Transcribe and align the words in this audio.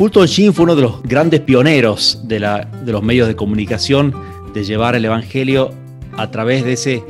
Fulton 0.00 0.26
Sheen 0.26 0.54
fue 0.54 0.62
uno 0.62 0.76
de 0.76 0.80
los 0.80 1.02
grandes 1.02 1.40
pioneros 1.40 2.22
de, 2.24 2.40
los 2.86 3.02
medios 3.02 3.28
de 3.28 3.36
comunicación 3.36 4.14
de 4.54 4.64
llevar 4.64 4.94
el 4.94 5.04
Evangelio 5.04 5.74
a 6.16 6.30
través 6.30 6.64
de 6.64 6.72
ese 6.72 7.04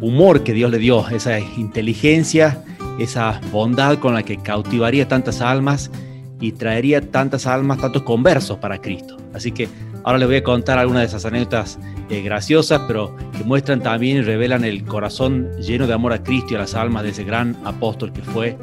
humor 0.00 0.42
que 0.42 0.52
Dios 0.52 0.68
le 0.72 0.78
dio, 0.78 1.08
esa 1.10 1.38
inteligencia, 1.38 2.64
esa 2.98 3.40
bondad 3.52 4.00
con 4.00 4.14
la 4.14 4.24
que 4.24 4.36
cautivaría 4.38 5.06
tantas 5.06 5.40
almas 5.40 5.92
y 6.40 6.50
traería 6.50 7.08
tantas 7.08 7.46
almas, 7.46 7.78
tantos 7.78 8.02
conversos 8.02 8.58
para 8.58 8.80
Cristo. 8.80 9.16
Así 9.32 9.52
que 9.52 9.68
ahora 10.02 10.18
les 10.18 10.26
voy 10.26 10.38
a 10.38 10.42
contar 10.42 10.76
algunas 10.80 11.02
de 11.02 11.06
esas 11.06 11.24
anécdotas 11.26 11.78
eh, 12.10 12.20
graciosas, 12.22 12.80
pero 12.88 13.14
que 13.38 13.44
muestran 13.44 13.80
también 13.80 14.16
y 14.16 14.22
revelan 14.22 14.64
el 14.64 14.84
corazón 14.84 15.52
lleno 15.58 15.86
de 15.86 15.92
amor 15.92 16.12
a 16.12 16.24
Cristo 16.24 16.54
y 16.54 16.56
a 16.56 16.58
las 16.58 16.74
almas 16.74 17.04
de 17.04 17.10
ese 17.10 17.22
gran 17.22 17.56
apóstol 17.64 18.12
que 18.12 18.22
fue 18.22 18.58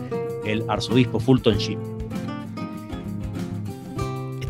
el 0.46 0.66
arzobispo 0.68 1.22
Fulton 1.22 1.58
Sheen. 1.58 1.91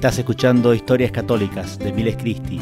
Estás 0.01 0.17
escuchando 0.17 0.73
Historias 0.73 1.11
Católicas 1.11 1.77
de 1.77 1.93
Miles 1.93 2.17
Christi 2.17 2.59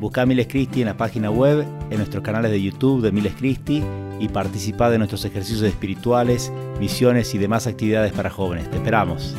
Busca 0.00 0.26
Miles 0.26 0.48
Christi 0.48 0.80
en 0.80 0.88
la 0.88 0.96
página 0.96 1.30
web, 1.30 1.64
en 1.88 1.98
nuestros 1.98 2.24
canales 2.24 2.50
de 2.50 2.60
YouTube 2.60 3.00
de 3.00 3.12
Miles 3.12 3.32
Christi 3.38 3.80
y 4.18 4.26
participa 4.26 4.90
de 4.90 4.98
nuestros 4.98 5.24
ejercicios 5.24 5.62
espirituales, 5.62 6.52
misiones 6.80 7.32
y 7.32 7.38
demás 7.38 7.68
actividades 7.68 8.12
para 8.12 8.28
jóvenes. 8.28 8.68
Te 8.72 8.78
esperamos. 8.78 9.36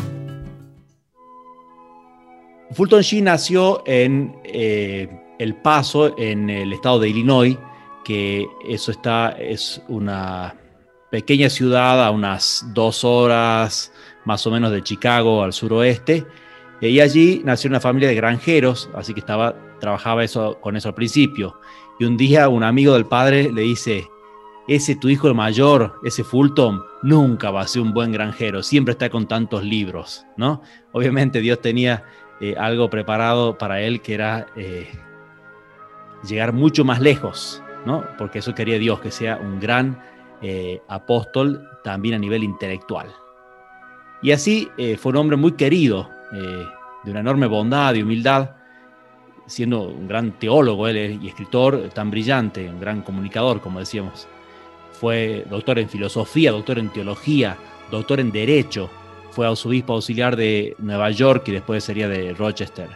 Fulton 2.71 3.01
Sheen 3.01 3.25
nació 3.25 3.83
en 3.85 4.33
eh, 4.45 5.09
El 5.37 5.55
Paso, 5.55 6.17
en 6.17 6.49
el 6.49 6.71
estado 6.71 7.01
de 7.01 7.09
Illinois, 7.09 7.57
que 8.05 8.47
eso 8.65 8.91
está, 8.91 9.31
es 9.31 9.81
una 9.89 10.55
pequeña 11.09 11.49
ciudad 11.49 12.01
a 12.01 12.11
unas 12.11 12.63
dos 12.73 13.03
horas 13.03 13.91
más 14.23 14.47
o 14.47 14.51
menos 14.51 14.71
de 14.71 14.81
Chicago 14.83 15.43
al 15.43 15.51
suroeste. 15.51 16.25
Y 16.81 16.99
allí 16.99 17.41
nació 17.45 17.69
una 17.69 17.79
familia 17.79 18.09
de 18.09 18.15
granjeros, 18.15 18.89
así 18.95 19.13
que 19.13 19.19
estaba 19.19 19.55
trabajaba 19.79 20.23
eso, 20.23 20.57
con 20.61 20.77
eso 20.77 20.89
al 20.89 20.95
principio. 20.95 21.59
Y 21.99 22.05
un 22.05 22.17
día 22.17 22.47
un 22.49 22.63
amigo 22.63 22.93
del 22.93 23.05
padre 23.05 23.51
le 23.51 23.61
dice, 23.61 24.07
ese 24.67 24.95
tu 24.95 25.09
hijo 25.09 25.27
el 25.27 25.35
mayor, 25.35 25.99
ese 26.03 26.23
Fulton, 26.23 26.81
nunca 27.01 27.51
va 27.51 27.61
a 27.61 27.67
ser 27.67 27.81
un 27.81 27.93
buen 27.93 28.11
granjero, 28.11 28.63
siempre 28.63 28.93
está 28.93 29.09
con 29.09 29.27
tantos 29.27 29.63
libros, 29.63 30.25
¿no? 30.37 30.61
Obviamente 30.93 31.41
Dios 31.41 31.59
tenía 31.59 32.05
eh, 32.39 32.55
algo 32.57 32.89
preparado 32.89 33.57
para 33.57 33.81
él 33.81 34.01
que 34.01 34.13
era 34.13 34.47
eh, 34.55 34.87
llegar 36.23 36.53
mucho 36.53 36.85
más 36.85 37.01
lejos, 37.01 37.61
¿no? 37.85 38.05
Porque 38.17 38.39
eso 38.39 38.55
quería 38.55 38.79
Dios, 38.79 39.01
que 39.01 39.11
sea 39.11 39.37
un 39.37 39.59
gran 39.59 40.01
eh, 40.41 40.81
apóstol 40.87 41.67
también 41.83 42.15
a 42.15 42.19
nivel 42.19 42.43
intelectual. 42.43 43.07
Y 44.23 44.31
así 44.31 44.69
fue 44.99 45.13
un 45.13 45.15
hombre 45.15 45.35
muy 45.35 45.53
querido, 45.53 46.07
de 46.31 47.11
una 47.11 47.19
enorme 47.19 47.47
bondad 47.47 47.93
y 47.95 48.03
humildad, 48.03 48.51
siendo 49.47 49.83
un 49.83 50.07
gran 50.07 50.33
teólogo 50.33 50.87
él, 50.87 51.19
y 51.21 51.27
escritor 51.27 51.89
tan 51.89 52.11
brillante, 52.11 52.69
un 52.69 52.79
gran 52.79 53.01
comunicador, 53.01 53.61
como 53.61 53.79
decíamos. 53.79 54.27
Fue 54.93 55.45
doctor 55.49 55.79
en 55.79 55.89
filosofía, 55.89 56.51
doctor 56.51 56.79
en 56.79 56.89
teología, 56.89 57.57
doctor 57.89 58.19
en 58.19 58.31
derecho. 58.31 58.89
Fue 59.31 59.47
arzobispo 59.47 59.93
auxiliar 59.93 60.35
de 60.35 60.75
Nueva 60.79 61.09
York 61.11 61.43
y 61.47 61.51
después 61.51 61.83
sería 61.83 62.07
de 62.07 62.33
Rochester. 62.33 62.89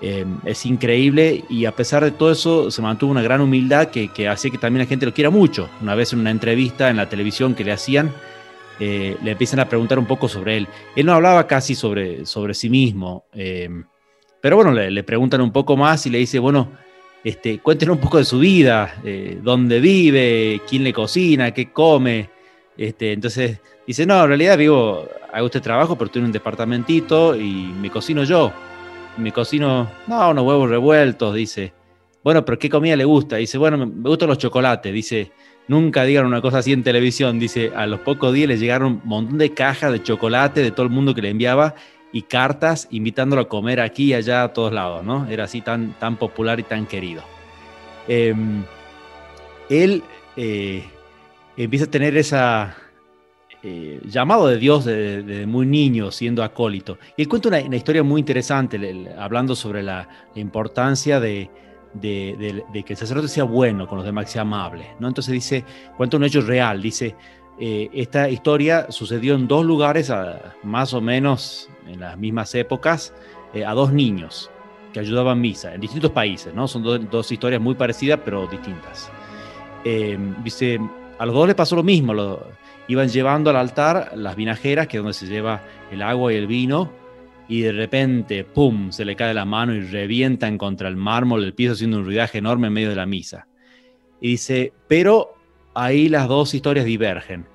Em, 0.00 0.38
es 0.44 0.66
increíble 0.66 1.44
y 1.48 1.66
a 1.66 1.72
pesar 1.72 2.02
de 2.04 2.10
todo 2.10 2.32
eso 2.32 2.70
se 2.70 2.82
mantuvo 2.82 3.12
una 3.12 3.22
gran 3.22 3.40
humildad 3.40 3.88
que, 3.88 4.08
que 4.08 4.28
hacía 4.28 4.50
que 4.50 4.58
también 4.58 4.84
la 4.84 4.88
gente 4.88 5.06
lo 5.06 5.14
quiera 5.14 5.30
mucho. 5.30 5.68
Una 5.80 5.94
vez 5.94 6.12
en 6.12 6.18
una 6.18 6.30
entrevista 6.30 6.90
en 6.90 6.96
la 6.96 7.08
televisión 7.08 7.54
que 7.54 7.64
le 7.64 7.72
hacían, 7.72 8.12
eh, 8.80 9.16
le 9.22 9.30
empiezan 9.32 9.60
a 9.60 9.68
preguntar 9.68 9.98
un 9.98 10.06
poco 10.06 10.28
sobre 10.28 10.56
él. 10.56 10.68
Él 10.96 11.06
no 11.06 11.12
hablaba 11.12 11.46
casi 11.46 11.74
sobre, 11.74 12.26
sobre 12.26 12.54
sí 12.54 12.68
mismo. 12.68 13.26
Em, 13.32 13.84
pero 14.40 14.56
bueno, 14.56 14.72
le, 14.72 15.02
preguntan 15.04 15.40
un 15.40 15.52
poco 15.52 15.76
más 15.76 16.06
y 16.06 16.10
le 16.10 16.18
dice, 16.18 16.38
bueno, 16.38 16.68
este, 17.22 17.60
cuéntenos 17.60 17.96
un 17.96 18.02
poco 18.02 18.18
de 18.18 18.24
su 18.24 18.38
vida, 18.38 18.96
eh, 19.04 19.38
dónde 19.42 19.80
vive, 19.80 20.60
quién 20.68 20.84
le 20.84 20.92
cocina, 20.92 21.52
qué 21.52 21.72
come. 21.72 22.28
Este, 22.76 23.12
entonces 23.12 23.60
dice, 23.86 24.04
no, 24.04 24.22
en 24.22 24.28
realidad 24.28 24.58
vivo, 24.58 25.08
hago 25.32 25.46
este 25.46 25.60
trabajo, 25.60 25.96
pero 25.96 26.06
estoy 26.06 26.22
un 26.22 26.32
departamentito 26.32 27.36
y 27.36 27.72
me 27.80 27.90
cocino 27.90 28.24
yo. 28.24 28.52
Me 29.16 29.32
cocino, 29.32 29.88
no, 30.08 30.30
unos 30.30 30.44
huevos 30.44 30.68
revueltos, 30.68 31.34
dice. 31.34 31.72
Bueno, 32.24 32.44
pero 32.44 32.58
¿qué 32.58 32.68
comida 32.68 32.96
le 32.96 33.04
gusta? 33.04 33.36
Dice, 33.36 33.58
bueno, 33.58 33.78
me 33.78 34.08
gustan 34.08 34.28
los 34.28 34.38
chocolates. 34.38 34.92
Dice, 34.92 35.30
nunca 35.68 36.04
digan 36.04 36.26
una 36.26 36.40
cosa 36.40 36.58
así 36.58 36.72
en 36.72 36.82
televisión. 36.82 37.38
Dice, 37.38 37.72
a 37.74 37.86
los 37.86 38.00
pocos 38.00 38.32
días 38.32 38.48
le 38.48 38.58
llegaron 38.58 39.00
un 39.02 39.08
montón 39.08 39.38
de 39.38 39.50
cajas 39.50 39.92
de 39.92 40.02
chocolate 40.02 40.62
de 40.62 40.70
todo 40.70 40.84
el 40.84 40.92
mundo 40.92 41.14
que 41.14 41.22
le 41.22 41.30
enviaba 41.30 41.74
y 42.12 42.22
cartas 42.22 42.86
invitándolo 42.90 43.42
a 43.42 43.48
comer 43.48 43.80
aquí 43.80 44.06
y 44.06 44.14
allá 44.14 44.44
a 44.44 44.52
todos 44.52 44.72
lados, 44.72 45.04
¿no? 45.04 45.26
Era 45.28 45.44
así 45.44 45.60
tan, 45.60 45.94
tan 45.98 46.16
popular 46.16 46.60
y 46.60 46.62
tan 46.62 46.86
querido. 46.86 47.22
Em, 48.06 48.62
él 49.68 50.02
eh, 50.36 50.84
empieza 51.56 51.86
a 51.86 51.90
tener 51.90 52.16
esa 52.16 52.76
eh, 53.66 53.98
llamado 54.04 54.46
de 54.46 54.58
Dios 54.58 54.84
desde 54.84 55.46
muy 55.46 55.64
niño, 55.64 56.10
siendo 56.10 56.42
acólito. 56.42 56.98
Y 57.16 57.22
él 57.22 57.28
cuenta 57.28 57.48
una, 57.48 57.76
historia 57.76 58.02
muy 58.02 58.20
interesante, 58.20 58.78
hablando 59.18 59.56
sobre 59.56 59.82
la, 59.82 60.06
importancia 60.34 61.18
de, 61.18 61.48
de, 61.94 62.64
que 62.84 62.92
el 62.92 62.96
sacerdote 62.96 63.28
sea 63.28 63.44
bueno 63.44 63.86
con 63.86 63.98
los 63.98 64.04
demás, 64.06 64.26
que 64.26 64.32
sea 64.32 64.42
amable. 64.42 64.94
¿no? 64.98 65.08
Entonces 65.08 65.32
dice, 65.32 65.64
cuenta 65.96 66.16
un 66.16 66.24
hecho 66.24 66.40
real, 66.40 66.82
dice, 66.82 67.14
eh, 67.58 67.88
esta 67.92 68.28
historia 68.28 68.90
sucedió 68.90 69.34
en 69.34 69.46
dos 69.46 69.64
lugares, 69.64 70.12
más 70.62 70.92
o 70.92 71.00
menos 71.00 71.68
en 71.86 72.00
las 72.00 72.18
mismas 72.18 72.54
épocas, 72.54 73.14
eh, 73.52 73.64
a 73.64 73.72
dos 73.72 73.92
niños 73.92 74.50
que 74.92 75.00
ayudaban 75.00 75.40
misa 75.40 75.74
en 75.74 75.80
distintos 75.80 76.10
países, 76.10 76.54
¿no? 76.54 76.68
Son 76.68 77.08
dos 77.10 77.32
historias 77.32 77.60
muy 77.60 77.74
parecidas, 77.74 78.20
pero 78.24 78.46
distintas. 78.46 79.10
Eh, 79.84 80.16
dice, 80.42 80.78
a 81.18 81.26
los 81.26 81.34
dos 81.34 81.46
les 81.46 81.56
pasó 81.56 81.74
lo 81.74 81.82
mismo, 81.82 82.14
lo, 82.14 82.46
iban 82.88 83.08
llevando 83.08 83.50
al 83.50 83.56
altar 83.56 84.12
las 84.14 84.36
vinajeras, 84.36 84.86
que 84.86 84.98
es 84.98 85.02
donde 85.02 85.14
se 85.14 85.26
lleva 85.26 85.62
el 85.90 86.02
agua 86.02 86.32
y 86.32 86.36
el 86.36 86.46
vino, 86.46 86.90
y 87.48 87.60
de 87.60 87.72
repente, 87.72 88.44
¡pum!, 88.44 88.90
se 88.90 89.04
le 89.04 89.16
cae 89.16 89.34
la 89.34 89.44
mano 89.44 89.74
y 89.74 89.80
revientan 89.80 90.56
contra 90.56 90.88
el 90.88 90.96
mármol 90.96 91.42
del 91.42 91.54
piso 91.54 91.72
haciendo 91.72 91.98
un 91.98 92.04
ruidaje 92.04 92.38
enorme 92.38 92.68
en 92.68 92.72
medio 92.72 92.90
de 92.90 92.96
la 92.96 93.06
misa. 93.06 93.46
Y 94.20 94.30
dice, 94.30 94.72
pero 94.88 95.34
ahí 95.74 96.08
las 96.08 96.28
dos 96.28 96.54
historias 96.54 96.86
divergen. 96.86 97.46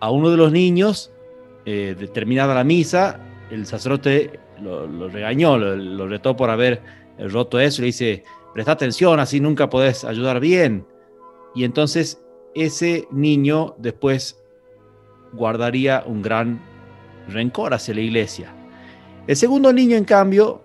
A 0.00 0.10
uno 0.10 0.30
de 0.30 0.36
los 0.36 0.52
niños, 0.52 1.12
eh, 1.66 1.94
terminada 2.14 2.54
la 2.54 2.64
misa, 2.64 3.20
el 3.50 3.66
sacerdote 3.66 4.40
lo, 4.62 5.08
regañó, 5.08 5.58
lo, 5.58 6.08
retó 6.08 6.36
por 6.36 6.48
haber 6.48 6.82
roto 7.18 7.60
eso, 7.60 7.82
le 7.82 7.86
dice, 7.86 8.24
presta 8.54 8.72
atención, 8.72 9.20
así 9.20 9.40
nunca 9.40 9.68
podés 9.68 10.04
ayudar 10.04 10.40
bien. 10.40 10.86
Y 11.54 11.64
entonces 11.64 12.22
ese 12.54 13.06
niño 13.10 13.74
después 13.78 14.42
guardaría 15.32 16.02
un 16.06 16.22
gran 16.22 16.62
rencor 17.28 17.74
hacia 17.74 17.94
la 17.94 18.00
iglesia. 18.00 18.55
El 19.26 19.34
segundo 19.34 19.72
niño, 19.72 19.96
en 19.96 20.04
cambio, 20.04 20.62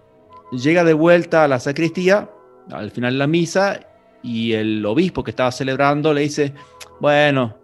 llega 0.52 0.84
de 0.84 0.94
vuelta 0.94 1.44
a 1.44 1.48
la 1.48 1.60
sacristía 1.60 2.30
al 2.70 2.92
final 2.92 3.14
de 3.14 3.18
la 3.18 3.28
misa 3.28 3.80
y 4.22 4.54
el 4.54 4.86
obispo 4.86 5.24
que 5.24 5.32
estaba 5.32 5.52
celebrando 5.52 6.14
le 6.14 6.22
dice, 6.22 6.54
bueno, 7.00 7.58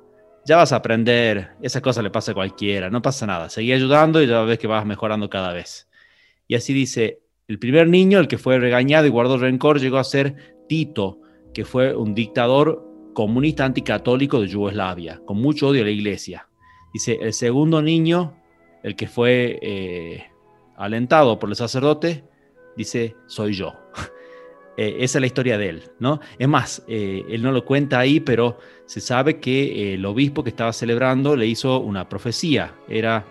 ya 0.43 0.57
vas 0.57 0.71
a 0.71 0.77
aprender, 0.77 1.51
esa 1.61 1.81
cosa 1.81 2.01
le 2.01 2.09
pasa 2.09 2.31
a 2.31 2.35
cualquiera, 2.35 2.89
no 2.89 3.01
pasa 3.01 3.27
nada, 3.27 3.49
seguí 3.49 3.73
ayudando 3.73 4.23
y 4.23 4.27
ya 4.27 4.41
ves 4.41 4.57
que 4.57 4.65
vas 4.65 4.85
mejorando 4.85 5.29
cada 5.29 5.53
vez. 5.53 5.87
Y 6.47 6.55
así 6.55 6.73
dice, 6.73 7.21
el 7.47 7.59
primer 7.59 7.87
niño, 7.87 8.19
el 8.19 8.27
que 8.27 8.37
fue 8.39 8.57
regañado 8.57 9.05
y 9.05 9.09
guardó 9.09 9.37
rencor, 9.37 9.79
llegó 9.79 9.97
a 9.97 10.03
ser 10.03 10.57
Tito, 10.67 11.19
que 11.53 11.63
fue 11.63 11.95
un 11.95 12.15
dictador 12.15 12.83
comunista 13.13 13.65
anticatólico 13.65 14.41
de 14.41 14.47
Yugoslavia, 14.47 15.21
con 15.25 15.37
mucho 15.37 15.67
odio 15.67 15.83
a 15.83 15.85
la 15.85 15.91
iglesia. 15.91 16.47
Dice, 16.93 17.19
el 17.21 17.33
segundo 17.33 17.81
niño, 17.81 18.41
el 18.83 18.95
que 18.95 19.07
fue 19.07 19.59
eh, 19.61 20.25
alentado 20.77 21.39
por 21.39 21.49
el 21.49 21.55
sacerdote, 21.55 22.23
dice, 22.75 23.15
soy 23.25 23.53
yo. 23.53 23.73
Eh, 24.79 25.03
esa 25.03 25.17
es 25.17 25.21
la 25.21 25.25
historia 25.25 25.57
de 25.57 25.69
él, 25.69 25.83
¿no? 25.97 26.19
Es 26.37 26.47
más, 26.47 26.83
eh, 26.87 27.25
él 27.29 27.41
no 27.41 27.51
lo 27.51 27.65
cuenta 27.65 27.97
ahí, 27.97 28.19
pero 28.19 28.59
se 28.85 29.01
sabe 29.01 29.39
que 29.39 29.95
el 29.95 30.05
obispo 30.05 30.43
que 30.43 30.51
estaba 30.51 30.71
celebrando 30.71 31.35
le 31.35 31.47
hizo 31.47 31.79
una 31.79 32.07
profecía. 32.07 32.75
Era, 32.87 33.25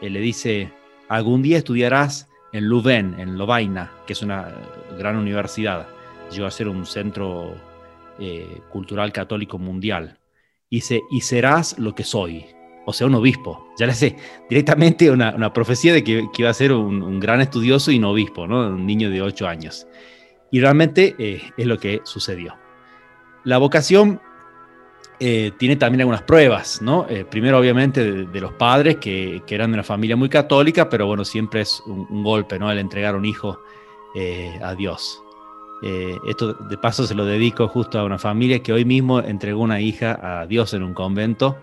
él 0.00 0.14
le 0.14 0.18
dice, 0.18 0.72
algún 1.08 1.40
día 1.40 1.58
estudiarás 1.58 2.28
en 2.52 2.68
Louvain, 2.68 3.14
en 3.16 3.38
Lovaina, 3.38 3.92
que 4.08 4.14
es 4.14 4.22
una 4.22 4.56
gran 4.98 5.16
universidad. 5.16 5.86
Llegó 6.32 6.46
a 6.46 6.50
ser 6.50 6.66
un 6.66 6.84
centro 6.84 7.54
eh, 8.18 8.60
cultural 8.68 9.12
católico 9.12 9.58
mundial. 9.58 10.18
Se, 10.80 11.00
y 11.12 11.20
serás 11.20 11.78
lo 11.78 11.94
que 11.94 12.02
soy, 12.02 12.44
o 12.86 12.92
sea, 12.92 13.08
un 13.08 13.14
obispo. 13.16 13.66
Ya 13.78 13.86
le 13.86 13.92
sé 13.92 14.16
directamente 14.48 15.10
una, 15.10 15.52
profecía 15.52 15.92
de 15.92 16.02
que, 16.02 16.28
iba 16.38 16.48
a 16.48 16.54
ser 16.54 16.72
un, 16.72 17.20
gran 17.20 17.40
estudioso 17.40 17.90
y 17.90 17.98
un 17.98 18.04
obispo, 18.04 18.46
¿no? 18.46 18.68
Un 18.68 18.86
niño 18.86 19.10
de 19.10 19.20
ocho 19.20 19.46
años. 19.46 19.86
Y 20.52 20.60
realmente 20.60 21.14
eh, 21.18 21.42
es 21.56 21.66
lo 21.66 21.78
que 21.78 22.00
sucedió. 22.04 22.54
La 23.44 23.58
vocación 23.58 24.20
eh, 25.18 25.50
tiene 25.58 25.74
también 25.74 26.02
algunas 26.02 26.22
pruebas, 26.22 26.80
¿no? 26.80 27.06
Eh, 27.08 27.24
primero, 27.28 27.58
obviamente, 27.58 28.24
de, 28.24 28.40
los 28.40 28.52
padres 28.52 28.98
que, 28.98 29.42
eran 29.48 29.72
de 29.72 29.74
una 29.74 29.82
familia 29.82 30.14
muy 30.14 30.28
católica, 30.28 30.88
pero 30.88 31.06
bueno, 31.06 31.24
siempre 31.24 31.62
es 31.62 31.82
un, 31.86 32.22
golpe, 32.22 32.56
¿no? 32.56 32.70
El 32.70 32.78
entregar 32.78 33.16
un 33.16 33.24
hijo 33.24 33.58
a 34.62 34.74
Dios. 34.74 35.22
esto 36.26 36.54
de 36.54 36.78
paso 36.78 37.06
se 37.06 37.14
lo 37.14 37.26
dedico 37.26 37.68
justo 37.68 37.98
a 37.98 38.04
una 38.04 38.18
familia 38.18 38.62
que 38.62 38.72
hoy 38.72 38.86
mismo 38.86 39.20
entregó 39.20 39.60
una 39.60 39.78
hija 39.78 40.18
a 40.22 40.46
Dios 40.46 40.72
en 40.72 40.82
un 40.82 40.94
convento, 40.94 41.58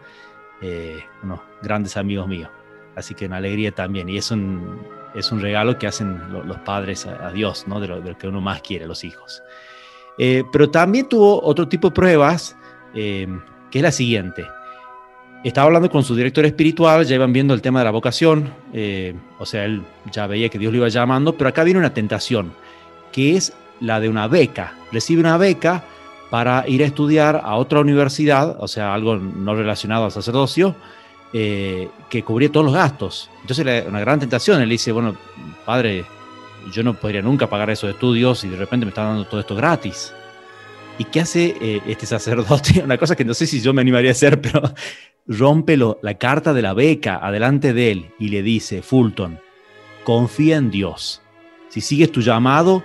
unos 1.24 1.40
grandes 1.62 1.98
amigos 1.98 2.28
míos. 2.28 2.50
Así 2.96 3.16
que 3.16 3.26
una 3.26 3.38
alegría 3.38 3.72
también. 3.72 4.08
Y 4.10 4.18
es 4.18 4.32
un, 4.32 4.82
es 5.16 5.32
un 5.32 5.42
regalo 5.42 5.78
que 5.78 5.88
hacen 5.88 6.22
los 6.32 6.58
padres 6.60 7.06
a, 7.06 7.32
Dios, 7.32 7.68
¿no? 7.68 7.80
De 7.80 7.88
lo, 7.88 8.18
que 8.18 8.28
uno 8.28 8.42
más 8.42 8.62
quiere, 8.62 8.86
los 8.86 9.04
hijos. 9.04 9.44
pero 10.18 10.70
también 10.70 11.10
tuvo 11.10 11.44
otro 11.44 11.68
tipo 11.68 11.90
de 11.90 11.96
pruebas 11.96 12.56
eh, 12.94 13.28
que 13.72 13.80
es 13.80 13.84
la 13.84 13.92
siguiente. 13.92 14.46
Estaba 15.44 15.66
hablando 15.68 15.90
con 15.90 16.04
su 16.04 16.16
director 16.16 16.46
espiritual, 16.46 17.06
ya 17.06 17.16
iban 17.16 17.34
viendo 17.34 17.54
el 17.54 17.62
tema 17.62 17.80
de 17.80 17.86
la 17.86 17.92
vocación, 17.92 18.54
eh, 18.72 19.14
o 19.40 19.46
sea, 19.46 19.66
él 19.66 19.82
ya 20.12 20.28
veía 20.28 20.48
que 20.48 20.58
Dios 20.58 20.72
lo 20.72 20.78
iba 20.78 20.88
llamando, 20.88 21.36
pero 21.36 21.50
acá 21.50 21.64
viene 21.64 21.80
una 21.80 21.94
tentación, 21.94 22.54
que 23.12 23.36
es 23.36 23.52
la 23.82 24.00
de 24.00 24.10
una 24.10 24.28
beca. 24.28 24.74
Recibe 24.92 25.20
una 25.20 25.38
beca 25.38 25.84
para 26.34 26.68
ir 26.68 26.82
a 26.82 26.88
estudiar 26.88 27.42
a 27.44 27.58
otra 27.58 27.80
universidad, 27.80 28.58
o 28.60 28.68
sea, 28.68 28.92
algo 28.96 29.18
no 29.18 29.54
relacionado 29.54 30.06
al 30.06 30.12
sacerdocio, 30.12 30.76
eh, 31.32 31.90
que 32.10 32.24
cubría 32.24 32.52
todos 32.52 32.66
los 32.66 32.74
gastos. 32.74 33.30
Entonces, 33.42 33.86
una 33.88 34.00
gran 34.00 34.20
tentación, 34.20 34.60
él 34.60 34.70
dice, 34.70 34.92
bueno, 34.92 35.16
padre, 35.64 36.06
yo 36.72 36.82
no 36.82 36.96
podría 36.96 37.22
nunca 37.22 37.48
pagar 37.48 37.70
esos 37.70 37.92
estudios 37.92 38.44
y 38.46 38.50
de 38.50 38.58
repente 38.58 38.84
me 38.84 38.90
están 38.90 39.10
dando 39.10 39.26
todo 39.26 39.42
esto 39.42 39.56
gratis. 39.56 40.12
¿Y 40.98 41.04
qué 41.04 41.20
hace 41.20 41.56
eh, 41.62 41.82
este 41.86 42.08
sacerdote? 42.08 42.82
Una 42.84 42.98
cosa 42.98 43.16
que 43.16 43.26
no 43.26 43.36
sé 43.36 43.46
si 43.46 43.62
yo 43.62 43.72
me 43.72 43.82
animaría 43.82 44.10
a 44.10 44.14
hacer, 44.14 44.42
pero 44.42 44.64
rompe 45.28 45.78
la 45.78 46.18
carta 46.18 46.52
de 46.52 46.64
la 46.64 46.74
beca 46.74 47.20
adelante 47.22 47.74
de 47.74 47.92
él 47.92 48.12
y 48.18 48.30
le 48.30 48.42
dice, 48.42 48.82
Fulton, 48.82 49.40
confía 50.04 50.56
en 50.58 50.72
Dios. 50.72 51.22
Si 51.70 51.80
sigues 51.80 52.12
tu 52.12 52.22
llamado, 52.22 52.82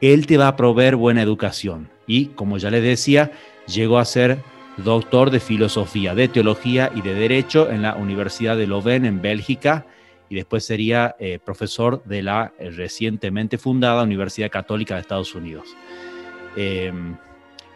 Él 0.00 0.26
te 0.26 0.38
va 0.38 0.48
a 0.48 0.56
proveer 0.56 0.96
buena 0.96 1.20
educación. 1.20 1.90
Y 2.08 2.26
como 2.26 2.58
ya 2.58 2.70
les 2.70 2.82
decía, 2.82 3.30
llegó 3.68 3.98
a 3.98 4.04
ser 4.04 4.38
doctor 4.78 5.30
de 5.30 5.38
filosofía, 5.38 6.16
de 6.16 6.26
teología 6.26 6.90
y 6.94 7.02
de 7.02 7.14
derecho 7.14 7.70
en 7.70 7.82
la 7.82 7.94
Universidad 7.94 8.56
de 8.56 8.66
Louvain 8.66 9.04
en 9.04 9.22
Bélgica 9.22 9.86
y 10.28 10.34
después 10.34 10.64
sería 10.64 11.16
eh, 11.18 11.38
profesor 11.42 12.02
de 12.04 12.22
la 12.22 12.52
eh, 12.58 12.70
recientemente 12.70 13.58
fundada 13.58 14.02
Universidad 14.02 14.50
Católica 14.50 14.94
de 14.94 15.00
Estados 15.00 15.34
Unidos. 15.34 15.68
Em, 16.56 17.16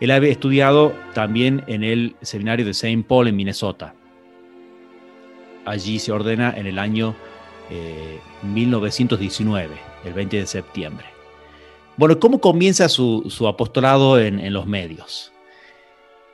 él 0.00 0.10
había 0.10 0.30
estudiado 0.30 0.92
también 1.14 1.62
en 1.66 1.84
el 1.84 2.16
seminario 2.22 2.64
de 2.64 2.72
St. 2.72 3.04
Paul 3.06 3.28
en 3.28 3.36
Minnesota. 3.36 3.94
Allí 5.64 5.98
se 5.98 6.10
ordena 6.10 6.52
en 6.56 6.66
el 6.66 6.78
año 6.78 7.14
1919, 8.42 9.74
eh, 9.74 9.78
el 10.04 10.12
20 10.12 10.38
de 10.38 10.46
septiembre. 10.46 11.11
Bueno, 12.02 12.18
¿cómo 12.18 12.40
comienza 12.40 12.88
su, 12.88 13.46
apostolado 13.48 14.18
en, 14.18 14.52
los 14.52 14.66
medios? 14.66 15.32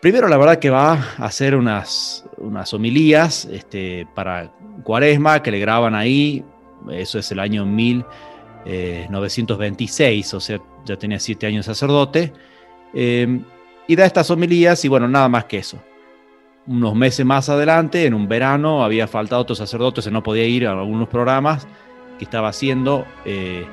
Primero, 0.01 0.27
la 0.27 0.39
verdad 0.39 0.59
que 0.59 0.71
va 0.71 0.95
a 0.95 1.27
hacer 1.27 1.55
unas, 1.55 2.25
homilías 2.73 3.45
este, 3.45 4.09
para 4.15 4.51
Cuaresma 4.83 5.43
que 5.43 5.51
le 5.51 5.59
graban 5.59 5.95
ahí, 5.95 6.43
eso 6.91 7.19
es 7.19 7.31
el 7.33 7.39
año 7.39 7.67
1926, 7.67 10.33
o 10.33 10.41
sea, 10.41 10.59
ya 10.87 10.97
tenía 10.97 11.21
siete 11.21 11.47
años 11.47 11.67
sacerdote. 11.67 12.33
Eh, 12.95 13.43
y 13.87 13.95
da 13.95 14.07
estas 14.07 14.31
homilías 14.31 14.83
y 14.87 14.89
bueno, 14.89 15.07
nada 15.07 15.29
más 15.29 15.45
que 15.45 15.59
eso. 15.59 15.79
Unos 16.67 16.95
meses 16.95 17.27
más 17.27 17.51
adelante, 17.51 18.07
en 18.07 18.15
un 18.15 18.27
verano, 18.27 18.83
había 18.83 19.07
faltado 19.07 19.43
otro 19.43 19.55
sacerdote, 19.55 20.01
se 20.01 20.11
no 20.11 20.23
podía 20.23 20.47
ir 20.47 20.67
a 20.67 20.73
algunos 20.73 21.11
programas 21.11 21.69
que 22.19 22.25
estaba 22.25 22.49
haciendo. 22.49 23.05
Eh, 23.27 23.67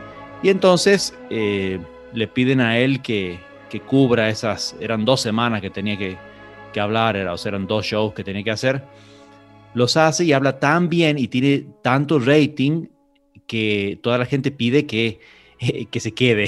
y 0.46 0.50
entonces 0.50 1.12
eh, 1.32 1.80
le 2.14 2.28
piden 2.28 2.62
a 2.62 2.78
él 2.78 3.02
que, 3.02 3.40
que, 3.68 3.80
cubra 3.80 4.30
esas, 4.30 4.76
eran 4.80 5.04
dos 5.04 5.20
semanas 5.20 5.60
que 5.60 5.72
tenía 5.72 5.98
que, 5.98 6.18
que 6.72 6.80
hablar, 6.80 7.16
era, 7.16 7.34
o 7.34 7.38
eran 7.48 7.66
dos 7.66 7.84
shows 7.84 8.14
que 8.14 8.24
tenía 8.24 8.44
que 8.44 8.52
hacer. 8.52 8.84
Los 9.74 9.98
hace 9.98 10.24
y 10.24 10.34
habla 10.34 10.60
tan 10.60 10.88
bien 10.88 11.18
y 11.18 11.30
tiene 11.30 11.66
tanto 11.82 12.20
rating 12.20 12.90
que 13.48 13.98
toda 14.04 14.20
la 14.20 14.28
gente 14.28 14.52
pide 14.52 14.86
que, 14.86 15.20
que 15.90 16.00
se 16.00 16.14
quede. 16.14 16.46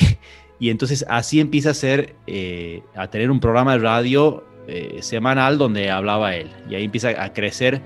Y 0.59 0.69
entonces 0.69 1.03
así 1.09 1.39
empieza 1.39 1.71
a, 1.71 1.73
ser, 1.73 2.13
eh, 2.27 2.83
a 2.93 3.07
tener 3.07 3.31
un 3.31 3.39
programa 3.39 3.73
de 3.73 3.79
radio 3.79 4.43
eh, 4.67 4.99
semanal 5.01 5.57
donde 5.57 5.89
hablaba 5.89 6.35
él. 6.35 6.51
Y 6.69 6.75
ahí 6.75 6.83
empieza 6.83 7.19
a 7.19 7.33
crecer, 7.33 7.81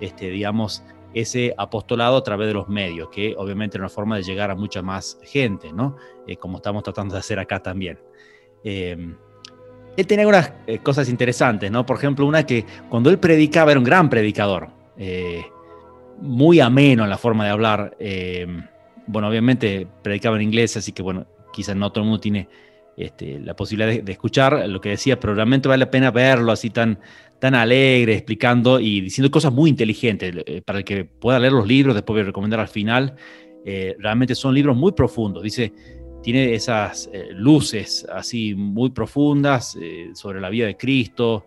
este, 0.00 0.28
digamos, 0.28 0.82
ese 1.14 1.54
apostolado 1.56 2.16
a 2.16 2.22
través 2.22 2.48
de 2.48 2.54
los 2.54 2.68
medios, 2.68 3.08
que 3.10 3.34
obviamente 3.36 3.76
es 3.76 3.80
una 3.80 3.88
forma 3.88 4.16
de 4.16 4.22
llegar 4.22 4.50
a 4.50 4.54
mucha 4.54 4.82
más 4.82 5.18
gente, 5.22 5.72
¿no? 5.72 5.96
Eh, 6.26 6.36
como 6.36 6.58
estamos 6.58 6.82
tratando 6.82 7.14
de 7.14 7.20
hacer 7.20 7.38
acá 7.38 7.60
también. 7.60 7.98
él 8.64 10.06
tenía 10.06 10.26
unas 10.26 10.52
cosas 10.82 11.08
interesantes, 11.08 11.70
¿no? 11.70 11.84
Por 11.84 11.96
ejemplo, 11.96 12.26
una 12.26 12.46
que 12.46 12.64
cuando 12.88 13.10
él 13.10 13.18
predicaba 13.18 13.72
era 13.72 13.80
un 13.80 13.84
gran 13.84 14.08
predicador, 14.08 14.68
muy 16.18 16.60
ameno 16.60 17.04
en 17.04 17.10
la 17.10 17.18
forma 17.18 17.44
de 17.44 17.50
hablar. 17.50 17.96
bueno, 19.06 19.28
obviamente 19.28 19.86
predicaba 20.02 20.36
en 20.36 20.42
inglés, 20.42 20.76
así 20.76 20.92
que 20.92 21.02
bueno, 21.02 21.26
quizás 21.52 21.76
no 21.76 21.90
todo 21.90 22.04
el 22.04 22.10
mundo 22.10 22.20
tiene 22.20 22.48
este, 22.96 23.40
la 23.40 23.54
posibilidad 23.54 24.04
de, 24.04 24.12
escuchar 24.12 24.68
lo 24.68 24.80
que 24.80 24.90
decía, 24.90 25.18
pero 25.18 25.34
realmente 25.34 25.66
vale 25.66 25.84
la 25.84 25.90
pena 25.90 26.10
verlo 26.10 26.52
así 26.52 26.68
tan, 26.68 26.98
tan 27.42 27.56
alegre, 27.56 28.14
explicando 28.14 28.78
y 28.78 29.00
diciendo 29.00 29.28
cosas 29.28 29.52
muy 29.52 29.68
inteligentes. 29.68 30.32
Eh, 30.46 30.62
para 30.64 30.78
el 30.78 30.84
que 30.84 31.04
pueda 31.04 31.40
leer 31.40 31.52
los 31.52 31.66
libros, 31.66 31.92
después 31.92 32.14
voy 32.14 32.20
a 32.20 32.26
recomendar 32.26 32.60
al 32.60 32.68
final, 32.68 33.16
eh, 33.66 33.96
realmente 33.98 34.36
son 34.36 34.54
libros 34.54 34.76
muy 34.76 34.92
profundos. 34.92 35.42
Dice, 35.42 35.72
tiene 36.22 36.54
esas 36.54 37.10
eh, 37.12 37.30
luces 37.32 38.06
así 38.12 38.54
muy 38.54 38.90
profundas 38.90 39.76
sobre 40.14 40.40
la 40.40 40.50
vida 40.50 40.66
de 40.66 40.76
Cristo, 40.76 41.46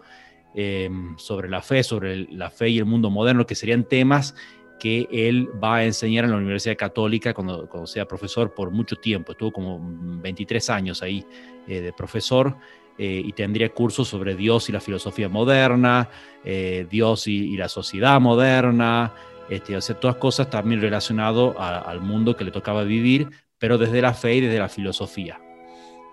sobre 1.16 1.48
la 1.48 1.62
fe, 1.62 1.82
sobre 1.82 2.28
la 2.30 2.50
fe 2.50 2.68
y 2.72 2.78
el 2.78 2.86
mundo 2.86 3.10
moderno, 3.10 3.46
que 3.46 3.56
serían 3.56 3.86
temas 3.86 4.36
que 4.80 5.08
él 5.12 5.50
va 5.64 5.78
a 5.78 5.86
enseñar 5.86 6.26
en 6.26 6.32
la 6.32 6.38
Universidad 6.38 6.76
Católica 6.76 7.34
cuando, 7.34 7.70
cuando 7.70 7.88
sea 7.88 8.06
profesor 8.06 8.54
por 8.54 8.72
mucho 8.72 8.98
tiempo. 8.98 9.32
Estuvo 9.32 9.54
como 9.54 9.80
23 9.82 10.70
años 10.72 11.02
ahí 11.02 11.26
eh, 11.68 11.80
de 11.80 11.94
profesor 11.94 12.58
eh, 12.98 13.22
y 13.26 13.34
tendría 13.34 13.70
cursos 13.70 14.08
sobre 14.08 14.36
Dios 14.36 14.70
y 14.70 14.72
la 14.72 14.80
filosofía 14.80 15.28
moderna, 15.28 16.10
eh, 16.44 16.88
Dios 16.90 17.28
y, 17.28 17.58
la 17.58 17.68
sociedad 17.68 18.22
moderna, 18.22 19.14
este, 19.50 19.76
hacer 19.76 19.98
todas 19.98 20.16
cosas 20.16 20.50
también 20.50 20.82
relacionado 20.82 21.60
al 21.60 22.02
mundo 22.02 22.36
que 22.36 22.46
le 22.46 22.52
tocaba 22.52 22.84
vivir, 22.84 23.30
pero 23.60 23.78
desde 23.78 24.02
la 24.02 24.14
fe 24.14 24.36
y 24.36 24.42
desde 24.42 24.60
la 24.60 24.70
filosofía. 24.70 25.40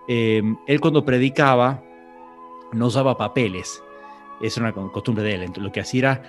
Em, 0.07 0.57
él 0.67 0.81
cuando 0.81 1.05
predicaba 1.05 1.81
no 2.73 2.87
usaba 2.87 3.17
papeles, 3.17 3.81
es 4.41 4.57
una 4.57 4.73
costumbre 4.73 5.23
de 5.23 5.35
él, 5.35 5.51
lo 5.57 5.71
que 5.71 5.79
hacía 5.79 5.99
era 5.99 6.23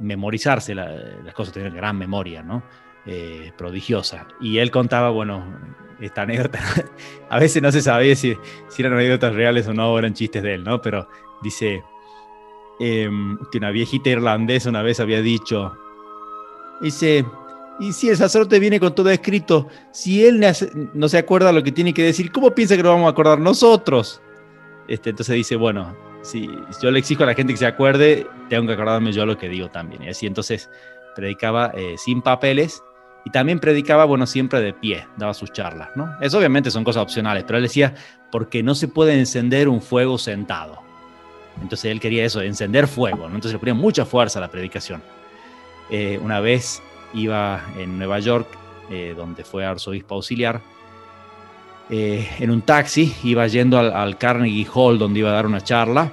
memorizarse 0.00 0.74
las 0.74 1.34
cosas, 1.34 1.54
tener 1.54 1.72
gran 1.72 1.96
memoria, 1.96 2.42
¿no? 2.42 2.62
Eh, 3.04 3.50
prodigiosa. 3.58 4.28
Y 4.40 4.58
él 4.58 4.70
contaba, 4.70 5.10
bueno, 5.10 5.44
esta 6.00 6.22
anécdota, 6.22 6.60
a 7.30 7.40
veces 7.40 7.60
no 7.60 7.72
se 7.72 7.82
sabía 7.82 8.14
si, 8.14 8.36
si, 8.68 8.82
eran 8.82 8.92
anécdotas 8.92 9.34
reales 9.34 9.66
o 9.66 9.74
no, 9.74 9.98
eran 9.98 10.14
chistes 10.14 10.40
de 10.40 10.54
él, 10.54 10.62
¿no? 10.62 10.80
Pero 10.80 11.08
dice 11.42 11.82
em, 12.78 13.36
que 13.50 13.58
una 13.58 13.72
viejita 13.72 14.10
irlandesa 14.10 14.70
una 14.70 14.82
vez 14.82 15.00
había 15.00 15.20
dicho, 15.20 15.76
dice, 16.80 17.24
y 17.80 17.92
si 17.92 18.08
el 18.08 18.16
sacerdote 18.16 18.60
viene 18.60 18.78
con 18.78 18.94
todo 18.94 19.10
escrito, 19.10 19.66
si 19.90 20.24
él 20.24 20.40
no 20.94 21.08
se 21.08 21.18
acuerda 21.18 21.50
lo 21.50 21.64
que 21.64 21.72
tiene 21.72 21.92
que 21.92 22.04
decir, 22.04 22.30
¿cómo 22.30 22.52
piensa 22.52 22.76
que 22.76 22.84
lo 22.84 22.90
vamos 22.90 23.06
a 23.06 23.10
acordar 23.10 23.40
nosotros? 23.40 24.22
Este, 24.86 25.10
entonces 25.10 25.34
dice, 25.34 25.56
bueno, 25.56 25.96
si 26.22 26.48
yo 26.80 26.92
le 26.92 27.00
exijo 27.00 27.24
a 27.24 27.26
la 27.26 27.34
gente 27.34 27.52
que 27.52 27.58
se 27.58 27.66
acuerde, 27.66 28.28
tengo 28.48 28.68
que 28.68 28.74
acordarme 28.74 29.10
yo 29.10 29.26
lo 29.26 29.36
que 29.36 29.48
digo 29.48 29.70
también. 29.70 30.04
Y 30.04 30.08
así 30.08 30.28
entonces 30.28 30.70
predicaba 31.16 31.72
eh, 31.74 31.96
sin 31.98 32.22
papeles 32.22 32.84
y 33.24 33.30
también 33.30 33.60
predicaba, 33.60 34.04
bueno, 34.04 34.26
siempre 34.26 34.60
de 34.60 34.72
pie, 34.72 35.06
daba 35.16 35.34
sus 35.34 35.52
charlas, 35.52 35.90
¿no? 35.94 36.16
Eso 36.20 36.38
obviamente 36.38 36.70
son 36.70 36.84
cosas 36.84 37.02
opcionales, 37.02 37.44
pero 37.44 37.58
él 37.58 37.62
decía, 37.62 37.94
porque 38.30 38.62
no 38.62 38.74
se 38.74 38.88
puede 38.88 39.18
encender 39.18 39.68
un 39.68 39.80
fuego 39.80 40.18
sentado. 40.18 40.80
Entonces 41.60 41.90
él 41.90 42.00
quería 42.00 42.24
eso, 42.24 42.40
encender 42.40 42.88
fuego, 42.88 43.28
¿no? 43.28 43.34
Entonces 43.34 43.52
le 43.52 43.58
ponía 43.58 43.74
mucha 43.74 44.04
fuerza 44.04 44.38
a 44.38 44.42
la 44.42 44.48
predicación. 44.48 45.02
Eh, 45.90 46.18
una 46.22 46.40
vez 46.40 46.82
iba 47.14 47.62
en 47.78 47.98
Nueva 47.98 48.18
York, 48.18 48.48
eh, 48.90 49.14
donde 49.16 49.44
fue 49.44 49.64
arzobispo 49.64 50.16
auxiliar, 50.16 50.60
eh, 51.90 52.28
en 52.38 52.50
un 52.50 52.62
taxi, 52.62 53.14
iba 53.22 53.46
yendo 53.46 53.78
al, 53.78 54.16
Carnegie 54.16 54.66
Hall 54.72 54.98
donde 54.98 55.20
iba 55.20 55.30
a 55.30 55.34
dar 55.34 55.46
una 55.46 55.60
charla 55.60 56.12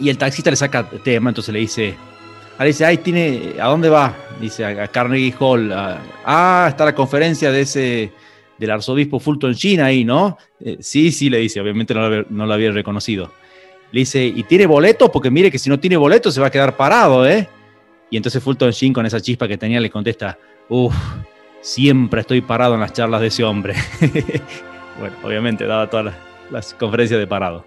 y 0.00 0.08
el 0.08 0.16
taxista 0.16 0.50
le 0.50 0.56
saca 0.56 0.88
tema, 1.04 1.30
entonces 1.30 1.52
le 1.52 1.60
dice, 1.60 1.94
dice, 2.64 2.84
ay, 2.84 2.98
tiene, 2.98 3.54
¿a 3.60 3.68
dónde 3.68 3.88
va? 3.88 4.14
Dice, 4.40 4.64
a, 4.64 4.88
Carnegie 4.88 5.34
Hall. 5.38 5.72
ah, 5.72 6.66
está 6.68 6.84
la 6.84 6.94
conferencia 6.94 7.50
de 7.50 7.60
ese, 7.62 8.12
del 8.58 8.70
arzobispo 8.70 9.18
Fulton 9.18 9.52
Sheen 9.52 9.80
ahí, 9.80 10.04
¿no? 10.04 10.38
Eh, 10.60 10.76
sí, 10.80 11.10
sí, 11.10 11.28
le 11.30 11.38
dice, 11.38 11.60
obviamente 11.60 11.94
no 11.94 12.08
lo, 12.46 12.52
había, 12.52 12.70
reconocido. 12.70 13.32
le 13.90 14.00
dice, 14.00 14.24
¿y 14.24 14.42
tiene 14.44 14.66
boleto? 14.66 15.10
Porque 15.10 15.30
mire 15.30 15.50
que 15.50 15.58
si 15.58 15.68
no 15.68 15.80
tiene 15.80 15.96
boleto 15.96 16.30
se 16.30 16.40
va 16.40 16.46
a 16.46 16.50
quedar 16.50 16.76
parado, 16.76 17.26
¿eh? 17.26 17.48
Y 18.10 18.16
entonces 18.16 18.42
Fulton 18.42 18.70
Sheen 18.70 18.92
con 18.92 19.06
esa 19.06 19.20
chispa 19.20 19.48
que 19.48 19.56
tenía 19.56 19.80
le 19.80 19.90
contesta, 19.90 20.38
uff, 20.68 20.94
siempre 21.60 22.20
estoy 22.20 22.40
parado 22.42 22.74
en 22.74 22.80
las 22.80 22.92
charlas 22.92 23.20
de 23.20 23.28
ese 23.28 23.42
hombre. 23.42 23.74
bueno, 24.98 25.16
obviamente, 25.22 25.66
daba 25.66 25.88
todas 25.88 26.14
las, 26.50 26.74
conferencias 26.74 27.18
de 27.18 27.26
parado. 27.26 27.64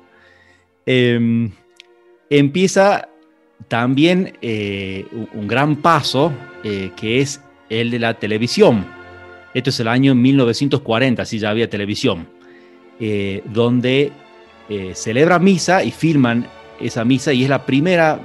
Em, 0.86 1.52
empieza 2.30 3.10
también 3.67 4.38
eh, 4.41 5.05
un 5.33 5.47
gran 5.47 5.77
paso 5.77 6.31
eh, 6.63 6.91
que 6.95 7.21
es 7.21 7.41
el 7.69 7.91
de 7.91 8.00
la 8.00 8.15
televisión. 8.15 8.85
Esto 9.53 9.69
es 9.69 9.79
el 9.79 9.88
año 9.88 10.13
1940, 10.15 11.21
así 11.21 11.39
ya 11.39 11.50
había 11.50 11.69
televisión, 11.69 12.27
eh, 13.00 13.41
donde 13.45 14.12
celebra 14.95 15.38
misa 15.38 15.83
y 15.83 15.91
filman 15.91 16.47
esa 16.79 17.05
misa 17.05 17.31
y 17.31 17.43
es 17.43 17.50
la 17.50 17.67
primera 17.67 18.19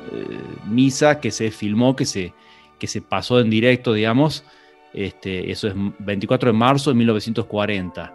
misa 0.67 1.21
que 1.21 1.31
se 1.31 1.51
filmó, 1.51 1.95
que 1.95 2.07
se, 2.07 2.33
que 2.79 2.87
se 2.87 3.03
pasó 3.03 3.41
en 3.41 3.51
directo, 3.51 3.93
digamos. 3.93 4.45
Este, 4.95 5.51
eso 5.51 5.69
es 5.69 5.75
24 5.99 6.51
de 6.51 6.57
marzo 6.57 6.91
de 6.91 6.97
1940. 6.97 8.15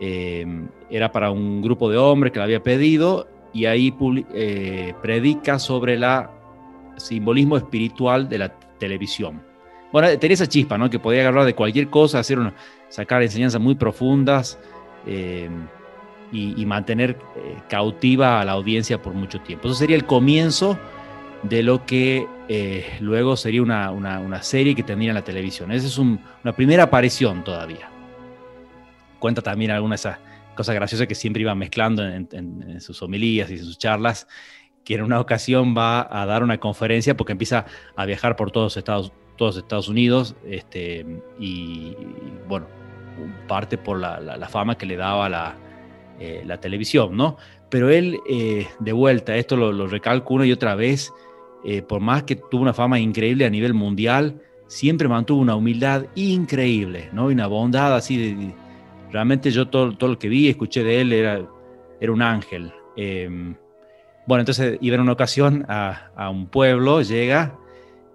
era 0.00 1.12
para 1.12 1.30
un 1.30 1.60
grupo 1.60 1.90
de 1.90 1.98
hombres 1.98 2.32
que 2.32 2.38
la 2.38 2.46
había 2.46 2.62
pedido 2.62 3.28
y 3.54 3.66
ahí 3.66 3.94
eh, 4.34 4.92
predica 5.00 5.58
sobre 5.58 5.94
el 5.94 6.04
simbolismo 6.96 7.56
espiritual 7.56 8.28
de 8.28 8.38
la 8.38 8.48
televisión. 8.78 9.40
Bueno, 9.92 10.08
tenía 10.18 10.34
esa 10.34 10.48
chispa, 10.48 10.76
¿no? 10.76 10.90
Que 10.90 10.98
podía 10.98 11.20
agarrar 11.20 11.44
de 11.46 11.54
cualquier 11.54 11.88
cosa, 11.88 12.18
hacer 12.18 12.38
sacar 12.88 13.22
enseñanzas 13.22 13.60
muy 13.60 13.76
profundas 13.76 14.58
eh, 15.06 15.48
y, 16.32 16.66
mantener 16.66 17.16
eh, 17.36 17.56
cautiva 17.68 18.40
a 18.40 18.44
la 18.44 18.52
audiencia 18.52 19.00
por 19.00 19.14
mucho 19.14 19.40
tiempo. 19.40 19.68
Eso 19.68 19.76
sería 19.76 19.94
el 19.94 20.04
comienzo 20.04 20.76
de 21.44 21.62
lo 21.62 21.86
que 21.86 22.26
luego 22.98 23.36
sería 23.36 23.62
una, 23.62 24.42
serie 24.42 24.74
que 24.74 24.82
tendría 24.82 25.10
en 25.10 25.14
la 25.14 25.22
televisión. 25.22 25.70
Esa 25.70 25.86
es 25.86 25.96
una 25.96 26.52
primera 26.56 26.82
aparición 26.82 27.44
todavía. 27.44 27.88
Cuenta 29.20 29.42
también 29.42 29.70
algunas 29.70 30.02
de 30.02 30.10
esas 30.10 30.33
cosa 30.54 30.74
graciosa 30.74 31.06
que 31.06 31.14
siempre 31.14 31.42
iba 31.42 31.54
mezclando 31.54 32.04
en, 32.06 32.80
sus 32.80 33.02
homilías 33.02 33.50
y 33.50 33.58
sus 33.58 33.78
charlas, 33.78 34.26
que 34.84 34.94
en 34.94 35.02
una 35.02 35.20
ocasión 35.20 35.74
va 35.76 36.06
a 36.10 36.26
dar 36.26 36.42
una 36.42 36.58
conferencia 36.58 37.16
porque 37.16 37.32
empieza 37.32 37.66
a 37.96 38.06
viajar 38.06 38.36
por 38.36 38.50
todos 38.50 38.76
Estados, 38.76 39.12
todos 39.36 39.56
Estados 39.56 39.88
Unidos 39.88 40.36
este, 40.44 41.06
y, 41.38 41.96
bueno, 42.48 42.66
parte 43.48 43.78
por 43.78 43.98
la, 43.98 44.48
fama 44.50 44.76
que 44.76 44.86
le 44.86 44.96
daba 44.96 45.28
la, 45.28 45.56
eh, 46.18 46.46
televisión, 46.60 47.16
¿no? 47.16 47.36
Pero 47.70 47.90
él, 47.90 48.20
eh, 48.28 48.68
de 48.78 48.92
vuelta, 48.92 49.36
esto 49.36 49.56
lo, 49.56 49.86
recalco 49.86 50.34
una 50.34 50.46
y 50.46 50.52
otra 50.52 50.74
vez, 50.74 51.12
eh, 51.64 51.82
por 51.82 52.00
más 52.00 52.22
que 52.22 52.36
tuvo 52.36 52.62
una 52.62 52.74
fama 52.74 53.00
increíble 53.00 53.46
a 53.46 53.50
nivel 53.50 53.74
mundial, 53.74 54.40
siempre 54.66 55.08
mantuvo 55.08 55.40
una 55.40 55.56
humildad 55.56 56.06
increíble, 56.14 57.08
¿no? 57.12 57.30
Y 57.30 57.34
una 57.34 57.46
bondad 57.46 57.94
así 57.96 58.16
de, 58.16 58.54
Realmente 59.14 59.52
yo 59.52 59.68
todo, 59.68 59.96
todo 59.96 60.10
lo 60.10 60.18
que 60.18 60.28
vi, 60.28 60.48
escuché 60.48 60.82
de 60.82 61.00
él, 61.00 61.12
era, 61.12 61.40
era 62.00 62.10
un 62.10 62.20
ángel. 62.20 62.72
Em, 62.96 63.54
bueno, 64.26 64.40
entonces 64.40 64.76
iba 64.80 64.96
en 64.96 65.02
una 65.02 65.12
ocasión 65.12 65.64
a, 65.68 66.30
un 66.32 66.48
pueblo, 66.48 67.00
llega 67.00 67.56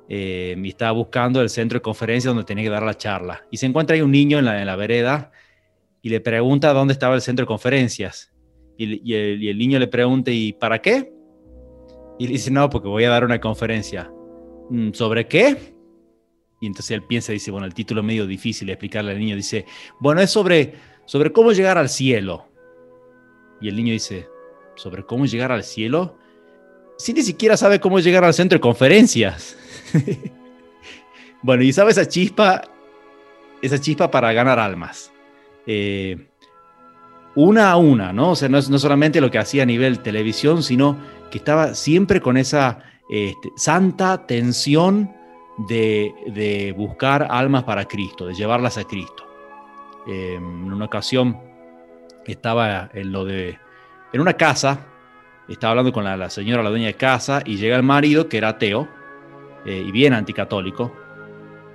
em, 0.10 0.65
y 0.65 0.68
estaba 0.68 0.91
buscando 0.91 1.41
el 1.41 1.50
centro 1.50 1.77
de 1.77 1.82
conferencia 1.82 2.32
donde 2.32 2.44
tenía 2.44 2.65
que 2.65 2.70
dar 2.70 2.84
la 2.84 2.98
charla. 2.98 3.46
Y 3.50 3.56
se 3.56 3.65
encuentra 3.65 3.96
ahí 3.96 4.01
un 4.01 4.12
niño 4.12 4.39
en 4.39 4.44
la, 4.44 4.60
en 4.60 4.65
la 4.65 4.75
vereda 4.75 5.32
y 6.01 6.10
le 6.10 6.20
pregunta 6.20 6.74
dónde 6.74 6.91
estaba 6.91 7.15
el 7.15 7.22
centro 7.22 7.44
de 7.44 7.48
conferencias. 7.48 8.34
Y, 8.77 9.13
el, 9.13 9.58
niño 9.58 9.79
le 9.79 9.88
pregunta, 9.88 10.32
¿y 10.32 10.51
para 10.51 10.82
qué? 10.82 11.13
Y 12.18 12.27
le 12.27 12.34
dice, 12.34 12.51
no, 12.51 12.70
porque 12.70 12.89
voy 12.89 13.06
a 13.06 13.10
dar 13.10 13.24
una 13.24 13.39
conferencia. 13.39 14.12
Mm, 14.70 14.91
¿Sobre 14.91 15.29
qué? 15.29 15.78
Y 16.60 16.68
entonces 16.68 16.92
él 16.92 17.04
piensa, 17.04 17.32
dice, 17.32 17.51
bueno, 17.51 17.66
el 17.66 17.74
título 17.74 18.01
es 18.01 18.08
medio 18.08 18.28
difícil 18.28 18.68
de 18.68 18.74
explicarle 18.74 19.12
al 19.12 19.20
niño. 19.20 19.36
Dice, 19.36 19.66
bueno, 20.00 20.22
es 20.22 20.30
sobre, 20.30 20.75
sobre 21.06 21.32
cómo 21.32 21.51
llegar 21.51 21.78
al 21.78 21.89
cielo. 21.89 22.48
Y 23.62 23.70
el 23.70 23.75
niño 23.75 23.94
dice, 23.94 24.28
¿sobre 24.75 25.06
cómo 25.06 25.25
llegar 25.25 25.51
al 25.51 25.63
cielo? 25.63 26.18
Si 26.98 27.13
ni 27.13 27.22
siquiera 27.22 27.56
sabe 27.56 27.80
cómo 27.80 28.00
llegar 28.00 28.24
al 28.25 28.34
centro 28.34 28.58
de 28.58 28.62
conferencias. 28.62 29.58
bueno, 31.42 31.63
y 31.63 31.72
sabe 31.72 31.92
esa 31.92 32.08
chispa, 32.08 32.62
esa 33.62 33.80
chispa 33.80 34.12
para 34.12 34.34
ganar 34.34 34.60
almas. 34.60 35.12
Eh, 35.66 36.28
una 37.36 37.72
a 37.72 37.78
una, 37.78 38.12
¿no? 38.12 38.32
O 38.32 38.36
sea, 38.36 38.50
no 38.50 38.58
es 38.58 38.70
no 38.70 38.80
solamente 38.80 39.22
lo 39.22 39.32
que 39.32 39.38
hacía 39.38 39.63
a 39.63 39.66
nivel 39.66 40.00
televisión, 40.00 40.62
sino 40.62 40.98
que 41.32 41.38
estaba 41.38 41.74
siempre 41.74 42.20
con 42.20 42.36
esa 42.36 42.80
este, 43.10 43.50
santa 43.56 44.25
tensión 44.25 45.18
de, 45.68 46.74
buscar 46.78 47.28
almas 47.30 47.63
para 47.63 47.86
Cristo, 47.86 48.25
de 48.25 48.34
llevarlas 48.34 48.78
a 48.78 48.84
Cristo. 48.86 49.25
Em, 50.08 50.66
en 50.66 50.74
una 50.74 50.86
ocasión 50.86 51.38
estaba 52.25 52.89
en 52.94 53.12
lo 53.12 53.25
de, 53.25 53.58
en 54.13 54.22
una 54.22 54.34
casa, 54.34 54.86
estaba 55.48 55.72
hablando 55.72 55.92
con 55.92 56.04
la, 56.04 56.30
señora, 56.30 56.63
la 56.63 56.70
dueña 56.70 56.88
de 56.88 56.94
casa, 56.94 57.42
y 57.46 57.58
llega 57.58 57.75
el 57.75 57.84
marido 57.84 58.30
que 58.30 58.38
era 58.38 58.50
ateo 58.50 58.88
eh, 59.66 59.84
y 59.86 59.92
bien 59.92 60.13
anticatólico. 60.13 60.92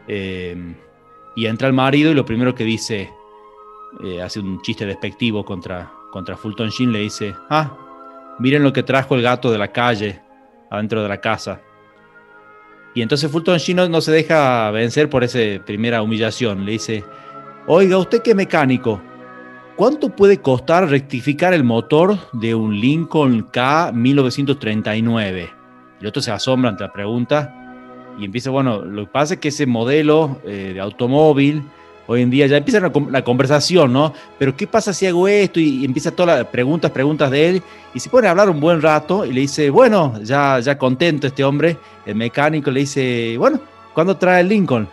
Em, 0.07 0.75
y 1.37 1.47
entra 1.47 1.67
el 1.67 1.75
marido 1.75 2.11
y 2.11 2.15
lo 2.15 2.25
primero 2.25 2.55
que 2.55 2.65
dice, 2.65 3.11
eh, 4.05 4.23
hace 4.23 4.41
un 4.41 4.63
chiste 4.63 4.87
despectivo 4.87 5.45
contra, 5.45 5.91
contra 6.13 6.37
Fulton 6.37 6.69
Sheen, 6.69 6.93
le 6.93 7.01
dice, 7.01 7.35
ah, 7.51 8.37
miren 8.39 8.63
lo 8.63 8.73
que 8.73 8.83
trajo 8.83 9.15
el 9.17 9.23
gato 9.23 9.51
de 9.51 9.59
la 9.59 9.69
calle 9.69 10.21
adentro 10.71 11.03
de 11.03 11.09
la 11.09 11.21
casa. 11.21 11.61
Y 12.95 13.03
entonces 13.03 13.31
Fulton 13.31 13.59
Sheen 13.59 13.91
no, 13.91 14.01
se 14.01 14.13
deja 14.13 14.71
vencer 14.71 15.11
por 15.11 15.25
esa 15.25 15.39
primera 15.65 16.01
humillación. 16.01 16.65
Le 16.65 16.73
dice, 16.73 17.05
oiga, 17.67 17.99
usted 17.99 18.23
qué 18.23 18.35
mecánico, 18.35 19.03
¿cuánto 19.77 20.11
puede 20.11 20.39
costar 20.39 20.89
rectificar 20.89 21.53
el 21.53 21.65
motor 21.65 22.17
de 22.33 22.55
un 22.55 22.81
Lincoln 22.81 23.43
K 23.51 23.91
1939? 23.93 25.51
Y 25.99 26.03
el 26.03 26.07
otro 26.07 26.23
se 26.23 26.31
asombra 26.31 26.71
ante 26.71 26.85
la 26.85 26.93
pregunta 26.93 27.61
y 28.19 28.25
empieza, 28.25 28.51
bueno, 28.51 28.85
lo 28.85 29.07
que 29.07 29.11
pasa 29.11 29.35
es 29.35 29.41
que 29.41 29.49
ese 29.49 29.67
modelo 29.67 30.41
eh, 30.45 30.71
de 30.75 30.81
automóvil 30.81 31.65
hoy 32.07 32.23
en 32.23 32.31
día 32.31 32.47
ya 32.47 32.57
empieza 32.57 32.81
la, 32.81 33.25
conversación, 33.25 33.93
¿no? 33.93 34.13
Pero 34.39 34.57
¿qué 34.57 34.67
pasa 34.67 34.93
si 34.93 35.07
hago 35.07 35.27
esto? 35.29 35.61
Y, 35.61 35.85
empieza 35.85 36.11
todas 36.11 36.39
las 36.39 36.47
preguntas, 36.49 36.91
preguntas 36.91 37.31
de 37.31 37.49
él, 37.49 37.63
y 37.95 38.01
se 38.01 38.11
pone 38.11 38.27
a 38.27 38.31
hablar 38.31 38.51
un 38.51 38.61
buen 38.61 38.83
rato 38.83 39.25
y 39.25 39.33
le 39.33 39.41
dice, 39.41 39.71
bueno, 39.71 40.21
ya, 40.23 40.61
ya 40.61 40.77
contento 40.77 41.27
este 41.27 41.45
hombre, 41.45 41.77
el 42.07 42.15
mecánico 42.15 42.71
le 42.71 42.81
dice, 42.81 43.37
bueno, 43.39 43.61
¿cuándo 43.93 44.17
trae 44.17 44.41
el 44.41 44.49
Lincoln? 44.49 44.89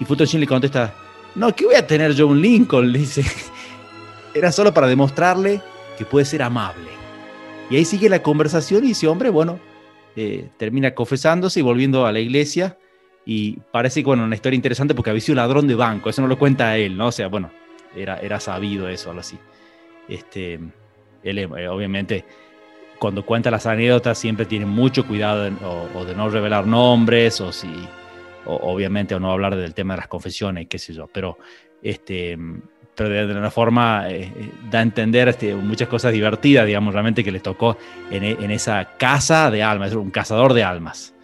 Y 0.00 0.04
Futoshim 0.04 0.40
le 0.40 0.46
contesta, 0.46 0.94
no, 1.34 1.54
¿qué 1.54 1.64
voy 1.64 1.76
a 1.76 1.86
tener 1.86 2.12
yo 2.12 2.26
un 2.26 2.40
Lincoln? 2.40 2.90
Le 2.90 3.00
dice, 3.00 3.24
era 4.34 4.50
solo 4.50 4.74
para 4.74 4.86
demostrarle 4.86 5.60
que 5.96 6.04
puede 6.04 6.24
ser 6.24 6.42
amable. 6.42 6.90
Y 7.70 7.76
ahí 7.76 7.84
sigue 7.84 8.08
la 8.08 8.22
conversación 8.22 8.84
y 8.84 8.90
ese 8.90 9.06
hombre, 9.06 9.30
bueno, 9.30 9.58
eh, 10.16 10.50
termina 10.58 10.94
confesándose 10.94 11.60
y 11.60 11.62
volviendo 11.62 12.04
a 12.04 12.12
la 12.12 12.20
iglesia 12.20 12.76
y 13.24 13.58
parece 13.70 14.00
que, 14.00 14.06
bueno, 14.06 14.24
una 14.24 14.34
historia 14.34 14.56
interesante 14.56 14.94
porque 14.94 15.10
había 15.10 15.20
sido 15.20 15.36
ladrón 15.36 15.68
de 15.68 15.74
banco, 15.74 16.10
eso 16.10 16.22
no 16.22 16.28
lo 16.28 16.38
cuenta 16.38 16.76
él, 16.76 16.96
¿no? 16.96 17.08
O 17.08 17.12
sea, 17.12 17.28
bueno, 17.28 17.50
era, 17.94 18.18
era 18.18 18.40
sabido 18.40 18.88
eso, 18.88 19.10
algo 19.10 19.20
así. 19.20 19.38
Este, 20.08 20.58
él, 21.22 21.38
eh, 21.38 21.68
obviamente, 21.68 22.24
cuando 22.98 23.24
cuenta 23.24 23.50
las 23.50 23.66
anécdotas, 23.66 24.18
siempre 24.18 24.46
tiene 24.46 24.66
mucho 24.66 25.06
cuidado 25.06 25.50
o, 25.94 26.04
de 26.04 26.14
no 26.14 26.28
revelar 26.28 26.66
nombres, 26.66 27.40
o 27.40 27.52
si, 27.52 27.68
obviamente, 28.46 29.14
o 29.14 29.20
no 29.20 29.30
hablar 29.30 29.56
del 29.56 29.74
tema 29.74 29.94
de 29.94 29.98
las 29.98 30.08
confesiones, 30.08 30.66
qué 30.68 30.78
sé 30.78 30.92
yo, 30.92 31.08
pero, 31.12 31.38
este, 31.80 32.36
pero 32.96 33.08
de, 33.08 33.36
una 33.36 33.50
forma 33.50 34.08
eh, 34.10 34.32
eh, 34.34 34.50
da 34.70 34.80
a 34.80 34.82
entender 34.82 35.28
este, 35.28 35.54
muchas 35.54 35.88
cosas 35.88 36.12
divertidas, 36.12 36.66
digamos, 36.66 36.92
realmente 36.92 37.22
que 37.22 37.30
les 37.30 37.42
tocó 37.42 37.76
en, 38.10 38.24
en 38.24 38.50
esa 38.50 38.96
casa 38.98 39.50
de 39.50 39.62
almas, 39.62 39.94
un 39.94 40.10
cazador 40.10 40.54
de 40.54 40.64
almas. 40.64 41.14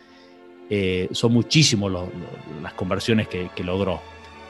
Eh, 0.71 1.09
son 1.13 1.33
muchísimas 1.33 1.91
las 2.63 2.73
conversiones 2.75 3.29
que, 3.29 3.49
logró. 3.65 4.01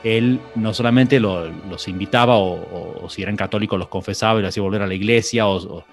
Él 0.03 0.41
no 0.55 0.75
solamente 0.75 1.21
los 1.21 1.89
invitaba 1.89 2.37
o, 2.39 3.09
si 3.09 3.23
eran 3.23 3.37
católicos 3.37 3.79
los 3.79 3.89
confesaba 3.89 4.39
y 4.39 4.43
los 4.43 4.51
hacía 4.51 4.63
volver 4.63 4.83
a 4.83 4.87
la 4.87 4.95
iglesia 4.95 5.47
o, 5.47 5.85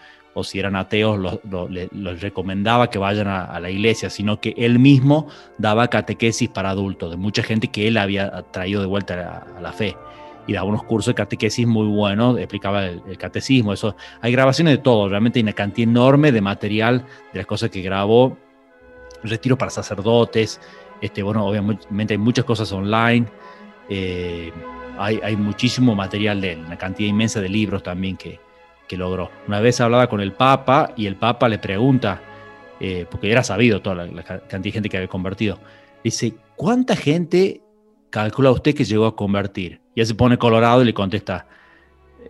si 0.44 0.60
eran 0.60 0.76
ateos 0.76 1.20
los, 1.20 2.22
recomendaba 2.22 2.90
que 2.90 2.98
vayan 2.98 3.28
a, 3.28 3.60
la 3.60 3.70
iglesia, 3.70 4.10
sino 4.10 4.40
que 4.42 4.54
él 4.58 4.80
mismo 4.80 5.28
daba 5.58 5.88
catequesis 5.90 6.50
para 6.50 6.72
adultos, 6.72 7.12
de 7.12 7.18
mucha 7.18 7.44
gente 7.44 7.68
que 7.68 7.88
él 7.88 7.98
había 7.98 8.44
traído 8.52 8.82
de 8.82 8.88
vuelta 8.88 9.46
a, 9.58 9.62
la 9.62 9.72
fe 9.72 9.96
y 10.48 10.54
daba 10.54 10.68
unos 10.68 10.84
cursos 10.84 11.12
de 11.14 11.16
catequesis 11.16 11.66
muy 11.66 11.88
buenos, 11.88 12.38
explicaba 12.38 12.86
el, 12.86 13.02
el, 13.08 13.18
catecismo, 13.18 13.74
eso. 13.74 13.96
Hay 14.22 14.32
grabaciones 14.32 14.76
de 14.76 14.78
todo, 14.78 15.10
realmente 15.10 15.40
hay 15.40 15.44
una 15.44 15.54
cantidad 15.54 15.90
enorme 15.90 16.32
de 16.32 16.42
material 16.42 17.06
de 17.34 17.40
las 17.40 17.48
cosas 17.48 17.72
que 17.72 17.82
grabó 17.82 18.38
retiro 19.30 19.58
para 19.58 19.72
sacerdotes, 19.72 20.60
este, 21.02 21.24
bueno, 21.24 21.46
obviamente 21.46 22.14
hay 22.14 22.18
muchas 22.18 22.46
cosas 22.46 22.72
online, 22.72 23.28
eh, 23.90 24.52
hay, 24.98 25.36
muchísimo 25.36 25.94
material 25.94 26.40
de 26.42 26.54
él, 26.54 26.64
una 26.66 26.78
cantidad 26.78 27.10
inmensa 27.10 27.42
de 27.42 27.50
libros 27.50 27.84
también 27.84 28.16
que, 28.16 28.40
que 28.88 28.98
logró. 28.98 29.30
Una 29.48 29.60
vez 29.60 29.82
hablaba 29.82 30.08
con 30.08 30.22
el 30.22 30.32
Papa 30.32 30.94
y 30.96 31.06
el 31.06 31.16
Papa 31.16 31.50
le 31.50 31.60
pregunta, 31.60 32.22
eh, 32.80 33.06
porque 33.10 33.32
era 33.32 33.44
sabido 33.44 33.82
toda 33.82 34.06
la, 34.06 34.24
cantidad 34.24 34.60
de 34.60 34.72
gente 34.72 34.90
que 34.90 34.98
había 34.98 35.10
convertido, 35.10 35.60
dice, 36.04 36.34
¿cuánta 36.56 36.96
gente 36.96 37.62
calcula 38.10 38.52
usted 38.52 38.74
que 38.74 38.86
llegó 38.86 39.06
a 39.06 39.16
convertir? 39.16 39.82
Y 39.96 40.02
él 40.02 40.08
se 40.08 40.16
pone 40.16 40.38
colorado 40.38 40.82
y 40.82 40.86
le 40.86 40.94
contesta, 40.94 41.48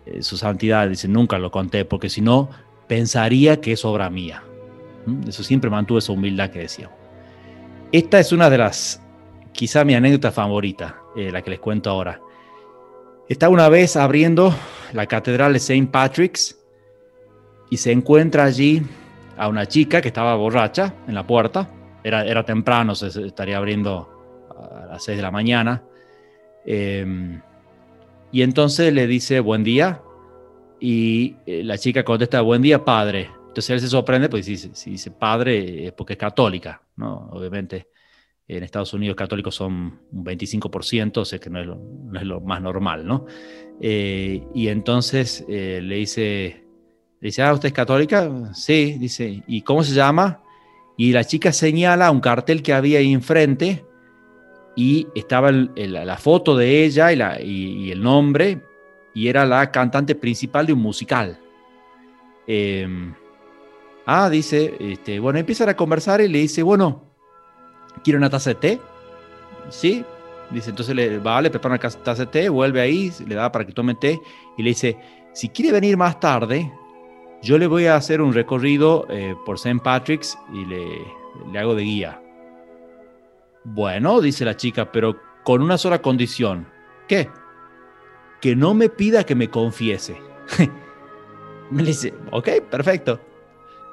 eh, 0.06 0.22
su 0.22 0.36
santidad, 0.36 0.88
dice, 0.88 1.08
nunca 1.08 1.38
lo 1.38 1.50
conté, 1.50 1.84
porque 1.84 2.08
si 2.08 2.20
no, 2.20 2.50
pensaría 2.88 3.60
que 3.60 3.72
es 3.72 3.84
obra 3.84 4.10
mía. 4.10 4.42
Eso 5.26 5.42
siempre 5.42 5.70
mantuvo 5.70 5.98
esa 5.98 6.12
humildad 6.12 6.50
que 6.50 6.60
decía. 6.60 6.90
Esta 7.92 8.18
es 8.18 8.32
una 8.32 8.50
de 8.50 8.58
las, 8.58 9.02
quizá 9.52 9.84
mi 9.84 9.94
anécdota 9.94 10.32
favorita, 10.32 10.96
eh, 11.16 11.30
la 11.30 11.42
que 11.42 11.50
les 11.50 11.60
cuento 11.60 11.90
ahora. 11.90 12.20
Está 13.28 13.48
una 13.48 13.68
vez 13.68 13.96
abriendo 13.96 14.54
la 14.92 15.06
catedral 15.06 15.52
de 15.52 15.58
St. 15.58 15.88
Patrick's 15.90 16.58
y 17.70 17.76
se 17.76 17.92
encuentra 17.92 18.44
allí 18.44 18.82
a 19.36 19.48
una 19.48 19.66
chica 19.66 20.00
que 20.00 20.08
estaba 20.08 20.34
borracha 20.36 20.94
en 21.06 21.14
la 21.14 21.26
puerta. 21.26 21.68
Era, 22.02 22.24
era 22.24 22.44
temprano, 22.44 22.94
se 22.94 23.08
estaría 23.26 23.56
abriendo 23.56 24.08
a 24.50 24.86
las 24.86 25.04
6 25.04 25.16
de 25.16 25.22
la 25.22 25.30
mañana. 25.30 25.82
Em, 26.64 27.40
y 28.32 28.42
entonces 28.42 28.92
le 28.92 29.06
dice 29.06 29.40
buen 29.40 29.62
día 29.62 30.02
y 30.80 31.36
eh, 31.46 31.62
la 31.64 31.78
chica 31.78 32.04
contesta 32.04 32.40
buen 32.40 32.62
día 32.62 32.84
padre. 32.84 33.30
Entonces 33.56 33.70
él 33.70 33.80
se 33.80 33.88
sorprende, 33.88 34.28
pues 34.28 34.44
si 34.44 34.90
dice 34.90 35.10
padre 35.12 35.86
es 35.86 35.92
porque 35.92 36.12
es 36.12 36.18
católica, 36.18 36.82
¿no? 36.96 37.30
Obviamente 37.30 37.88
en 38.46 38.62
Estados 38.62 38.92
Unidos 38.92 39.16
católicos 39.16 39.54
son 39.54 39.98
un 40.12 40.24
25%, 40.26 41.16
o 41.16 41.24
sea 41.24 41.38
que 41.38 41.48
no 41.48 41.60
es 41.60 41.66
lo, 41.66 41.76
no 41.76 42.20
es 42.20 42.26
lo 42.26 42.42
más 42.42 42.60
normal, 42.60 43.06
¿no? 43.06 43.24
Eh, 43.80 44.46
y 44.54 44.68
entonces 44.68 45.42
eh, 45.48 45.80
le 45.82 45.94
dice, 45.94 46.66
le 47.18 47.28
dice, 47.28 47.42
ah, 47.44 47.54
¿usted 47.54 47.68
es 47.68 47.72
católica? 47.72 48.52
Sí, 48.52 48.98
dice, 48.98 49.42
¿y 49.46 49.62
cómo 49.62 49.82
se 49.82 49.94
llama? 49.94 50.42
Y 50.98 51.12
la 51.12 51.24
chica 51.24 51.50
señala 51.50 52.10
un 52.10 52.20
cartel 52.20 52.62
que 52.62 52.74
había 52.74 52.98
ahí 52.98 53.10
enfrente 53.10 53.86
y 54.76 55.06
estaba 55.14 55.50
la 55.50 56.18
foto 56.18 56.58
de 56.58 56.84
ella 56.84 57.10
y, 57.10 57.16
la, 57.16 57.40
y, 57.40 57.90
el 57.90 58.02
nombre, 58.02 58.60
y 59.14 59.28
era 59.28 59.46
la 59.46 59.72
cantante 59.72 60.14
principal 60.14 60.66
de 60.66 60.74
un 60.74 60.80
musical. 60.80 61.40
Em, 62.46 63.14
ah, 64.06 64.30
dice, 64.30 64.76
este, 64.80 65.18
bueno, 65.20 65.38
empiezan 65.38 65.68
a 65.68 65.76
conversar 65.76 66.20
y 66.20 66.28
le 66.28 66.38
dice, 66.38 66.62
bueno, 66.62 67.02
¿quiere 68.02 68.16
una 68.16 68.30
taza 68.30 68.50
de 68.50 68.54
té? 68.54 68.80
Sí. 69.68 70.04
Dice, 70.50 70.70
entonces 70.70 70.94
le 70.94 71.18
va, 71.18 71.42
le 71.42 71.50
prepara 71.50 71.74
una 71.74 71.90
taza 71.90 72.24
de 72.24 72.30
té, 72.30 72.48
vuelve 72.48 72.80
ahí, 72.80 73.12
le 73.26 73.34
da 73.34 73.50
para 73.50 73.66
que 73.66 73.72
tome 73.72 73.96
té 73.96 74.20
y 74.56 74.62
le 74.62 74.70
dice, 74.70 74.96
si 75.34 75.48
quiere 75.48 75.72
venir 75.72 75.96
más 75.96 76.20
tarde, 76.20 76.72
yo 77.42 77.58
le 77.58 77.66
voy 77.66 77.86
a 77.86 77.96
hacer 77.96 78.20
un 78.22 78.32
recorrido 78.32 79.06
eh, 79.10 79.34
por 79.44 79.56
St. 79.56 79.80
Patrick's 79.82 80.38
y 80.52 80.64
le, 80.64 80.86
le 81.52 81.58
hago 81.58 81.74
de 81.74 81.82
guía. 81.82 82.22
Bueno, 83.64 84.20
dice 84.20 84.44
la 84.44 84.56
chica, 84.56 84.92
pero 84.92 85.16
con 85.42 85.62
una 85.62 85.78
sola 85.78 86.00
condición. 86.00 86.68
¿Qué? 87.08 87.28
Que 88.40 88.54
no 88.54 88.72
me 88.74 88.88
pida 88.88 89.24
que 89.24 89.34
me 89.34 89.50
confiese. 89.50 90.16
me 91.70 91.82
dice, 91.82 92.14
ok, 92.30 92.48
perfecto. 92.70 93.20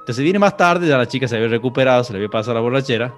Entonces 0.04 0.22
viene 0.22 0.38
más 0.38 0.54
tarde, 0.54 0.86
ya 0.86 0.98
la 0.98 1.08
chica 1.08 1.26
se 1.26 1.36
había 1.36 1.48
recuperado, 1.48 2.04
se 2.04 2.12
le 2.12 2.18
había 2.18 2.28
pasado 2.28 2.52
la 2.52 2.60
borrachera 2.60 3.14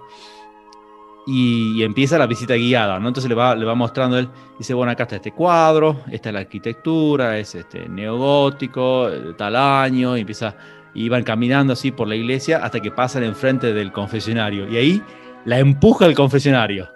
y, 1.26 1.82
empieza 1.82 2.16
la 2.16 2.28
visita 2.28 2.54
guiada, 2.54 3.00
¿no? 3.00 3.08
Entonces 3.08 3.28
le 3.28 3.34
va, 3.34 3.56
le 3.56 3.64
va 3.64 3.74
mostrando 3.74 4.16
él, 4.16 4.28
dice, 4.56 4.72
bueno, 4.72 4.92
acá 4.92 5.02
está 5.02 5.16
este 5.16 5.32
cuadro, 5.32 6.02
esta 6.12 6.28
es 6.28 6.32
la 6.32 6.40
arquitectura, 6.40 7.36
es 7.38 7.56
este 7.56 7.88
neogótico, 7.88 9.10
tal 9.36 9.56
año, 9.56 10.16
y 10.16 10.20
empieza, 10.20 10.54
y 10.94 11.08
van 11.08 11.24
caminando 11.24 11.72
así 11.72 11.90
por 11.90 12.06
la 12.06 12.14
iglesia 12.14 12.58
hasta 12.64 12.78
que 12.78 12.92
pasan 12.92 13.24
enfrente 13.24 13.72
del 13.72 13.90
confesionario, 13.90 14.70
y 14.70 14.76
ahí 14.76 15.02
la 15.44 15.58
empuja 15.58 16.04
al 16.04 16.14
confesionario 16.14 16.88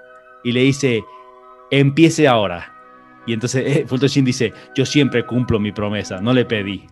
y 0.44 0.52
le 0.52 0.60
dice, 0.60 1.02
empiece 1.72 2.28
ahora. 2.28 2.76
Y 3.26 3.32
entonces 3.32 3.86
eh, 3.90 4.22
dice, 4.22 4.52
yo 4.76 4.86
siempre 4.86 5.26
cumplo 5.26 5.58
mi 5.58 5.72
promesa, 5.72 6.20
no 6.20 6.32
le 6.32 6.44
pedí. 6.44 6.86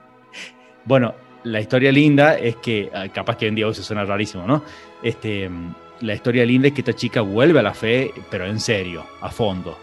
bueno, 0.84 1.14
la 1.44 1.60
historia 1.60 1.92
linda 1.92 2.38
es 2.38 2.56
que, 2.56 2.90
ah, 2.94 3.08
capaz 3.08 3.36
que 3.36 3.46
en 3.46 3.54
día 3.54 3.72
se 3.72 3.82
suena 3.82 4.04
rarísimo, 4.04 4.46
¿no? 4.46 4.62
Este, 5.02 5.50
la 6.00 6.14
historia 6.14 6.44
linda 6.44 6.68
es 6.68 6.74
que 6.74 6.80
esta 6.80 6.94
chica 6.94 7.20
vuelve 7.20 7.58
a 7.58 7.62
la 7.62 7.74
fe, 7.74 8.12
pero 8.30 8.46
en 8.46 8.60
serio, 8.60 9.04
a 9.20 9.30
fondo. 9.30 9.78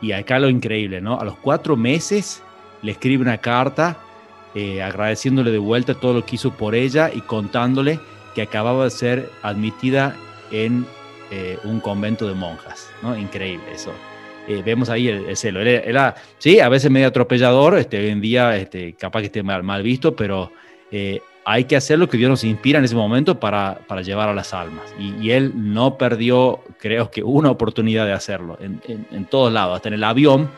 Y 0.00 0.12
acá 0.12 0.38
lo 0.38 0.48
increíble, 0.48 1.00
¿no? 1.00 1.18
A 1.18 1.24
los 1.24 1.36
cuatro 1.36 1.76
meses 1.76 2.42
le 2.82 2.92
escribe 2.92 3.22
una 3.22 3.38
carta 3.38 3.98
eh, 4.54 4.82
agradeciéndole 4.82 5.50
de 5.50 5.58
vuelta 5.58 5.94
todo 5.94 6.14
lo 6.14 6.26
que 6.26 6.36
hizo 6.36 6.52
por 6.52 6.74
ella 6.74 7.10
y 7.12 7.20
contándole 7.20 8.00
que 8.34 8.42
acababa 8.42 8.84
de 8.84 8.90
ser 8.90 9.30
admitida 9.42 10.16
en 10.50 10.86
eh, 11.30 11.58
un 11.64 11.80
convento 11.80 12.26
de 12.26 12.34
monjas, 12.34 12.90
¿no? 13.02 13.16
Increíble 13.16 13.64
eso. 13.72 13.92
Eh, 14.48 14.62
vemos 14.64 14.88
ahí 14.88 15.08
el, 15.08 15.36
celo. 15.36 15.60
Era, 15.60 16.16
sí, 16.38 16.58
a 16.58 16.68
veces 16.68 16.90
medio 16.90 17.06
atropellador, 17.06 17.78
este, 17.78 17.98
hoy 17.98 18.08
en 18.08 18.20
día 18.20 18.56
este, 18.56 18.94
capaz 18.94 19.20
que 19.20 19.26
esté 19.26 19.42
mal, 19.42 19.62
mal 19.62 19.82
visto, 19.82 20.16
pero 20.16 20.50
hay 21.44 21.64
que 21.64 21.76
hacer 21.76 21.98
lo 21.98 22.08
que 22.08 22.16
Dios 22.16 22.30
nos 22.30 22.44
inspira 22.44 22.78
en 22.78 22.84
ese 22.84 22.94
momento 22.94 23.40
para, 23.40 23.80
para 23.86 24.02
llevar 24.02 24.28
a 24.28 24.34
las 24.34 24.52
almas. 24.52 24.84
Y, 24.98 25.30
él 25.30 25.52
no 25.54 25.96
perdió, 25.96 26.60
creo 26.78 27.10
que, 27.10 27.22
una 27.22 27.50
oportunidad 27.50 28.06
de 28.06 28.12
hacerlo 28.12 28.58
en, 28.60 28.80
en, 28.86 29.24
todos 29.24 29.52
lados, 29.52 29.76
hasta 29.76 29.88
en 29.88 29.94
el 29.94 30.04
avión. 30.04 30.50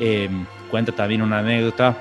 Eh, 0.00 0.28
cuenta 0.70 0.92
también 0.92 1.22
una 1.22 1.38
anécdota 1.38 1.96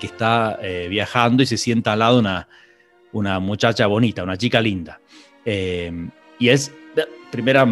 que 0.00 0.06
está 0.06 0.58
eh, 0.62 0.86
viajando 0.88 1.42
y 1.42 1.46
se 1.46 1.56
sienta 1.56 1.92
al 1.92 1.98
lado 1.98 2.18
una, 2.18 2.48
una 3.12 3.38
muchacha 3.40 3.86
bonita, 3.86 4.22
una 4.22 4.36
chica 4.36 4.60
linda. 4.60 5.00
Eh, 5.44 6.08
y 6.38 6.48
es, 6.48 6.72
primera 7.30 7.66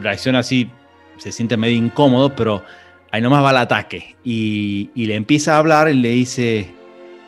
reacción 0.00 0.36
así, 0.36 0.70
se 1.18 1.32
siente 1.32 1.56
medio 1.56 1.76
incómodo, 1.76 2.34
pero 2.34 2.64
ahí 3.10 3.20
nomás 3.20 3.44
va 3.44 3.50
el 3.50 3.56
ataque. 3.58 4.16
Y 4.24 4.90
le 4.94 5.14
empieza 5.14 5.56
a 5.56 5.58
hablar 5.58 5.88
y 5.88 5.94
le 5.94 6.10
dice, 6.10 6.72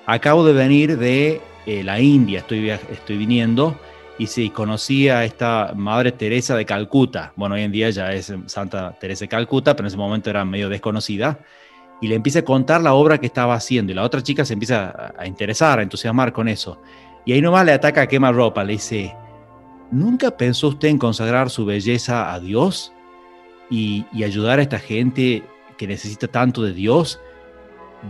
acabo 0.06 0.44
de 0.44 0.52
venir 0.52 0.98
de 0.98 1.40
eh, 1.66 1.82
la 1.82 2.00
India, 2.00 2.40
estoy, 2.40 2.70
estoy 2.70 3.16
viniendo, 3.16 3.76
y 4.18 4.26
sí, 4.28 4.48
conocí 4.48 5.08
a 5.08 5.24
esta 5.24 5.72
Madre 5.76 6.10
Teresa 6.10 6.56
de 6.56 6.64
Calcuta. 6.64 7.32
Bueno, 7.36 7.54
hoy 7.54 7.62
en 7.62 7.72
día 7.72 7.90
ya 7.90 8.12
es 8.12 8.32
Santa 8.46 8.96
Teresa 8.98 9.24
de 9.24 9.28
Calcuta, 9.28 9.76
pero 9.76 9.84
en 9.84 9.88
ese 9.88 9.98
momento 9.98 10.30
era 10.30 10.44
medio 10.44 10.70
desconocida. 10.70 11.38
Y 12.00 12.08
le 12.08 12.14
empieza 12.14 12.38
a 12.38 12.44
contar 12.44 12.80
la 12.80 12.94
obra 12.94 13.18
que 13.18 13.26
estaba 13.26 13.54
haciendo. 13.54 13.92
Y 13.92 13.94
la 13.94 14.04
otra 14.04 14.22
chica 14.22 14.44
se 14.44 14.54
empieza 14.54 15.12
a, 15.18 15.26
interesar, 15.26 15.78
a 15.78 15.82
entusiasmar 15.82 16.32
con 16.32 16.48
eso. 16.48 16.80
Y 17.26 17.32
ahí 17.32 17.42
nomás 17.42 17.66
le 17.66 17.72
ataca 17.72 18.02
a 18.02 18.06
quema 18.06 18.32
ropa. 18.32 18.64
Le 18.64 18.74
dice, 18.74 19.14
¿nunca 19.90 20.34
pensó 20.34 20.68
usted 20.68 20.88
en 20.88 20.98
consagrar 20.98 21.50
su 21.50 21.66
belleza 21.66 22.32
a 22.32 22.40
Dios? 22.40 22.92
Y, 23.68 24.06
ayudar 24.24 24.60
a 24.60 24.62
esta 24.62 24.78
gente 24.78 25.42
que 25.76 25.86
necesita 25.86 26.26
tanto 26.26 26.62
de 26.62 26.72
Dios. 26.72 27.20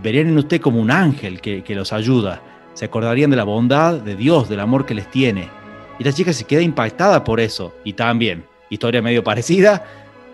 Verían 0.02 0.28
en 0.28 0.38
usted 0.38 0.60
como 0.60 0.80
un 0.80 0.90
ángel 0.90 1.40
que, 1.40 1.62
que 1.62 1.74
los 1.74 1.92
ayuda 1.92 2.42
se 2.76 2.84
acordarían 2.84 3.30
de 3.30 3.36
la 3.36 3.44
bondad 3.44 3.94
de 3.94 4.16
Dios, 4.16 4.50
del 4.50 4.60
amor 4.60 4.84
que 4.84 4.94
les 4.94 5.10
tiene. 5.10 5.48
Y 5.98 6.04
la 6.04 6.12
chica 6.12 6.34
se 6.34 6.44
queda 6.44 6.60
impactada 6.60 7.24
por 7.24 7.40
eso. 7.40 7.74
Y 7.84 7.94
también, 7.94 8.44
historia 8.68 9.00
medio 9.00 9.24
parecida, 9.24 9.82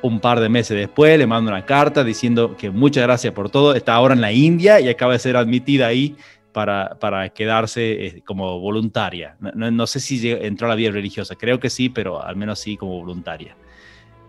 un 0.03 0.19
par 0.19 0.41
de 0.41 0.49
meses 0.49 0.77
después 0.77 1.17
le 1.17 1.27
manda 1.29 1.53
una 1.53 1.65
carta 1.65 2.03
diciendo 2.03 2.57
que 2.57 2.71
muchas 2.71 3.05
gracias 3.05 3.33
por 3.33 3.49
todo, 3.49 3.75
está 3.75 3.95
ahora 3.95 4.15
en 4.15 4.21
la 4.21 4.33
India 4.33 4.81
y 4.81 4.88
acaba 4.88 5.12
de 5.12 5.21
ser 5.21 5.37
admitida 5.37 5.87
ahí 5.87 6.17
para, 6.53 6.97
para 6.99 7.29
quedarse 7.29 8.07
eh, 8.07 8.23
como 8.27 8.59
voluntaria. 8.59 9.37
No, 9.38 9.71
no, 9.71 9.87
sé 9.87 10.01
si 10.01 10.29
entró 10.29 10.67
a 10.67 10.71
la 10.71 10.75
vida 10.75 10.91
religiosa, 10.91 11.37
creo 11.37 11.61
que 11.61 11.71
sí, 11.71 11.88
pero 11.88 12.21
al 12.21 12.35
menos 12.35 12.59
sí 12.59 12.77
como 12.77 12.99
voluntaria. 12.99 13.57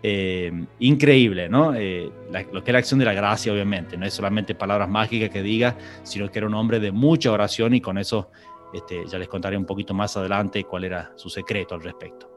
Eh, 0.06 0.52
increíble, 0.80 1.48
¿no? 1.48 1.74
Eh, 1.74 2.12
lo 2.52 2.62
que 2.62 2.72
es 2.72 2.74
la 2.74 2.80
acción 2.80 3.00
de 3.00 3.06
la 3.06 3.14
gracia, 3.14 3.54
obviamente, 3.54 3.96
no 3.96 4.06
es 4.06 4.14
solamente 4.14 4.54
palabras 4.54 4.90
mágicas 4.90 5.30
que 5.30 5.42
diga, 5.42 5.78
sino 6.04 6.30
que 6.30 6.40
era 6.40 6.48
un 6.48 6.54
hombre 6.56 6.82
de 6.82 6.92
mucha 6.92 7.32
oración 7.32 7.74
y 7.74 7.80
con 7.80 7.98
eso 7.98 8.30
este, 8.74 9.06
ya 9.08 9.18
les 9.18 9.30
contaré 9.30 9.56
un 9.56 9.66
poquito 9.66 9.94
más 9.94 10.18
adelante 10.18 10.66
cuál 10.66 10.84
era 10.84 11.14
su 11.16 11.30
secreto 11.30 11.76
al 11.76 11.82
respecto. 11.82 12.30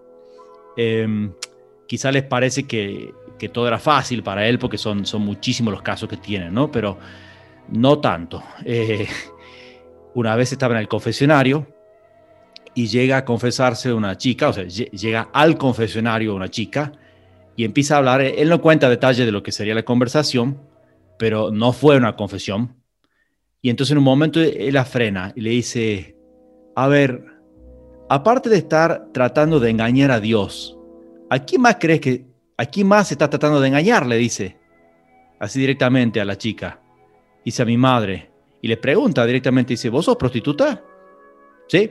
Eh, 0.77 1.31
quizá 1.87 2.13
les 2.13 2.25
parece 2.25 2.65
que, 2.65 3.15
todo 3.53 3.67
era 3.67 3.79
fácil 3.79 4.23
para 4.23 4.47
él 4.47 4.59
porque 4.59 4.79
son, 4.79 5.05
son 5.05 5.23
muchísimos 5.23 5.73
los 5.73 5.83
casos 5.83 6.09
que 6.09 6.17
tiene, 6.17 6.51
¿no? 6.51 6.71
Pero 6.71 6.99
no 7.69 7.99
tanto. 7.99 8.43
Eh, 8.65 9.07
una 10.15 10.37
vez 10.37 10.53
estaba 10.53 10.75
en 10.75 10.81
el 10.81 10.89
confesionario 10.89 11.67
y 12.75 12.87
llega 12.87 13.19
a 13.19 13.25
confesarse 13.25 13.93
una 13.93 14.17
chica, 14.17 14.49
o 14.49 14.53
sea, 14.53 14.65
llega 14.65 15.29
al 15.33 15.57
confesionario 15.57 16.35
una 16.35 16.49
chica, 16.49 16.93
y 17.57 17.65
empieza 17.65 17.95
a 17.95 17.99
hablar. 17.99 18.21
Él 18.21 18.49
no 18.49 18.61
cuenta 18.61 18.89
detalles 18.89 19.27
de 19.27 19.33
lo 19.33 19.43
que 19.43 19.53
sería 19.53 19.75
la 19.75 19.85
conversación, 19.85 20.61
pero 21.19 21.51
no 21.51 21.73
fue 21.73 21.97
una 21.97 22.15
confesión. 22.15 22.77
Y 23.63 23.71
entonces 23.71 23.93
en 23.93 23.99
un 23.99 24.05
momento 24.05 24.41
él 24.41 24.75
la 24.75 24.85
frena 24.85 25.33
y 25.35 25.41
le 25.41 25.51
dice, 25.51 26.17
a 26.77 26.87
ver, 26.89 27.25
aparte 28.09 28.49
de 28.49 28.59
estar 28.59 29.09
tratando 29.13 29.59
de 29.59 29.71
engañar 29.71 30.11
a 30.11 30.21
Dios, 30.21 30.79
¿a 31.31 31.39
quién 31.41 31.63
más 31.63 31.77
crees 31.81 32.01
que, 32.01 32.27
a 32.57 32.67
quién 32.67 32.87
más 32.87 33.11
está 33.11 33.29
tratando 33.29 33.61
de 33.61 33.69
engañar? 33.69 34.07
Le 34.07 34.17
dice, 34.17 34.59
así 35.41 35.59
directamente 35.59 36.21
a 36.21 36.25
la 36.25 36.37
chica. 36.37 36.81
Dice 37.45 37.63
a 37.63 37.67
mi 37.67 37.77
madre. 37.77 38.31
y 38.63 38.69
le 38.69 38.77
pregunta 38.79 39.25
directamente, 39.25 39.75
dice, 39.75 39.91
¿vos 39.91 40.05
sos 40.05 40.17
prostituta? 40.17 40.83
Sí, 41.69 41.91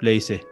le 0.00 0.10
dice. 0.10 0.44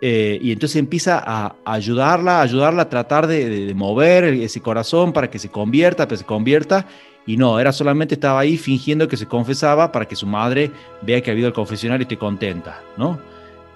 Eh, 0.00 0.38
y 0.42 0.52
entonces 0.52 0.76
empieza 0.76 1.22
a 1.24 1.56
ayudarla, 1.64 2.42
ayudarla 2.42 2.82
a 2.82 2.88
tratar 2.88 3.26
de, 3.26 3.72
mover 3.74 4.24
ese 4.24 4.60
corazón 4.60 5.12
para 5.12 5.30
que 5.30 5.38
se 5.38 5.48
convierta, 5.48 6.06
que 6.06 6.16
se 6.16 6.24
convierta. 6.24 6.86
Y 7.26 7.36
no, 7.36 7.58
era 7.58 7.72
solamente 7.72 8.14
estaba 8.14 8.40
ahí 8.40 8.56
fingiendo 8.56 9.08
que 9.08 9.16
se 9.16 9.26
confesaba 9.26 9.90
para 9.90 10.06
que 10.06 10.14
su 10.14 10.26
madre 10.26 10.70
vea 11.02 11.20
que 11.20 11.30
ha 11.30 11.32
habido 11.32 11.48
el 11.48 11.54
confesionario 11.54 12.02
y 12.02 12.04
esté 12.04 12.18
contenta, 12.18 12.82
¿no? 12.96 13.18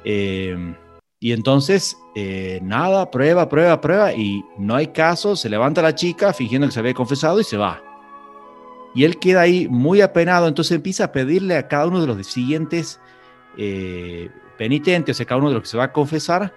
Eh, 0.05 0.75
y 1.19 1.33
entonces, 1.33 1.99
eh, 2.15 2.61
nada, 2.63 3.11
prueba, 3.11 3.49
prueba, 3.49 3.81
prueba, 3.81 4.13
y 4.15 4.45
no 4.57 4.77
hay 4.77 4.89
caso, 4.89 5.37
se 5.37 5.51
levanta 5.51 5.83
la 5.83 5.95
chica 5.95 6.33
fingiendo 6.33 6.67
que 6.69 6.73
se 6.73 6.81
había 6.81 6.95
confesado 6.95 7.41
y 7.41 7.45
se 7.45 7.57
va. 7.57 7.83
Y 8.95 9.05
él 9.05 9.19
queda 9.19 9.43
ahí 9.43 9.69
muy 9.69 10.01
apenado, 10.01 10.47
entonces 10.49 10.77
empieza 10.77 11.05
a 11.05 11.13
pedirle 11.13 11.57
a 11.57 11.67
cada 11.69 11.87
uno 11.87 12.01
de 12.01 12.07
los 12.07 12.27
siguientes 12.27 13.01
penitente, 14.61 15.13
o 15.13 15.15
sea, 15.15 15.25
cada 15.25 15.39
uno 15.39 15.49
de 15.49 15.55
los 15.55 15.63
que 15.63 15.71
se 15.71 15.79
va 15.79 15.85
a 15.85 15.93
confesar, 15.93 16.53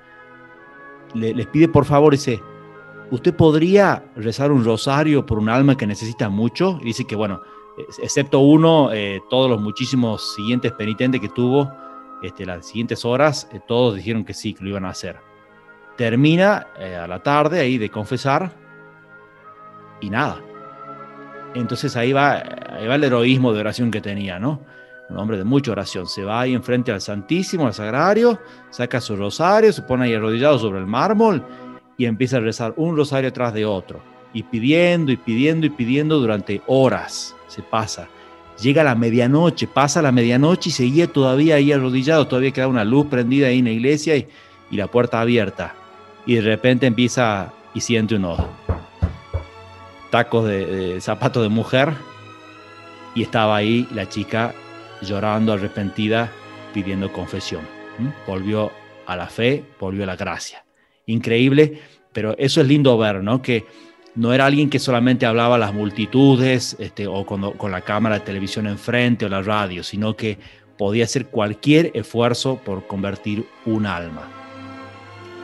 les 1.13 1.47
pide 1.47 1.69
por 1.69 1.85
favor, 1.85 2.11
dice, 2.11 2.43
¿usted 3.11 3.33
podría 3.33 4.03
rezar 4.17 4.51
un 4.51 4.65
rosario 4.65 5.25
por 5.25 5.39
un 5.39 5.47
alma 5.47 5.77
que 5.77 5.87
necesita 5.87 6.27
mucho? 6.27 6.79
Y 6.81 6.87
dice 6.87 7.05
que, 7.05 7.15
bueno, 7.15 7.41
excepto 8.01 8.39
uno, 8.39 8.91
eh, 8.91 9.21
todos 9.29 9.49
los 9.49 9.61
muchísimos 9.61 10.35
siguientes 10.35 10.73
penitentes 10.73 11.21
que 11.21 11.29
tuvo, 11.29 11.71
este, 12.21 12.45
las 12.45 12.67
siguientes 12.67 13.05
horas, 13.05 13.47
eh, 13.53 13.61
todos 13.69 13.95
dijeron 13.95 14.25
que 14.25 14.33
sí, 14.33 14.53
que 14.53 14.65
lo 14.65 14.71
iban 14.71 14.83
a 14.83 14.89
hacer. 14.89 15.15
Termina 15.95 16.67
eh, 16.79 16.97
a 16.97 17.07
la 17.07 17.23
tarde 17.23 17.61
ahí 17.61 17.77
de 17.77 17.87
confesar 17.87 18.51
y 20.01 20.09
nada. 20.09 20.41
Entonces 21.55 21.95
ahí 21.95 22.11
va, 22.11 22.33
ahí 22.33 22.85
va 22.85 22.95
el 22.95 23.03
heroísmo 23.05 23.53
de 23.53 23.61
oración 23.61 23.91
que 23.91 24.01
tenía, 24.01 24.39
¿no? 24.39 24.59
Un 25.13 25.19
hombre 25.19 25.37
de 25.37 25.43
mucha 25.43 25.71
oración, 25.71 26.07
se 26.07 26.23
va 26.23 26.41
ahí 26.41 26.53
enfrente 26.53 26.91
al 26.91 26.99
Santísimo, 26.99 27.67
al 27.67 27.73
Sagrario, 27.73 28.39
saca 28.71 28.99
su 28.99 29.15
rosario, 29.15 29.71
se 29.71 29.83
pone 29.83 30.05
ahí 30.05 30.13
arrodillado 30.15 30.57
sobre 30.57 30.79
el 30.79 30.87
mármol 30.87 31.45
y 31.97 32.05
empieza 32.05 32.37
a 32.37 32.39
rezar 32.39 32.73
un 32.77 32.97
rosario 32.97 33.31
tras 33.31 33.53
de 33.53 33.63
otro, 33.63 34.01
y 34.33 34.41
pidiendo 34.41 35.11
y 35.11 35.17
pidiendo 35.17 35.67
y 35.67 35.69
pidiendo 35.69 36.19
durante 36.19 36.61
horas, 36.65 37.35
se 37.47 37.61
pasa. 37.61 38.07
Llega 38.59 38.83
la 38.83 38.95
medianoche, 38.95 39.67
pasa 39.67 40.01
la 40.01 40.11
medianoche 40.11 40.69
y 40.69 40.73
seguía 40.73 41.07
todavía 41.07 41.55
ahí 41.55 41.71
arrodillado, 41.71 42.27
todavía 42.27 42.51
queda 42.51 42.67
una 42.67 42.83
luz 42.83 43.07
prendida 43.07 43.47
ahí 43.47 43.59
en 43.59 43.65
la 43.65 43.71
iglesia 43.71 44.15
y, 44.15 44.27
la 44.71 44.87
puerta 44.87 45.21
abierta. 45.21 45.75
Y 46.25 46.33
de 46.33 46.41
repente 46.41 46.87
empieza 46.87 47.53
y 47.75 47.81
siente 47.81 48.15
unos 48.15 48.39
tacos 50.09 50.45
de, 50.45 50.65
de 50.65 51.01
zapato 51.01 51.43
de 51.43 51.49
mujer 51.49 51.93
y 53.13 53.21
estaba 53.21 53.55
ahí 53.55 53.87
la 53.93 54.09
chica 54.09 54.55
llorando 55.03 55.53
arrepentida, 55.53 56.31
pidiendo 56.73 57.11
confesión. 57.11 57.61
Volvió 58.27 58.71
a 59.05 59.15
la 59.15 59.27
fe, 59.27 59.63
volvió 59.79 60.03
a 60.03 60.07
la 60.07 60.15
gracia. 60.15 60.65
Increíble, 61.05 61.79
pero 62.11 62.35
eso 62.37 62.61
es 62.61 62.67
lindo 62.67 62.97
ver, 62.97 63.23
¿no? 63.23 63.41
Que 63.41 63.65
no 64.15 64.33
era 64.33 64.45
alguien 64.45 64.69
que 64.69 64.79
solamente 64.79 65.25
hablaba 65.25 65.55
a 65.55 65.59
las 65.59 65.73
multitudes 65.73 66.75
este, 66.79 67.07
o 67.07 67.25
con, 67.25 67.71
la 67.71 67.81
cámara 67.81 68.19
de 68.19 68.25
televisión 68.25 68.67
enfrente 68.67 69.25
o 69.25 69.29
la 69.29 69.41
radio, 69.41 69.83
sino 69.83 70.15
que 70.15 70.37
podía 70.77 71.05
hacer 71.05 71.27
cualquier 71.27 71.91
esfuerzo 71.93 72.59
por 72.63 72.87
convertir 72.87 73.45
un 73.65 73.85
alma. 73.85 74.29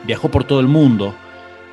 Viajó 0.06 0.30
por 0.30 0.44
todo 0.44 0.60
el 0.60 0.68
mundo 0.68 1.14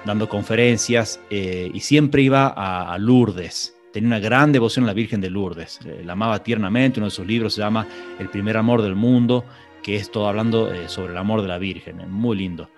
dando 0.06 0.28
conferencias 0.28 1.19
eh, 1.30 1.69
y 1.73 1.80
siempre 1.82 2.21
iba 2.21 2.47
a 2.47 2.97
Lourdes 2.97 3.76
tenía 3.97 4.10
una 4.10 4.19
gran 4.19 4.51
devoción 4.51 4.86
a 4.86 4.89
la 4.89 4.93
Virgen 4.93 5.21
de 5.21 5.31
Lourdes, 5.31 5.79
eh, 5.83 6.03
la 6.05 6.13
amaba 6.13 6.43
tiernamente, 6.43 6.99
uno 6.99 7.07
de 7.07 7.12
sus 7.12 7.25
libros 7.25 7.55
se 7.55 7.62
llama 7.62 7.88
El 8.19 8.29
primer 8.29 8.55
amor 8.55 8.83
del 8.83 8.93
mundo, 8.93 9.43
que 9.81 9.95
es 9.95 10.12
todo 10.12 10.27
hablando 10.27 10.71
eh, 10.71 10.88
sobre 10.88 11.13
el 11.13 11.17
amor 11.17 11.41
de 11.41 11.47
la 11.47 11.57
Virgen, 11.57 12.07
muy 12.12 12.38
lindo. 12.38 12.69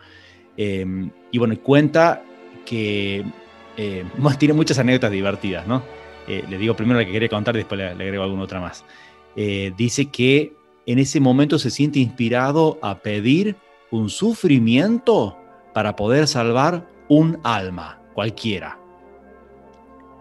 Em, 0.56 1.12
y 1.30 1.38
bueno, 1.38 1.60
cuenta 1.62 2.24
que 2.66 3.26
eh, 3.76 4.06
tiene 4.40 4.54
muchas 4.54 4.80
anécdotas 4.80 5.12
divertidas, 5.12 5.68
¿no? 5.68 5.84
le 6.28 6.60
digo 6.60 6.76
primero 6.76 7.00
la 7.00 7.06
que 7.08 7.12
quería 7.12 7.28
contar 7.28 7.56
y 7.56 7.60
después 7.60 7.80
le, 7.80 7.96
le 7.96 8.04
agrego 8.04 8.22
alguna 8.22 8.44
otra 8.44 8.62
más. 8.62 8.86
dice 9.36 10.12
que 10.12 10.54
en 10.86 11.00
ese 11.00 11.20
momento 11.20 11.58
se 11.58 11.72
siente 11.72 11.98
inspirado 11.98 12.78
a 12.84 13.00
pedir 13.00 13.56
un 13.90 14.12
sufrimiento 14.12 15.36
para 15.74 15.96
poder 15.96 16.28
salvar 16.28 16.88
un 17.08 17.40
alma, 17.44 18.00
cualquiera. 18.14 18.78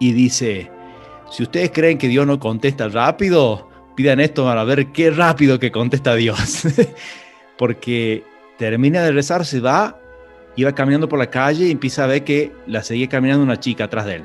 Y 0.00 0.12
dice, 0.12 0.70
si 1.30 1.42
ustedes 1.42 1.70
creen 1.70 1.98
que 1.98 2.08
Dios 2.08 2.26
no 2.26 2.38
contesta 2.38 2.88
rápido, 2.88 3.68
pidan 3.94 4.20
esto 4.20 4.44
para 4.44 4.64
ver 4.64 4.92
qué 4.92 5.10
rápido 5.10 5.58
que 5.58 5.70
contesta 5.70 6.14
Dios. 6.14 6.62
Porque 7.58 8.24
termina 8.56 9.02
de 9.02 9.12
rezar, 9.12 9.44
se 9.44 9.60
va, 9.60 9.98
iba 10.56 10.72
caminando 10.74 11.08
por 11.08 11.18
la 11.18 11.30
calle 11.30 11.66
y 11.66 11.70
empieza 11.70 12.04
a 12.04 12.06
ver 12.06 12.24
que 12.24 12.52
la 12.66 12.82
seguía 12.82 13.08
caminando 13.08 13.42
una 13.42 13.58
chica 13.58 13.84
atrás 13.84 14.06
de 14.06 14.16
él. 14.16 14.24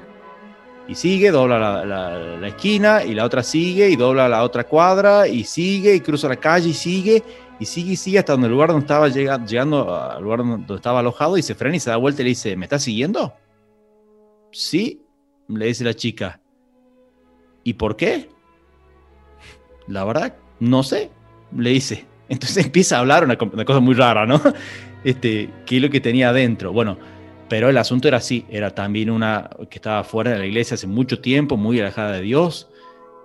Y 0.87 0.95
sigue, 0.95 1.31
dobla 1.31 1.85
la, 1.85 2.47
esquina 2.47 3.03
y 3.03 3.13
la 3.13 3.23
otra 3.23 3.41
sigue 3.41 3.89
y 3.89 3.95
dobla 3.95 4.27
la 4.27 4.43
otra 4.43 4.65
cuadra 4.65 5.27
y 5.27 5.45
sigue 5.45 5.95
y 5.95 6.01
cruza 6.01 6.27
la 6.27 6.35
calle 6.35 6.69
y 6.69 6.73
sigue 6.73 7.23
y 7.57 7.65
sigue 7.65 7.93
y 7.93 7.95
sigue 7.95 8.19
hasta 8.19 8.33
donde 8.33 8.47
el 8.47 8.53
lugar 8.53 8.69
donde 8.69 8.83
estaba 8.83 9.07
llegando, 9.07 9.47
llegando 9.47 9.95
al 9.95 10.21
lugar 10.21 10.39
donde 10.39 10.75
estaba 10.75 10.99
alojado 10.99 11.37
y 11.37 11.41
se 11.41 11.55
frena 11.55 11.77
y 11.77 11.79
se 11.79 11.89
da 11.89 11.95
vuelta 11.95 12.21
y 12.21 12.25
le 12.25 12.29
dice, 12.29 12.57
¿me 12.57 12.65
estás 12.65 12.83
siguiendo? 12.83 13.33
Sí, 14.51 15.01
le 15.47 15.67
dice 15.67 15.85
la 15.85 15.93
chica. 15.93 16.42
¿Y 17.63 17.73
por 17.73 17.95
qué? 17.95 18.29
La 19.87 20.03
verdad, 20.05 20.35
no 20.59 20.83
sé, 20.83 21.09
le 21.55 21.71
dice. 21.71 22.05
Entonces 22.29 22.65
empieza 22.65 22.97
a 22.97 22.99
hablar 22.99 23.23
una, 23.23 23.37
cosa 23.37 23.79
muy 23.79 23.95
rara, 23.95 24.25
¿no? 24.25 24.41
Este, 25.03 25.49
¿Qué 25.65 25.75
es 25.75 25.81
lo 25.81 25.89
que 25.89 25.99
tenía 25.99 26.29
adentro? 26.29 26.71
Bueno, 26.71 26.97
pero 27.49 27.67
el 27.67 27.77
asunto 27.77 28.07
era 28.07 28.17
así, 28.17 28.45
era 28.49 28.73
también 28.73 29.09
una 29.09 29.49
que 29.69 29.77
estaba 29.77 30.05
fuera 30.05 30.31
de 30.31 30.39
la 30.39 30.45
iglesia 30.45 30.75
hace 30.75 30.87
mucho 30.87 31.19
tiempo, 31.19 31.57
muy 31.57 31.77
alejada 31.77 32.13
de 32.13 32.21
Dios, 32.21 32.69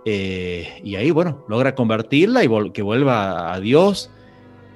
eh, 0.04 0.80
y 0.82 0.96
ahí, 0.96 1.12
bueno, 1.12 1.44
logra 1.48 1.76
convertirla 1.76 2.42
y 2.42 2.48
que 2.72 2.82
vuelva 2.82 3.54
a 3.54 3.60
Dios, 3.60 4.10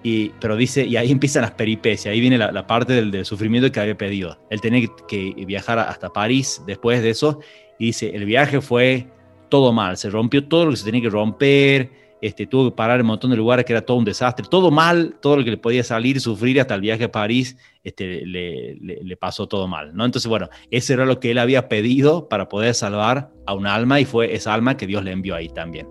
y, 0.04 0.28
pero 0.40 0.54
dice, 0.54 0.86
y 0.86 0.96
ahí 0.96 1.10
empiezan 1.10 1.42
las 1.42 1.50
peripecias, 1.50 2.12
ahí 2.12 2.20
viene 2.20 2.38
la, 2.38 2.66
parte 2.68 2.92
del, 2.92 3.10
del, 3.10 3.24
sufrimiento 3.24 3.72
que 3.72 3.80
había 3.80 3.98
pedido. 3.98 4.38
Él 4.48 4.60
tenía 4.60 4.88
que 5.08 5.34
viajar 5.44 5.80
hasta 5.80 6.12
París 6.12 6.62
después 6.68 7.02
de 7.02 7.10
eso, 7.10 7.40
y 7.80 7.86
dice, 7.86 8.14
el 8.14 8.26
viaje 8.26 8.60
fue 8.60 9.08
todo 9.52 9.70
mal, 9.70 9.98
se 9.98 10.08
rompió 10.08 10.48
todo 10.48 10.64
lo 10.64 10.70
que 10.70 10.78
se 10.78 10.86
tenía 10.86 11.02
que 11.02 11.10
romper, 11.10 11.90
este, 12.22 12.46
tuvo 12.46 12.70
que 12.70 12.74
parar 12.74 13.00
en 13.00 13.02
un 13.02 13.08
montón 13.08 13.32
de 13.32 13.36
lugares 13.36 13.66
que 13.66 13.74
era 13.74 13.82
todo 13.82 13.98
un 13.98 14.04
desastre, 14.06 14.46
todo 14.50 14.70
mal, 14.70 15.18
todo 15.20 15.36
lo 15.36 15.44
que 15.44 15.50
le 15.50 15.58
podía 15.58 15.84
salir, 15.84 16.22
sufrir 16.22 16.58
hasta 16.58 16.74
el 16.74 16.80
viaje 16.80 17.04
a 17.04 17.12
París, 17.12 17.58
este, 17.84 18.24
le, 18.24 19.14
pasó 19.18 19.46
todo 19.46 19.68
mal, 19.68 19.94
¿no? 19.94 20.06
Entonces, 20.06 20.26
bueno, 20.26 20.48
ese 20.70 20.94
era 20.94 21.04
lo 21.04 21.20
que 21.20 21.32
él 21.32 21.38
había 21.38 21.68
pedido 21.68 22.30
para 22.30 22.48
poder 22.48 22.72
salvar 22.72 23.30
a 23.44 23.52
un 23.52 23.66
alma 23.66 24.00
y 24.00 24.06
fue 24.06 24.34
esa 24.34 24.54
alma 24.54 24.78
que 24.78 24.86
Dios 24.86 25.04
le 25.04 25.12
envió 25.12 25.34
ahí 25.34 25.50
también. 25.50 25.86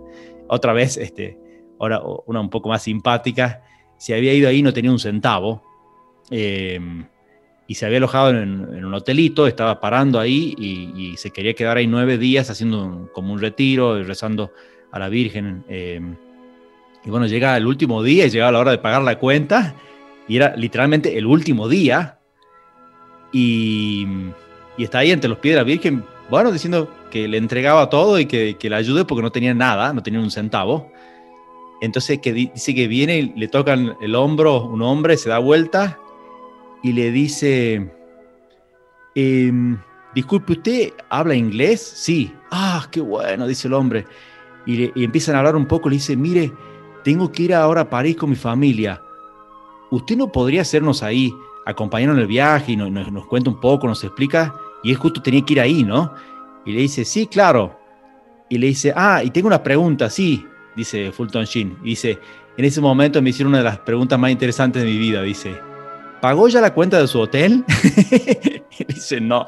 Otra 0.47 0.74
vez, 0.74 0.97
este, 0.97 1.38
ahora 1.80 2.02
una 2.26 2.41
un 2.41 2.50
poco 2.50 2.67
más 2.67 2.82
simpática, 2.82 3.62
si 4.00 4.12
había 4.13 4.34
ido 4.34 4.50
ahí 4.50 4.63
no 4.63 4.74
tenía 4.74 4.89
un 4.89 4.97
centavo, 4.97 5.62
eh, 6.32 6.80
y 7.72 7.76
se 7.76 7.86
había 7.86 8.00
alojado 8.00 8.32
en, 8.32 8.84
un 8.84 8.94
hotelito, 8.94 9.48
estaba 9.48 9.80
parando 9.80 10.20
ahí 10.20 10.54
y, 10.58 11.16
se 11.16 11.32
quería 11.32 11.54
quedar 11.54 11.78
ahí 11.78 11.88
nueve 11.88 12.18
días 12.18 12.50
haciendo 12.50 13.10
como 13.14 13.32
un 13.32 13.40
retiro 13.40 13.98
y 13.98 14.04
rezando 14.04 14.52
a 14.92 15.00
la 15.00 15.08
Virgen. 15.08 15.64
Em, 15.70 16.18
y 17.06 17.10
bueno, 17.10 17.28
llega 17.28 17.56
el 17.56 17.66
último 17.66 18.04
día 18.04 18.28
y 18.28 18.32
la 18.32 18.60
hora 18.60 18.72
de 18.72 18.78
pagar 18.78 19.04
la 19.04 19.18
cuenta 19.18 19.74
y 20.28 20.36
era 20.36 20.54
literalmente 20.58 21.18
el 21.18 21.26
último 21.26 21.70
día 21.70 22.20
y, 23.32 24.06
está 24.78 25.00
ahí 25.00 25.12
entre 25.12 25.30
los 25.30 25.38
pies 25.38 25.54
de 25.54 25.62
la 25.62 25.64
Virgen, 25.64 26.04
bueno, 26.30 26.52
diciendo 26.52 26.94
que 27.10 27.26
le 27.30 27.38
entregaba 27.38 27.90
todo 27.90 28.20
y 28.20 28.26
que, 28.26 28.58
que 28.60 28.70
le 28.70 28.76
ayude 28.76 29.06
porque 29.06 29.22
no 29.22 29.32
tenía 29.32 29.54
nada, 29.54 29.94
no 29.94 30.04
tenía 30.04 30.20
un 30.20 30.30
centavo. 30.30 30.92
Entonces 31.80 32.20
que 32.20 32.34
dice 32.34 32.76
que 32.76 32.90
viene 32.90 33.18
y 33.18 33.34
le 33.34 33.48
tocan 33.48 33.96
el 34.02 34.14
hombro 34.16 34.66
un 34.66 34.82
hombre, 34.82 35.16
se 35.16 35.30
da 35.30 35.40
vuelta 35.40 36.01
y 36.84 36.94
le 36.94 37.12
dice, 37.12 37.91
em, 39.15 39.78
disculpe, 40.15 40.54
¿usted 40.54 40.94
habla 41.10 41.36
inglés? 41.36 41.82
Sí. 41.82 42.34
Ah, 42.50 42.88
qué 42.91 43.02
bueno, 43.02 43.48
dice 43.48 43.67
el 43.67 43.74
hombre. 43.74 44.06
Y, 44.65 45.04
empiezan 45.04 45.36
a 45.36 45.39
hablar 45.39 45.56
un 45.56 45.67
poco, 45.67 45.89
le 45.89 45.96
dice, 45.96 46.15
mire, 46.15 46.52
tengo 47.04 47.32
que 47.32 47.44
ir 47.44 47.54
ahora 47.54 47.82
a 47.82 47.89
París 47.89 48.15
con 48.15 48.30
mi 48.30 48.36
familia. 48.36 49.02
¿Usted 49.91 50.17
no 50.17 50.32
podría 50.32 50.62
hacernos 50.62 51.04
ahí, 51.04 51.34
acompañarnos 51.65 52.17
en 52.17 52.22
el 52.22 52.28
viaje 52.28 52.74
y 52.74 52.78
nos, 52.78 53.28
cuenta 53.28 53.50
un 53.50 53.60
poco, 53.60 53.88
nos 53.88 54.04
explica? 54.04 54.56
Y 54.84 54.91
él 54.91 54.98
justo 54.98 55.22
tenía 55.22 55.44
que 55.44 55.54
ir 55.54 55.62
ahí, 55.62 55.84
¿no? 55.84 56.13
Y 56.65 56.74
le 56.74 56.82
dice, 56.82 57.06
sí, 57.06 57.28
claro. 57.28 57.78
Y 58.50 58.58
le 58.58 58.67
dice, 58.67 58.94
ah, 58.96 59.24
y 59.24 59.30
tengo 59.30 59.48
una 59.48 59.62
pregunta, 59.62 60.10
sí, 60.10 60.46
dice 60.76 61.12
Fulton 61.12 61.46
Sheen. 61.46 61.78
Y 61.84 61.89
dice, 61.89 62.20
en 62.58 62.65
ese 62.65 62.82
momento 62.82 63.22
me 63.22 63.30
hicieron 63.30 63.52
una 63.52 63.60
de 63.60 63.65
las 63.65 63.80
preguntas 63.80 64.17
más 64.20 64.32
interesantes 64.32 64.84
de 64.84 64.89
mi 64.89 64.98
vida, 64.98 65.22
dice 65.22 65.71
¿pagó 66.22 66.48
ya 66.48 66.62
la 66.62 66.74
cuenta 66.74 67.00
de 67.00 67.08
su 67.08 67.20
hotel? 67.20 67.66
dice, 68.88 69.20
no. 69.20 69.46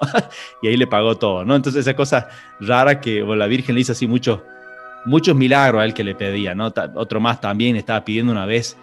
y 0.62 0.68
ahí 0.68 0.78
le 0.78 0.88
pagó 0.88 1.16
todo, 1.16 1.46
¿no? 1.46 1.56
Entonces 1.56 1.82
esa 1.82 1.96
cosa 1.96 2.28
rara 2.60 3.00
que 3.00 3.22
la 3.22 3.48
Virgen 3.48 3.76
le 3.76 3.82
hizo 3.82 3.94
así 3.94 4.08
mucho, 4.08 4.44
muchos 5.06 5.36
milagros 5.36 5.82
a 5.82 5.86
él 5.86 5.94
que 5.94 6.04
le 6.04 6.16
pedía, 6.16 6.56
¿no? 6.56 6.74
Otro 6.96 7.20
más 7.20 7.40
también 7.40 7.76
estaba 7.76 8.04
pidiendo 8.04 8.32
una 8.32 8.46
vez 8.46 8.76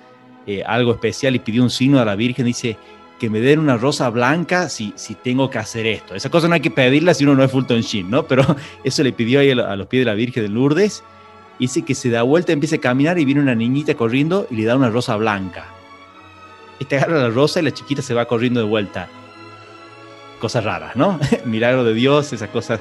eh, 0.46 0.62
algo 0.64 0.92
especial 0.92 1.34
y 1.34 1.40
pidió 1.40 1.62
un 1.62 1.70
signo 1.70 2.00
a 2.00 2.04
la 2.04 2.16
Virgen, 2.16 2.46
dice 2.46 2.78
que 3.18 3.28
me 3.28 3.40
den 3.40 3.58
una 3.58 3.76
rosa 3.76 4.08
blanca 4.08 4.70
si, 4.70 4.94
si 4.96 5.14
tengo 5.14 5.50
que 5.50 5.58
hacer 5.58 5.86
esto. 5.86 6.14
Esa 6.14 6.30
cosa 6.30 6.48
no 6.48 6.54
hay 6.54 6.60
que 6.60 6.70
pedirla 6.70 7.12
si 7.12 7.24
uno 7.24 7.34
no 7.34 7.44
es 7.44 7.50
Fulton 7.50 7.82
Sheen, 7.82 8.08
¿no? 8.08 8.24
Pero 8.26 8.56
eso 8.84 9.02
le 9.02 9.12
pidió 9.12 9.40
ahí 9.40 9.50
a 9.50 9.76
los 9.76 9.86
pies 9.88 10.02
de 10.02 10.06
la 10.06 10.14
Virgen 10.14 10.44
de 10.44 10.48
Lourdes. 10.48 11.04
Dice 11.58 11.82
que 11.82 11.94
se 11.94 12.08
da 12.08 12.22
vuelta, 12.22 12.52
empieza 12.52 12.76
a 12.76 12.78
caminar 12.80 13.18
y 13.18 13.26
viene 13.26 13.42
una 13.42 13.54
niñita 13.54 13.94
corriendo 13.94 14.46
y 14.50 14.56
le 14.56 14.64
da 14.64 14.76
una 14.76 14.88
rosa 14.88 15.16
blanca. 15.16 15.66
Este 16.80 16.96
agarra 16.96 17.20
la 17.20 17.30
rosa 17.30 17.60
y 17.60 17.62
la 17.62 17.70
chiquita 17.70 18.02
se 18.02 18.14
va 18.14 18.24
corriendo 18.24 18.58
de 18.58 18.66
vuelta. 18.66 19.08
Cosas 20.40 20.64
raras, 20.64 20.96
¿no? 20.96 21.20
Milagro 21.44 21.84
de 21.84 21.94
Dios, 21.94 22.32
esas 22.32 22.48
cosas 22.48 22.80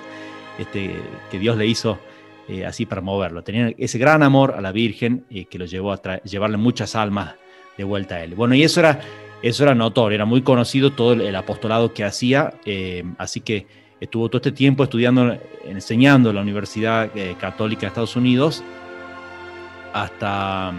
este, 0.57 0.95
que 1.29 1.37
Dios 1.37 1.57
le 1.57 1.67
hizo 1.67 1.99
eh, 2.47 2.65
así 2.65 2.85
para 2.85 3.01
moverlo. 3.01 3.43
Tenía 3.43 3.71
ese 3.77 3.99
gran 3.99 4.23
amor 4.23 4.55
a 4.57 4.61
la 4.61 4.71
Virgen 4.71 5.25
eh, 5.29 5.45
que 5.45 5.59
lo 5.59 5.65
llevó 5.65 5.93
a 5.93 6.23
llevarle 6.23 6.57
muchas 6.57 6.95
almas 6.95 7.35
de 7.77 7.83
vuelta 7.83 8.15
a 8.15 8.23
él. 8.23 8.33
Bueno, 8.33 8.55
y 8.55 8.63
eso 8.63 8.79
era, 8.79 9.01
eso 9.43 9.63
era 9.63 9.75
notorio, 9.75 10.15
era 10.15 10.25
muy 10.25 10.41
conocido 10.41 10.91
todo 10.91 11.13
el, 11.13 11.35
apostolado 11.35 11.93
que 11.93 12.03
hacía, 12.03 12.55
eh, 12.65 13.03
así 13.19 13.41
que 13.41 13.67
estuvo 13.99 14.29
todo 14.29 14.37
este 14.37 14.51
tiempo 14.51 14.83
estudiando, 14.83 15.37
enseñando 15.65 16.29
en 16.29 16.37
la 16.37 16.41
Universidad 16.41 17.11
Católica 17.39 17.81
de 17.81 17.87
Estados 17.87 18.15
Unidos 18.15 18.63
hasta 19.93 20.73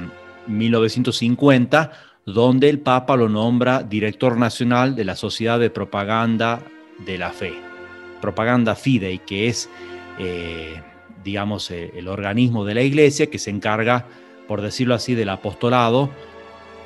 1950, 0.46 1.82
mm, 1.84 2.09
donde 2.26 2.68
el 2.68 2.80
Papa 2.80 3.16
lo 3.16 3.28
nombra 3.28 3.82
director 3.82 4.36
nacional 4.36 4.94
de 4.94 5.04
la 5.04 5.16
Sociedad 5.16 5.58
de 5.58 5.70
Propaganda 5.70 6.62
de 7.04 7.18
la 7.18 7.30
Fe, 7.30 7.54
Propaganda 8.20 8.74
Fidei, 8.74 9.18
que 9.18 9.48
es 9.48 9.68
digamos, 11.24 11.70
eh, 11.70 11.92
el 11.94 12.08
organismo 12.08 12.64
de 12.64 12.74
la 12.74 12.82
iglesia 12.82 13.28
que 13.28 13.38
se 13.38 13.50
encarga, 13.50 14.06
por 14.48 14.62
decirlo 14.62 14.94
así, 14.94 15.14
del 15.14 15.28
apostolado 15.28 16.10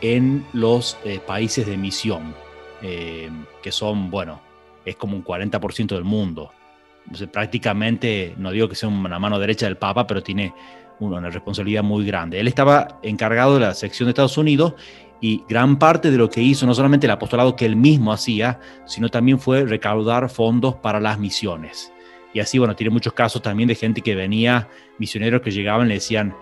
en 0.01 0.45
los 0.53 0.99
eh, 1.05 1.21
países 1.25 1.67
de 1.67 1.77
misión, 1.77 2.35
eh, 2.83 3.31
que 3.63 3.73
son, 3.73 4.11
bueno, 4.11 4.41
es 4.85 4.97
como 4.97 5.17
un 5.17 5.25
40% 5.25 5.95
del 5.95 6.05
mundo. 6.05 6.51
prácticamente, 7.31 8.35
no 8.39 8.51
digo 8.51 8.67
que 8.67 8.75
sea 8.75 8.89
una 8.89 9.19
mano 9.19 9.39
derecha 9.39 9.67
del 9.67 9.77
Papa, 9.77 10.07
pero 10.07 10.23
tiene 10.23 10.55
una 11.01 11.29
responsabilidad 11.29 11.83
muy 11.83 12.07
grande. 12.07 12.41
Él 12.41 12.49
estaba 12.49 12.99
encargado 13.03 13.55
de 13.55 13.61
la 13.61 13.75
sección 13.75 14.07
de 14.07 14.11
Estados 14.11 14.39
Unidos 14.39 14.75
y 15.21 15.43
gran 15.49 15.79
parte 15.79 16.11
de 16.11 16.19
lo 16.19 16.29
que 16.29 16.43
hizo, 16.43 16.67
no 16.67 16.75
solamente 16.75 17.07
el 17.07 17.13
apostolado 17.13 17.57
que 17.57 17.65
él 17.65 17.77
mismo 17.77 18.13
hacía, 18.13 18.61
sino 18.87 19.09
también 19.09 19.39
fue 19.39 19.65
recaudar 19.65 20.29
fondos 20.29 20.75
para 20.75 21.01
las 21.01 21.19
misiones. 21.19 21.93
Y 22.33 22.41
así, 22.41 22.59
bueno, 22.59 22.75
tiene 22.75 22.91
muchos 22.91 23.13
casos 23.13 23.41
también 23.41 23.69
de 23.69 23.75
gente 23.75 24.01
que 24.01 24.15
venía, 24.15 24.69
misioneros 24.99 25.41
que 25.41 25.51
llegaban 25.51 25.87
y 25.87 25.89
le 25.91 25.95
decían, 25.95 26.35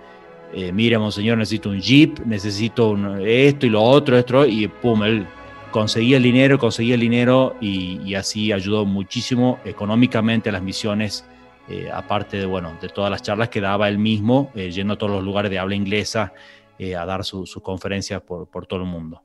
eh, 0.54 0.72
mire, 0.72 0.98
monseñor, 0.98 1.38
necesito 1.38 1.70
un 1.70 1.80
jeep, 1.80 2.18
necesito 2.26 2.96
esto 3.18 3.66
y 3.66 3.70
lo 3.70 3.82
otro, 3.82 4.18
esto, 4.18 4.46
y 4.46 4.68
pum, 4.68 5.02
él 5.02 5.26
conseguía 5.70 6.16
el 6.16 6.22
dinero, 6.22 6.58
conseguía 6.58 6.94
el 6.94 7.00
dinero 7.00 7.56
y, 7.60 8.14
así 8.14 8.52
ayudó 8.52 8.84
muchísimo 8.84 9.60
económicamente 9.64 10.48
a 10.48 10.52
las 10.52 10.62
misiones, 10.62 11.24
eh, 11.68 11.88
aparte 11.92 12.38
de, 12.38 12.46
bueno, 12.46 12.76
de 12.80 12.88
todas 12.88 13.10
las 13.10 13.22
charlas 13.22 13.48
que 13.48 13.60
daba 13.60 13.88
él 13.88 13.98
mismo, 13.98 14.50
eh, 14.54 14.70
yendo 14.70 14.94
a 14.94 14.98
todos 14.98 15.12
los 15.12 15.24
lugares 15.24 15.50
de 15.50 15.58
habla 15.58 15.74
inglesa 15.74 16.32
a 16.78 17.06
dar 17.06 17.24
sus 17.24 17.50
su 17.50 17.60
conferencias 17.60 18.22
por, 18.22 18.66
todo 18.66 18.80
el 18.80 18.86
mundo. 18.86 19.22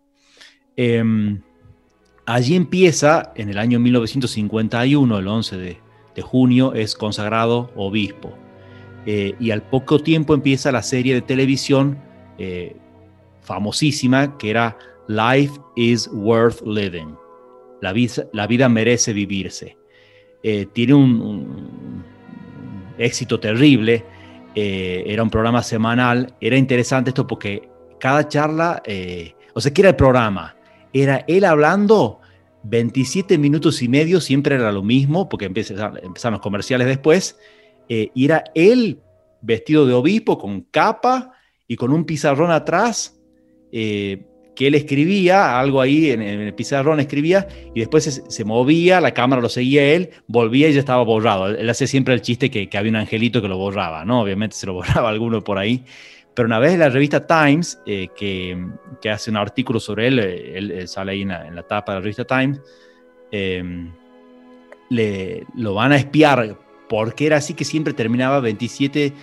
Em, 0.75 1.41
allí 2.25 2.55
empieza, 2.55 3.31
en 3.35 3.49
el 3.49 3.57
año 3.57 3.79
1951, 3.79 5.17
el 5.17 5.27
11 5.27 5.57
de, 5.57 5.81
junio 6.21 6.73
es 6.73 6.95
consagrado 6.95 7.71
obispo. 7.75 8.35
Eh, 9.05 9.35
y 9.39 9.51
al 9.51 9.61
poco 9.61 9.99
tiempo 9.99 10.33
empieza 10.33 10.71
la 10.71 10.81
serie 10.81 11.13
de 11.13 11.21
televisión 11.21 11.99
eh, 12.39 12.75
famosísima 13.41 14.37
que 14.37 14.49
era 14.49 14.77
Life 15.07 15.59
is 15.75 16.09
Worth 16.11 16.61
Living. 16.65 17.15
La 17.81 17.93
la 18.33 18.47
vida 18.47 18.67
merece 18.67 19.13
vivirse. 19.13 19.77
Eh, 20.43 20.67
tiene 20.71 20.93
un, 20.93 22.03
éxito 22.97 23.39
terrible. 23.39 24.03
Era 24.59 25.21
un 25.21 25.29
programa 25.29 25.61
semanal. 25.61 26.33
Era 26.41 26.57
interesante 26.57 27.11
esto 27.11 27.27
porque 27.27 27.69
cada 27.99 28.27
charla, 28.27 28.81
o 29.53 29.61
sea, 29.61 29.73
¿qué 29.73 29.81
era 29.81 29.89
el 29.89 29.95
programa? 29.95 30.55
Era 30.93 31.23
él 31.27 31.45
hablando 31.45 32.21
27 32.69 33.37
minutos 33.37 33.81
y 33.81 33.87
medio 33.87 34.19
siempre 34.19 34.55
era 34.55 34.71
lo 34.71 34.83
mismo, 34.83 35.29
porque 35.29 35.45
empezaron, 35.45 35.99
los 36.33 36.41
comerciales 36.41 36.87
después, 36.87 37.39
eh, 37.89 38.11
y 38.13 38.25
era 38.25 38.43
él 38.55 39.01
vestido 39.41 39.85
de 39.85 39.93
obispo, 39.93 40.37
con 40.37 40.61
capa 40.61 41.33
y 41.67 41.75
con 41.75 41.91
un 41.91 42.05
pizarrón 42.05 42.51
atrás, 42.51 43.19
eh, 43.71 44.25
que 44.57 44.65
él 44.65 44.73
escribía, 44.73 45.59
algo 45.59 45.79
ahí 45.79 46.09
en, 46.09 46.19
el 46.23 46.51
pizarrón 46.55 46.99
escribía, 46.99 47.47
y 47.75 47.81
después 47.81 48.23
se, 48.27 48.43
movía, 48.43 48.99
la 48.99 49.13
cámara 49.13 49.39
lo 49.39 49.49
seguía 49.49 49.93
él, 49.93 50.09
volvía 50.25 50.67
y 50.67 50.73
ya 50.73 50.79
estaba 50.79 51.03
borrado. 51.03 51.49
Él, 51.49 51.69
hace 51.69 51.85
siempre 51.85 52.15
el 52.15 52.21
chiste 52.21 52.49
que, 52.49 52.67
que, 52.67 52.75
había 52.75 52.89
un 52.89 52.95
angelito 52.95 53.39
que 53.39 53.47
lo 53.47 53.59
borraba, 53.59 54.03
¿no? 54.03 54.19
Obviamente 54.19 54.55
se 54.55 54.65
lo 54.65 54.73
borraba 54.79 55.09
alguno 55.09 55.43
por 55.43 55.59
ahí. 55.59 55.85
Pero 56.33 56.47
una 56.47 56.57
vez 56.57 56.75
la 56.79 56.89
revista 56.89 57.27
Times, 57.27 57.79
eh, 57.85 58.07
que, 58.17 58.57
hace 59.07 59.29
un 59.29 59.37
artículo 59.37 59.79
sobre 59.79 60.07
él, 60.07 60.17
eh, 60.17 60.57
él, 60.57 60.87
sale 60.87 61.11
ahí 61.11 61.21
en 61.21 61.29
la, 61.29 61.63
tapa 61.67 61.91
de 61.91 61.99
la 61.99 62.01
revista 62.01 62.25
Times, 62.25 62.59
em, 63.31 63.91
le, 64.89 65.43
lo 65.55 65.75
van 65.75 65.91
a 65.91 65.97
espiar 65.97 66.57
porque 66.89 67.27
era 67.27 67.37
así 67.37 67.53
que 67.53 67.63
siempre 67.63 67.93
terminaba 67.93 68.39
27 68.39 69.13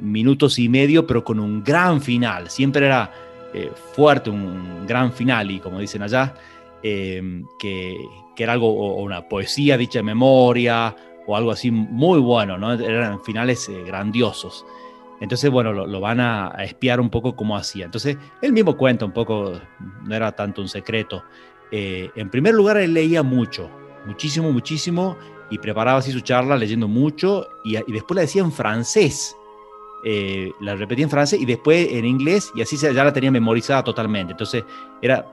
minutos 0.00 0.58
y 0.58 0.68
medio, 0.68 1.06
pero 1.06 1.22
con 1.22 1.38
un 1.38 1.62
gran 1.62 2.00
final. 2.00 2.50
Siempre 2.50 2.86
era 2.86 3.12
eh, 3.54 3.70
fuerte, 3.94 4.30
un 4.30 4.86
gran 4.86 5.12
final, 5.12 5.50
y 5.50 5.60
como 5.60 5.78
dicen 5.78 6.02
allá, 6.02 6.34
em, 6.82 7.44
que, 7.58 7.96
que, 8.36 8.42
era 8.42 8.52
algo, 8.52 8.68
o 8.68 9.02
una 9.02 9.28
poesía 9.28 9.76
dicha 9.76 10.00
en 10.00 10.06
memoria, 10.06 10.94
o 11.26 11.36
algo 11.36 11.50
así 11.50 11.70
muy 11.70 12.18
bueno, 12.18 12.58
¿no? 12.58 12.72
Eran 12.72 13.22
finales 13.22 13.70
grandiosos. 13.86 14.64
Entonces, 15.20 15.50
bueno, 15.50 15.72
lo, 15.72 16.00
van 16.00 16.18
a, 16.18 16.48
espiar 16.64 16.98
un 16.98 17.10
poco 17.10 17.36
cómo 17.36 17.56
hacía. 17.56 17.84
Entonces, 17.84 18.16
él 18.40 18.52
mismo 18.52 18.76
cuenta 18.76 19.04
un 19.04 19.12
poco, 19.12 19.52
no 20.04 20.14
era 20.14 20.32
tanto 20.32 20.62
un 20.62 20.68
secreto. 20.68 21.22
Eh, 21.70 22.10
en 22.16 22.30
primer 22.30 22.54
lugar, 22.54 22.78
él 22.78 22.94
leía 22.94 23.22
mucho, 23.22 23.70
muchísimo, 24.06 24.50
muchísimo, 24.50 25.18
y 25.50 25.58
preparaba 25.58 25.98
así 25.98 26.10
su 26.10 26.20
charla 26.20 26.56
leyendo 26.56 26.88
mucho, 26.88 27.48
y, 27.64 27.74
después 27.92 28.16
la 28.16 28.22
decía 28.22 28.42
en 28.42 28.50
francés. 28.50 29.36
Eh, 30.04 30.50
la 30.60 30.76
repetía 30.76 31.04
en 31.04 31.10
francés 31.10 31.40
y 31.40 31.44
después 31.44 31.88
en 31.90 32.04
inglés, 32.04 32.50
y 32.54 32.62
así 32.62 32.76
ya 32.76 32.92
la 32.92 33.12
tenía 33.12 33.30
memorizada 33.30 33.84
totalmente. 33.84 34.32
Entonces, 34.32 34.64
era 35.02 35.26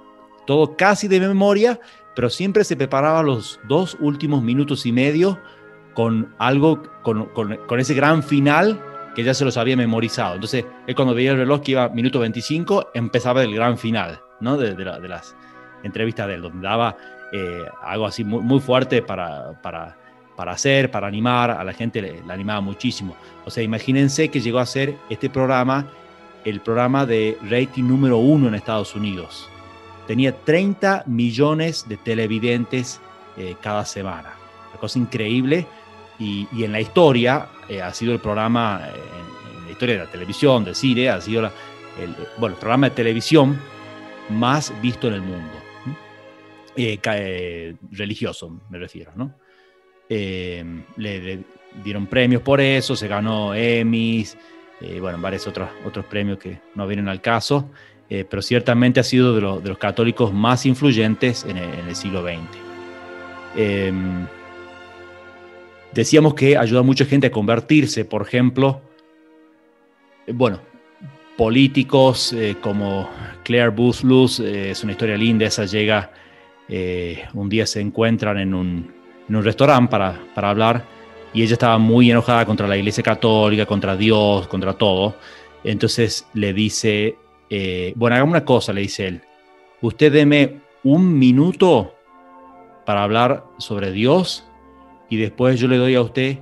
todo 0.46 0.76
casi 0.76 1.08
de 1.08 1.20
memoria, 1.20 1.80
pero 2.16 2.30
siempre 2.30 2.64
se 2.64 2.76
preparaba 2.76 3.24
los 3.24 3.60
dos 3.68 3.98
últimos 4.00 4.44
minutos 4.44 4.86
y 4.86 4.92
medio 4.92 5.40
con 5.94 6.34
algo, 6.38 6.84
con, 7.04 7.26
con 7.26 7.80
ese 7.80 7.94
gran 7.94 8.24
final 8.24 8.82
que 9.18 9.24
ya 9.24 9.34
se 9.34 9.44
los 9.44 9.58
había 9.58 9.76
memorizado. 9.76 10.36
Entonces, 10.36 10.64
él 10.86 10.94
cuando 10.94 11.16
veía 11.16 11.32
el 11.32 11.38
reloj 11.38 11.62
que 11.62 11.72
iba 11.72 11.90
minuto 11.90 12.20
25, 12.20 12.92
empezaba 12.94 13.42
el 13.42 13.52
gran 13.52 13.76
final, 13.80 14.22
¿no? 14.40 14.58
De, 14.58 14.76
las 14.86 15.36
entrevistas 15.82 16.28
de 16.28 16.36
él, 16.36 16.44
donde 16.44 16.62
daba 16.62 16.96
eh, 17.34 17.66
algo 17.82 18.06
así 18.06 18.24
muy, 18.24 18.60
fuerte 18.60 19.02
para, 19.02 19.98
para, 20.38 20.54
hacer, 20.54 20.92
para 20.92 21.08
animar, 21.08 21.52
a 21.52 21.64
la 21.64 21.74
gente 21.74 22.02
le, 22.02 22.22
animaba 22.30 22.62
muchísimo. 22.62 23.18
O 23.44 23.50
sea, 23.50 23.64
imagínense 23.64 24.30
que 24.30 24.40
llegó 24.40 24.60
a 24.60 24.66
ser 24.66 24.96
este 25.10 25.30
programa 25.30 25.92
el 26.46 26.62
programa 26.62 27.06
de 27.06 27.38
rating 27.50 27.84
número 27.84 28.20
uno 28.20 28.48
en 28.48 28.56
Estados 28.56 28.96
Unidos. 28.96 29.50
Tenía 30.06 30.32
30 30.32 31.04
millones 31.08 31.86
de 31.90 31.98
televidentes 31.98 33.02
eh, 33.36 33.56
cada 33.62 33.84
semana. 33.84 34.36
Una 34.70 34.80
cosa 34.80 35.00
increíble 35.00 35.68
y, 36.20 36.48
en 36.64 36.72
la 36.72 36.80
historia 36.80 37.50
eh, 37.68 37.82
ha 37.82 37.94
sido 37.94 38.14
el 38.14 38.20
programa, 38.20 38.82
eh, 38.86 38.92
en, 39.58 39.66
la 39.66 39.72
historia 39.72 39.96
de 39.96 40.06
la 40.06 40.12
televisión, 40.12 40.64
de 40.64 40.74
cine, 40.74 41.10
ha 41.10 41.20
sido 41.20 41.48
el, 42.00 42.16
bueno, 42.38 42.56
el 42.56 42.60
programa 42.60 42.90
de 42.90 42.96
televisión 42.96 43.60
más 44.30 44.72
visto 44.82 45.08
en 45.08 45.16
el 45.16 45.22
mundo. 45.22 45.52
Religioso, 47.92 48.62
me 48.70 48.78
refiero, 48.78 49.12
¿no? 49.16 49.34
Le, 50.10 51.40
dieron 51.84 52.08
premios 52.08 52.42
por 52.42 52.60
eso, 52.62 52.96
se 52.96 53.08
ganó 53.08 53.54
Emmys, 53.54 54.38
bueno, 55.00 55.20
varios 55.20 55.46
otros, 55.48 55.70
otros 55.86 56.06
premios 56.06 56.40
que 56.40 56.60
no 56.76 56.88
vienen 56.88 57.08
al 57.08 57.22
caso, 57.22 57.70
pero 58.08 58.42
ciertamente 58.42 59.00
ha 59.00 59.04
sido 59.04 59.36
de, 59.36 59.42
los, 59.42 59.78
católicos 59.78 60.34
más 60.34 60.66
influyentes 60.66 61.46
en 61.46 61.58
el, 61.58 61.96
siglo 61.96 62.24
XX. 62.24 62.58
Decíamos 65.94 66.34
que 66.36 66.58
ayuda 66.58 66.82
a 66.82 66.84
mucha 66.84 67.06
gente 67.06 67.28
a 67.28 67.32
convertirse, 67.32 68.06
por 68.06 68.22
ejemplo, 68.22 68.82
bueno, 70.34 70.60
políticos 71.38 72.34
eh, 72.34 72.56
como 72.62 73.10
Claire 73.44 73.70
Booth 73.70 74.04
eh, 74.42 74.72
es 74.72 74.84
una 74.84 74.92
historia 74.92 75.18
linda, 75.18 75.46
esa 75.46 75.66
llega, 75.66 76.12
eh, 76.68 77.26
un 77.34 77.48
día 77.48 77.66
se 77.66 77.80
encuentran 77.80 78.38
en 78.38 78.54
un, 78.54 78.94
en 79.28 79.36
un 79.36 79.44
restaurante 79.44 79.90
para, 79.90 80.20
para, 80.34 80.50
hablar 80.50 80.86
y 81.34 81.44
ella 81.44 81.54
estaba 81.54 81.78
muy 81.78 82.10
enojada 82.10 82.46
contra 82.46 82.68
la 82.68 82.78
Iglesia 82.78 83.04
Católica, 83.04 83.66
contra 83.66 83.96
Dios, 83.96 84.48
contra 84.48 84.74
todo. 84.74 85.16
Entonces 85.64 86.28
le 86.34 86.54
dice, 86.54 87.18
eh, 87.50 87.94
bueno, 87.96 88.16
hagamos 88.16 88.32
una 88.32 88.46
cosa, 88.46 88.74
le 88.74 88.82
dice 88.82 89.08
él, 89.08 89.22
usted 89.82 90.12
deme 90.12 90.62
un 90.84 91.18
minuto 91.18 91.94
para 92.86 93.04
hablar 93.04 93.44
sobre 93.58 93.92
Dios 93.92 94.48
y 95.10 95.18
después 95.18 95.60
yo 95.60 95.68
le 95.68 95.78
doy 95.78 95.96
a 95.96 96.02
usted 96.02 96.40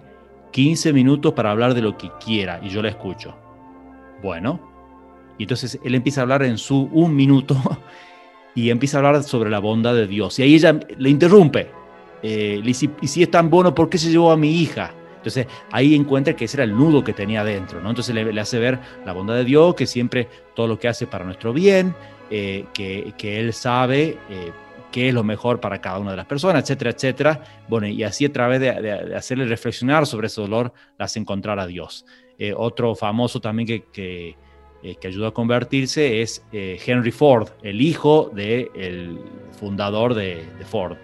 15 0.52 0.94
minutos 0.94 1.34
para 1.34 1.52
hablar 1.52 1.74
de 1.74 1.82
lo 1.82 1.98
que 1.98 2.10
quiera 2.24 2.60
y 2.64 2.70
yo 2.70 2.82
le 2.82 2.90
escucho. 2.90 3.36
Bueno, 4.22 4.60
y 5.38 5.44
entonces 5.44 5.80
él 5.84 5.96
empieza 5.96 6.22
a 6.22 6.24
hablar 6.24 6.44
en 6.44 6.58
su 6.58 6.90
un 6.94 7.16
minuto 7.16 7.58
y 8.56 8.70
empieza 8.70 8.98
a 8.98 9.00
hablar 9.00 9.24
sobre 9.24 9.50
la 9.50 9.60
bondad 9.60 9.94
de 9.94 10.08
Dios. 10.08 10.40
Y 10.40 10.44
ahí 10.44 10.56
ella 10.56 10.80
le 10.98 11.10
interrumpe. 11.10 11.70
Eh, 12.28 12.60
le 12.64 12.72
y 12.72 13.08
si 13.08 13.22
es 13.22 13.30
tan 13.30 13.50
bueno, 13.50 13.76
¿por 13.76 13.88
qué 13.88 13.98
se 13.98 14.10
llevó 14.10 14.32
a 14.32 14.38
mi 14.38 14.62
hija? 14.62 14.92
Entonces 15.18 15.48
ahí 15.72 15.94
encuentra 15.94 16.36
que 16.36 16.46
ese 16.46 16.58
era 16.58 16.64
el 16.64 16.76
nudo 16.76 17.04
que 17.04 17.14
tenía 17.14 17.44
dentro, 17.44 17.82
¿no? 17.82 17.90
Entonces 17.90 18.16
le, 18.16 18.40
hace 18.40 18.58
ver 18.58 18.80
la 19.06 19.14
bondad 19.14 19.36
de 19.36 19.44
Dios, 19.44 19.76
que 19.76 19.86
siempre 19.86 20.28
todo 20.56 20.68
lo 20.68 20.80
que 20.80 20.88
hace 20.88 21.08
para 21.08 21.26
nuestro 21.26 21.54
bien, 21.54 21.96
eh, 22.30 22.66
que, 22.74 23.14
que, 23.18 23.40
Él 23.40 23.54
sabe 23.54 24.18
eh, 24.30 24.52
qué 24.92 25.10
es 25.10 25.14
lo 25.14 25.24
mejor 25.24 25.60
para 25.60 25.82
cada 25.82 26.00
una 26.00 26.12
de 26.12 26.18
las 26.18 26.26
personas, 26.26 26.64
etcétera, 26.64 26.92
etcétera. 26.92 27.44
Bueno, 27.68 27.88
y 27.88 28.04
así 28.04 28.26
a 28.26 28.34
través 28.34 28.60
de, 28.60 28.70
hacerle 29.16 29.46
reflexionar 29.46 30.06
sobre 30.08 30.28
ese 30.28 30.42
dolor, 30.42 30.74
la 30.98 31.06
hace 31.06 31.20
encontrar 31.20 31.60
a 31.60 31.68
Dios. 31.68 32.06
otro 32.56 32.96
famoso 32.96 33.40
también 33.40 33.68
que, 33.68 33.84
que 33.92 34.36
eh, 34.86 34.98
que 34.98 35.08
ayudó 35.08 35.26
a 35.26 35.34
convertirse 35.34 36.22
es 36.22 36.46
eh, 36.52 36.80
Henry 36.86 37.10
Ford, 37.10 37.50
el 37.64 37.82
hijo 37.82 38.30
del 38.36 39.20
fundador 39.60 40.14
de, 40.14 40.46
Ford. 40.70 40.96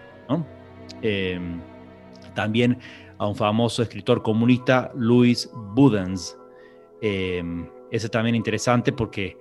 Em, 1.02 1.60
también 2.34 2.78
a 3.18 3.28
un 3.28 3.36
famoso 3.36 3.84
escritor 3.84 4.24
comunista, 4.24 4.92
Louis 4.96 5.50
Budens. 5.74 6.38
Em, 7.02 7.68
ese 7.92 8.10
también 8.10 8.36
interesante 8.36 8.92
porque 8.92 9.38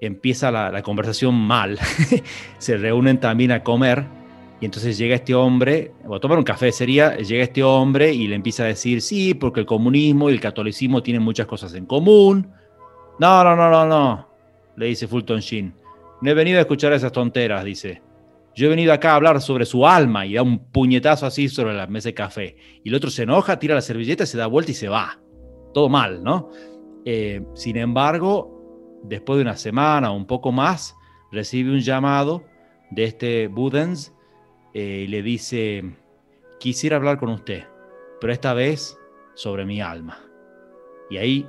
empieza 0.00 0.50
la, 0.50 0.82
conversación 0.82 1.34
mal. 1.34 1.78
Se 2.58 2.76
reúnen 2.76 3.18
también 3.18 3.52
a 3.52 3.62
comer 3.62 4.04
y 4.60 4.64
entonces 4.64 4.96
llega 4.96 5.16
este 5.16 5.34
hombre, 5.34 5.92
o 6.06 6.14
a 6.14 6.20
tomar 6.20 6.38
un 6.38 6.44
café 6.44 6.72
sería, 6.72 7.16
llega 7.16 7.44
este 7.44 7.62
hombre 7.62 8.12
y 8.12 8.26
le 8.26 8.36
empieza 8.36 8.62
a 8.62 8.66
decir, 8.66 9.02
sí, 9.02 9.34
porque 9.34 9.60
el 9.60 9.66
comunismo 9.66 10.30
y 10.30 10.32
el 10.32 10.40
catolicismo 10.40 11.02
tienen 11.02 11.22
muchas 11.22 11.46
cosas 11.46 11.74
en 11.74 11.84
común, 11.84 12.50
no, 13.18 13.44
no, 13.44 13.54
no, 13.54 13.70
no, 13.70 13.86
no, 13.86 14.28
le 14.76 14.86
dice 14.86 15.06
Fulton 15.06 15.40
Sheen. 15.40 15.74
No 16.22 16.30
he 16.30 16.34
venido 16.34 16.58
a 16.58 16.62
escuchar 16.62 16.94
esas 16.94 17.12
tonteras, 17.12 17.64
dice. 17.64 18.02
Yo 18.56 18.66
he 18.66 18.70
venido 18.70 18.94
acá 18.94 19.12
a 19.12 19.16
hablar 19.16 19.42
sobre 19.42 19.66
su 19.66 19.86
alma 19.86 20.24
y 20.24 20.34
da 20.34 20.42
un 20.42 20.70
puñetazo 20.70 21.26
así 21.26 21.50
sobre 21.50 21.74
la 21.74 21.86
mesa 21.86 22.08
de 22.08 22.14
café. 22.14 22.56
Y 22.82 22.88
el 22.88 22.94
otro 22.94 23.10
se 23.10 23.24
enoja, 23.24 23.58
tira 23.58 23.74
la 23.74 23.82
servilleta, 23.82 24.24
se 24.24 24.38
da 24.38 24.46
vuelta 24.46 24.70
y 24.70 24.74
se 24.74 24.88
va. 24.88 25.20
Todo 25.74 25.90
mal, 25.90 26.24
¿no? 26.24 26.48
Eh, 27.04 27.42
sin 27.54 27.76
embargo, 27.76 28.98
después 29.04 29.36
de 29.36 29.42
una 29.42 29.58
semana 29.58 30.10
o 30.10 30.16
un 30.16 30.26
poco 30.26 30.52
más, 30.52 30.96
recibe 31.30 31.70
un 31.70 31.80
llamado 31.80 32.44
de 32.90 33.04
este 33.04 33.48
Budens 33.48 34.14
eh, 34.72 35.04
y 35.04 35.06
le 35.06 35.22
dice, 35.22 35.84
quisiera 36.58 36.96
hablar 36.96 37.18
con 37.18 37.28
usted, 37.28 37.64
pero 38.22 38.32
esta 38.32 38.54
vez 38.54 38.98
sobre 39.34 39.66
mi 39.66 39.82
alma. 39.82 40.18
Y 41.10 41.18
ahí 41.18 41.46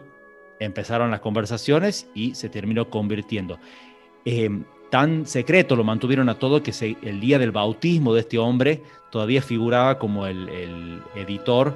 empezaron 0.60 1.10
las 1.10 1.22
conversaciones 1.22 2.10
y 2.13 2.36
se 2.36 2.50
terminó 2.50 2.89
convirtiendo. 2.89 3.60
Em, 4.26 4.65
tan 4.89 5.26
secreto 5.26 5.76
lo 5.76 5.84
mantuvieron 5.84 6.30
a 6.30 6.36
todo 6.36 6.63
que 6.63 6.71
el 7.02 7.19
día 7.19 7.39
del 7.39 7.52
bautismo 7.52 8.13
de 8.13 8.21
este 8.21 8.38
hombre 8.38 8.84
todavía 9.12 9.41
figuraba 9.41 10.00
como 10.00 10.26
el, 10.26 11.02
editor 11.15 11.73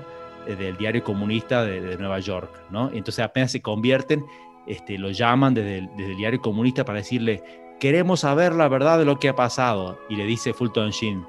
eh, 0.47 0.55
del 0.55 0.77
diario 0.77 1.03
comunista 1.03 1.63
de, 1.63 1.97
Nueva 1.97 2.19
York, 2.19 2.49
¿no? 2.69 2.89
Entonces 2.93 3.23
apenas 3.23 3.51
se 3.51 3.61
convierten, 3.61 4.23
este, 4.67 4.97
lo 4.97 5.11
llaman 5.11 5.53
desde 5.53 5.79
el, 5.79 6.17
diario 6.17 6.39
comunista 6.41 6.85
para 6.85 6.99
decirle, 6.99 7.43
queremos 7.79 8.21
saber 8.21 8.53
la 8.53 8.67
verdad 8.67 8.99
de 8.99 9.05
lo 9.05 9.19
que 9.19 9.29
ha 9.29 9.35
pasado. 9.35 9.99
Y 10.09 10.15
le 10.15 10.25
dice 10.25 10.53
Fulton 10.53 10.91
Sheen, 10.91 11.25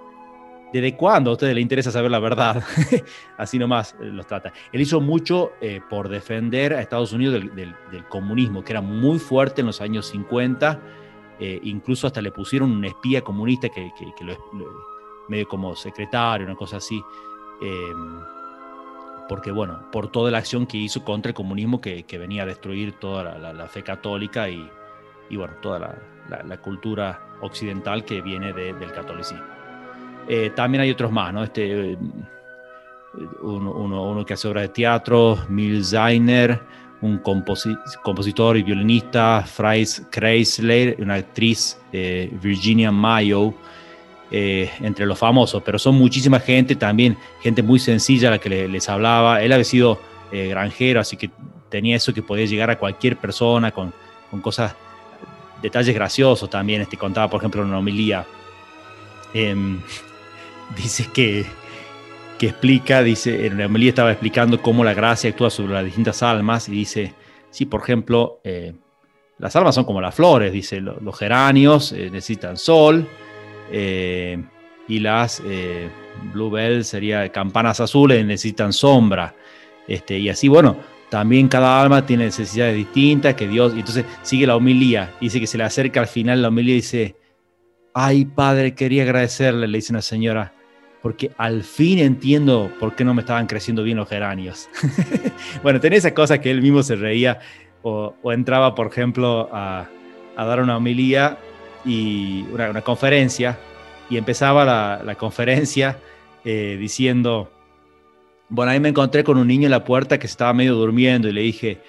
¿Desde 0.73 0.97
cuándo 0.97 1.31
a 1.31 1.33
ustedes 1.35 1.55
les 1.55 1.63
interesa 1.63 1.91
saber 1.91 2.11
la 2.11 2.19
verdad? 2.19 2.65
Así 3.37 3.59
nomás 3.59 3.95
eh, 4.01 4.07
los 4.07 4.27
trata. 4.27 4.53
Él 4.73 4.81
hizo 4.81 5.01
mucho 5.01 5.53
eh, 5.61 5.81
por 5.89 6.09
defender 6.09 6.73
a 6.73 6.81
Estados 6.81 7.13
Unidos 7.13 7.43
del, 7.55 7.75
comunismo, 8.09 8.65
que 8.65 8.73
era 8.73 8.81
muy 8.81 9.19
fuerte 9.19 9.61
en 9.61 9.67
los 9.67 9.83
años 9.83 10.07
50. 10.07 10.81
Eh, 11.41 11.61
incluso 11.65 12.07
hasta 12.07 12.21
le 12.21 12.31
pusieron 12.31 12.71
un 12.71 12.85
espía 12.85 13.23
comunista 13.23 13.69
que, 13.69 13.93
lo, 14.21 14.37
medio 15.29 15.49
como 15.49 15.75
secretario, 15.75 16.47
una 16.47 16.57
cosa 16.57 16.77
así. 16.77 17.03
Em, 17.61 18.21
porque, 19.29 19.51
bueno, 19.51 19.81
por 19.91 20.09
toda 20.09 20.31
la 20.31 20.39
acción 20.39 20.67
que 20.67 20.77
hizo 20.77 21.05
contra 21.05 21.31
el 21.31 21.35
comunismo 21.35 21.81
que, 21.81 22.05
venía 22.13 22.43
a 22.43 22.47
destruir 22.47 22.99
toda 22.99 23.39
la, 23.39 23.67
fe 23.67 23.83
católica 23.83 24.49
y, 24.49 24.69
bueno, 25.31 25.55
toda 25.63 25.97
la, 26.29 26.57
cultura 26.59 27.21
occidental 27.41 28.05
que 28.05 28.21
viene 28.21 28.53
del 28.53 28.93
catolicismo. 28.93 29.45
Eh, 30.29 30.51
también 30.55 30.83
hay 30.83 30.91
otros 30.91 31.11
más, 31.11 31.33
¿no? 31.33 31.43
Este, 31.43 31.93
eh, 31.93 31.99
uno, 33.43 33.73
uno, 33.73 34.25
que 34.25 34.35
hace 34.35 34.49
obras 34.49 34.63
de 34.63 34.69
teatro, 34.69 35.39
Mill 35.49 35.83
Un 37.03 37.19
compositor 37.19 38.57
y 38.57 38.63
violinista, 38.63 39.45
Fries 39.47 40.07
Kreisler, 40.11 40.97
una 41.01 41.15
actriz, 41.15 41.79
eh, 41.93 42.31
Virginia 42.41 42.91
Mayo, 42.91 43.55
entre 44.31 45.05
los 45.05 45.19
famosos, 45.19 45.63
pero 45.63 45.79
son 45.79 45.97
muchísima 45.97 46.41
gente, 46.41 46.75
también 46.75 47.19
gente 47.43 47.63
muy 47.63 47.79
sencilla 47.79 48.29
a 48.29 48.31
la 48.31 48.39
que 48.39 48.67
les 48.67 48.89
hablaba. 48.89 49.43
Él 49.43 49.53
había 49.53 49.65
sido 49.65 50.01
granjero, 50.31 51.01
así 51.01 51.19
que 51.19 51.29
tenía 51.69 51.97
eso 51.97 52.15
que 52.15 52.23
podía 52.23 52.47
llegar 52.47 52.71
a 52.71 52.79
cualquier 52.79 53.17
persona 53.17 53.73
con, 53.73 53.93
con 54.31 54.41
cosas, 54.41 54.75
detalles 55.63 55.95
graciosos 55.95 56.49
también. 56.49 56.83
Este, 56.83 56.97
contaba, 56.97 57.29
por 57.29 57.41
ejemplo, 57.41 57.63
una 57.63 57.79
homilía. 57.79 58.27
Em, 59.35 59.81
dice 60.77 61.09
que, 61.13 61.47
que 62.39 62.49
explica, 62.49 63.03
dice, 63.03 63.47
en 63.47 63.59
la 63.59 63.67
homilía 63.67 63.91
estaba 63.91 64.11
explicando 64.11 64.61
cómo 64.61 64.85
la 64.85 64.95
gracia 64.95 65.31
actúa 65.31 65.51
sobre 65.51 65.75
las 65.75 65.85
distintas 65.85 66.23
almas 66.23 66.69
y 66.69 66.73
dice, 66.73 67.15
sí, 67.51 67.67
por 67.67 67.83
ejemplo, 67.83 68.41
eh, 68.45 68.75
las 69.39 69.55
almas 69.57 69.75
son 69.75 69.85
como 69.85 70.01
las 70.01 70.15
flores, 70.15 70.53
dice, 70.53 70.81
los, 70.81 71.19
geranios 71.19 71.93
eh, 71.93 72.11
necesitan 72.11 72.57
sol 72.57 73.07
eh, 73.71 74.43
y 74.89 74.99
las 74.99 75.43
bluebells, 76.33 76.89
sería 76.89 77.31
campanas 77.31 77.81
azules, 77.81 78.25
necesitan 78.25 78.73
sombra. 78.73 79.35
Este, 79.87 80.19
y 80.19 80.29
así, 80.29 80.49
bueno, 80.49 80.77
también 81.11 81.49
cada 81.49 81.81
alma 81.83 82.07
tiene 82.07 82.25
necesidades 82.25 82.75
distintas, 82.75 83.35
que 83.35 83.47
Dios, 83.47 83.75
y 83.75 83.81
entonces 83.81 84.05
sigue 84.23 84.47
la 84.47 84.57
homilía, 84.57 85.15
dice 85.21 85.41
que 85.41 85.47
se 85.47 85.59
le 85.59 85.65
acerca 85.65 86.01
al 86.01 86.07
final 86.07 86.43
la 86.43 86.49
homilía 86.49 86.73
y 86.73 86.77
dice, 86.77 87.17
ay 87.95 88.25
padre, 88.25 88.75
quería 88.75 89.03
agradecerle, 89.03 89.69
le 89.69 89.79
dice 89.79 89.93
una 89.93 90.03
señora, 90.03 90.55
porque 91.03 91.33
al 91.37 91.65
fin 91.65 91.99
entiendo 91.99 92.71
por 92.79 92.95
qué 92.95 93.05
no 93.05 93.13
me 93.13 93.23
estaban 93.23 93.47
creciendo 93.47 93.83
bien 93.83 93.99
los 93.99 94.09
geranios. 94.09 94.69
bueno, 95.63 95.81
tenía 95.81 95.99
esas 95.99 96.13
cosas 96.13 96.39
que 96.39 96.51
él 96.51 96.63
mismo 96.63 96.83
se 96.83 96.95
reía 96.95 97.41
o, 97.83 98.15
entraba, 98.33 98.75
por 98.75 98.87
ejemplo, 98.87 99.49
a, 99.53 99.89
dar 100.37 100.61
una 100.61 100.77
homilía 100.77 101.37
y 101.85 102.45
una, 102.53 102.81
conferencia 102.83 103.59
y 104.09 104.17
empezaba 104.17 104.65
la, 104.65 105.15
conferencia 105.17 105.99
eh, 106.45 106.77
diciendo, 106.79 107.51
bueno, 108.49 108.71
ahí 108.71 108.79
me 108.79 108.91
encontré 108.91 109.25
con 109.25 109.39
un 109.39 109.49
niño 109.49 109.67
en 109.67 109.73
la 109.73 109.85
puerta 109.85 110.19
que 110.19 110.27
estaba 110.27 110.53
medio 110.53 110.75
durmiendo 110.75 111.29
y 111.29 111.33
le 111.33 111.41
dije, 111.41 111.81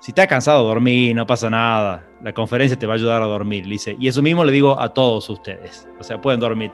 si 0.00 0.10
estás 0.10 0.26
cansado 0.26 0.62
de 0.62 0.68
dormir, 0.68 1.14
no 1.14 1.26
pasa 1.26 1.50
nada, 1.50 2.06
la 2.22 2.32
conferencia 2.32 2.78
te 2.78 2.86
va 2.86 2.94
a 2.94 2.96
ayudar 2.96 3.22
a 3.22 3.26
dormir, 3.26 3.66
dice. 3.66 3.96
Y 3.98 4.08
eso 4.08 4.22
mismo 4.22 4.44
le 4.44 4.52
digo 4.52 4.80
a 4.80 4.92
todos 4.92 5.28
ustedes, 5.28 5.86
o 5.98 6.02
sea, 6.02 6.20
pueden 6.20 6.40
dormir 6.40 6.70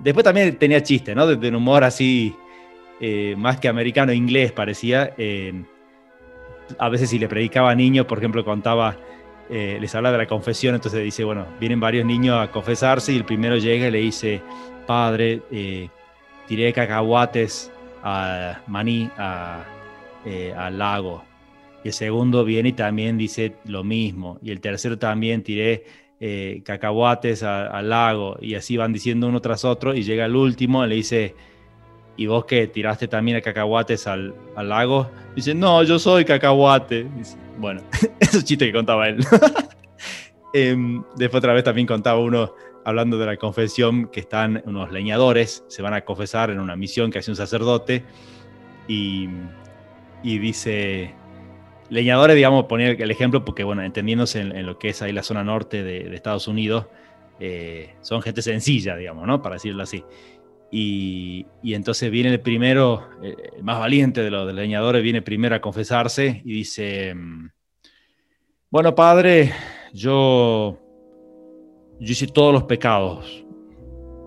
después 0.00 0.24
también 0.24 0.56
tenía 0.56 0.82
chiste, 0.82 1.14
¿no? 1.14 1.26
De, 1.26 1.48
un 1.48 1.54
humor 1.54 1.84
así, 1.84 2.34
eh, 3.00 3.34
más 3.36 3.58
que 3.58 3.68
americano, 3.68 4.12
inglés 4.12 4.52
parecía. 4.52 5.14
a 6.78 6.88
veces 6.88 7.10
si 7.10 7.18
le 7.18 7.28
predicaba 7.28 7.70
a 7.70 7.74
niños, 7.74 8.06
por 8.06 8.18
ejemplo, 8.18 8.44
contaba, 8.44 8.96
eh, 9.50 9.78
les 9.80 9.94
habla 9.94 10.10
de 10.10 10.18
la 10.18 10.26
confesión, 10.26 10.74
entonces 10.74 11.04
dice, 11.04 11.24
bueno, 11.24 11.46
vienen 11.60 11.80
varios 11.80 12.06
niños 12.06 12.38
a 12.40 12.50
confesarse 12.50 13.12
y 13.12 13.16
el 13.16 13.24
primero 13.24 13.56
llega 13.58 13.88
y 13.88 13.90
le 13.90 13.98
dice, 13.98 14.40
padre, 14.86 15.42
eh, 15.52 15.88
tiré 16.46 16.72
cacahuates 16.72 17.70
a 18.02 18.60
maní, 18.66 19.10
al 19.16 20.78
lago. 20.78 21.24
Y 21.84 21.88
el 21.88 21.92
segundo 21.92 22.44
viene 22.44 22.70
y 22.70 22.72
también 22.72 23.18
dice 23.18 23.56
lo 23.66 23.84
mismo. 23.84 24.38
Y 24.42 24.50
el 24.50 24.60
tercero 24.60 24.98
también 24.98 25.42
tiré 25.42 25.84
eh, 26.26 26.62
cacahuates 26.64 27.42
al 27.42 27.90
lago 27.90 28.38
y 28.40 28.54
así 28.54 28.78
van 28.78 28.94
diciendo 28.94 29.26
uno 29.26 29.42
tras 29.42 29.62
otro 29.62 29.92
y 29.94 30.04
llega 30.04 30.24
el 30.24 30.34
último 30.34 30.82
y 30.82 30.88
le 30.88 30.94
dice, 30.94 31.34
¿y 32.16 32.24
vos 32.24 32.46
que 32.46 32.66
tiraste 32.66 33.08
también 33.08 33.36
a 33.36 33.42
cacahuates 33.42 34.06
al, 34.06 34.34
lago? 34.56 35.10
Dice, 35.36 35.54
no, 35.54 35.82
yo 35.82 35.98
soy 35.98 36.24
cacahuate. 36.24 37.06
bueno, 37.58 37.82
eso 38.18 38.38
es 38.38 38.44
chiste 38.44 38.64
que 38.64 38.72
contaba 38.72 39.08
él. 39.08 39.18
Em, 40.56 41.02
después 41.16 41.40
otra 41.40 41.52
vez 41.52 41.64
también 41.64 41.86
contaba 41.86 42.20
uno 42.20 42.54
hablando 42.86 43.18
de 43.18 43.26
la 43.26 43.36
confesión, 43.36 44.06
que 44.06 44.20
están 44.20 44.62
unos 44.64 44.92
leñadores, 44.92 45.62
se 45.68 45.82
van 45.82 45.92
a 45.92 46.06
confesar 46.06 46.48
en 46.50 46.58
una 46.58 46.74
misión 46.74 47.10
que 47.10 47.18
hace 47.18 47.30
un 47.32 47.36
sacerdote, 47.36 48.02
y, 48.88 49.28
dice, 50.22 51.12
leñadores, 51.90 52.36
digamos, 52.36 52.64
poner 52.64 53.00
el 53.00 53.10
ejemplo, 53.10 53.44
porque 53.44 53.64
bueno, 53.64 53.82
entendiéndose 53.82 54.40
en, 54.40 54.66
lo 54.66 54.78
que 54.78 54.90
es 54.90 55.02
ahí 55.02 55.12
la 55.12 55.22
zona 55.22 55.44
norte 55.44 55.82
de, 55.82 56.14
Estados 56.14 56.48
Unidos, 56.48 56.86
eh, 57.40 57.94
son 58.00 58.22
gente 58.22 58.42
sencilla, 58.42 58.96
digamos, 58.96 59.26
¿no? 59.26 59.42
Para 59.42 59.56
decirlo 59.56 59.82
así. 59.82 60.04
Y, 60.70 61.46
entonces 61.62 62.10
viene 62.10 62.30
el 62.30 62.40
primero, 62.40 63.08
el 63.22 63.62
más 63.62 63.78
valiente 63.78 64.22
de 64.22 64.30
los, 64.30 64.52
leñadores, 64.52 65.02
viene 65.02 65.22
primero 65.22 65.54
a 65.54 65.60
confesarse 65.60 66.42
y 66.44 66.52
dice, 66.52 67.14
bueno, 68.70 68.94
padre, 68.94 69.52
yo 69.92 70.80
yo 72.00 72.12
hice 72.12 72.26
todos 72.26 72.52
los 72.52 72.64
pecados, 72.64 73.44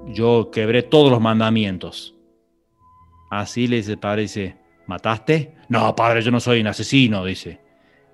yo 0.08 0.50
quebré 0.52 0.84
todos 0.84 1.12
los 1.12 1.22
mandamientos. 1.22 2.16
Así 3.30 3.68
le 3.68 3.78
dice 3.78 3.92
el 3.92 4.00
padre, 4.00 4.24
dice, 4.24 4.56
¿mataste? 4.88 5.56
No, 5.70 5.96
padre, 5.96 6.22
yo 6.22 6.32
no 6.32 6.40
soy 6.40 6.62
un 6.62 6.68
asesino, 6.68 7.24
dice. 7.24 7.60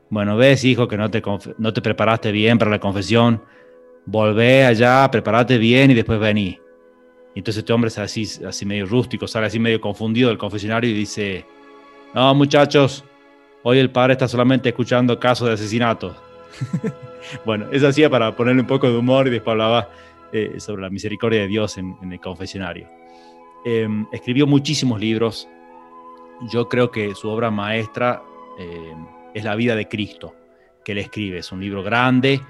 Bueno, 0.09 0.37
ves, 0.37 0.63
hijo, 0.63 0.87
que 0.87 0.97
no 0.97 1.09
te, 1.09 1.21
no 1.57 1.73
te 1.73 1.81
preparaste 1.81 2.31
bien 2.31 2.57
para 2.57 2.69
la 2.69 2.79
confesión. 2.79 3.41
Volvé 4.05 4.65
allá, 4.65 5.09
prepárate 5.09 5.57
bien 5.57 5.91
y 5.91 5.93
después 5.93 6.19
vení. 6.19 6.59
Y 7.35 7.39
entonces 7.39 7.59
este 7.59 7.73
hombre 7.73 7.87
es 7.87 7.97
así, 7.97 8.27
así 8.45 8.65
medio 8.65 8.85
rústico, 8.85 9.27
sale 9.27 9.47
así 9.47 9.59
medio 9.59 9.81
confundido 9.81 10.29
del 10.29 10.37
confesionario 10.37 10.89
y 10.89 10.93
dice, 10.93 11.45
no, 12.13 12.35
muchachos, 12.35 13.03
hoy 13.63 13.79
el 13.79 13.89
padre 13.89 14.13
está 14.13 14.27
solamente 14.27 14.69
escuchando 14.69 15.19
casos 15.19 15.47
de 15.47 15.55
asesinato. 15.55 16.15
bueno, 17.45 17.67
eso 17.71 17.87
hacía 17.87 18.09
para 18.09 18.35
ponerle 18.35 18.61
un 18.61 18.67
poco 18.67 18.87
de 18.87 18.97
humor 18.97 19.27
y 19.27 19.31
después 19.31 19.53
hablaba 19.53 19.89
eh, 20.31 20.59
sobre 20.59 20.83
la 20.83 20.89
misericordia 20.91 21.41
de 21.41 21.47
Dios 21.47 21.77
en, 21.77 21.95
el 22.11 22.19
confesionario. 22.19 22.87
Em, 23.65 24.05
escribió 24.11 24.45
muchísimos 24.45 24.99
libros. 24.99 25.47
Yo 26.49 26.67
creo 26.67 26.91
que 26.91 27.15
su 27.15 27.29
obra 27.29 27.51
maestra 27.51 28.21
em, 28.57 29.05
es 29.33 29.43
La 29.43 29.55
vida 29.55 29.75
de 29.75 29.87
Cristo, 29.87 30.35
que 30.83 30.93
él 30.93 30.99
escribe. 30.99 31.39
Es 31.39 31.51
un 31.51 31.59
libro 31.59 31.83
grande, 31.83 32.41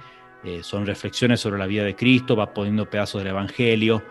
eh, 0.44 0.62
son 0.64 0.86
reflexiones 0.86 1.40
sobre 1.40 1.60
la 1.60 1.68
vida 1.68 1.84
de 1.84 1.96
Cristo, 1.96 2.36
va 2.36 2.54
poniendo 2.54 2.90
pedazos 2.90 3.22
del 3.22 3.32
Evangelio, 3.32 4.04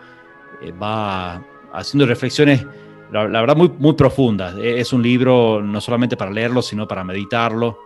eh, 0.61 0.71
va 0.71 1.43
haciendo 1.73 2.05
reflexiones, 2.05 2.65
la, 3.11 3.27
verdad, 3.27 3.55
muy, 3.55 3.69
muy 3.77 3.93
profundas. 3.93 4.55
Es 4.57 4.91
un 4.93 5.03
libro 5.03 5.61
no 5.61 5.79
solamente 5.79 6.17
para 6.17 6.31
leerlo, 6.31 6.61
sino 6.61 6.87
para 6.87 7.03
meditarlo 7.03 7.77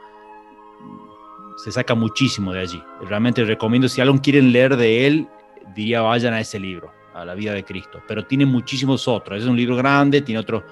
se 1.58 1.72
saca 1.72 1.96
muchísimo 1.96 2.54
de 2.54 2.62
allí. 2.62 2.84
Realmente 3.02 3.44
recomiendo, 3.44 3.90
si 3.90 4.00
algo 4.00 4.22
quieren 4.22 4.52
leer 4.52 4.78
de 4.78 5.08
él, 5.08 5.28
diría 5.76 6.02
vayan 6.02 6.34
a 6.34 6.40
ese 6.40 6.60
libro, 6.60 6.92
a 7.14 7.26
la 7.26 7.34
vida 7.34 7.54
de 7.54 7.66
Cristo. 7.66 8.02
Pero 8.08 8.26
tiene 8.26 8.46
muchísimos 8.46 9.08
otros. 9.08 9.42
Es 9.42 9.46
un 9.48 9.58
libro 9.58 9.76
grande, 9.76 10.22
tiene 10.22 10.40
otros 10.40 10.64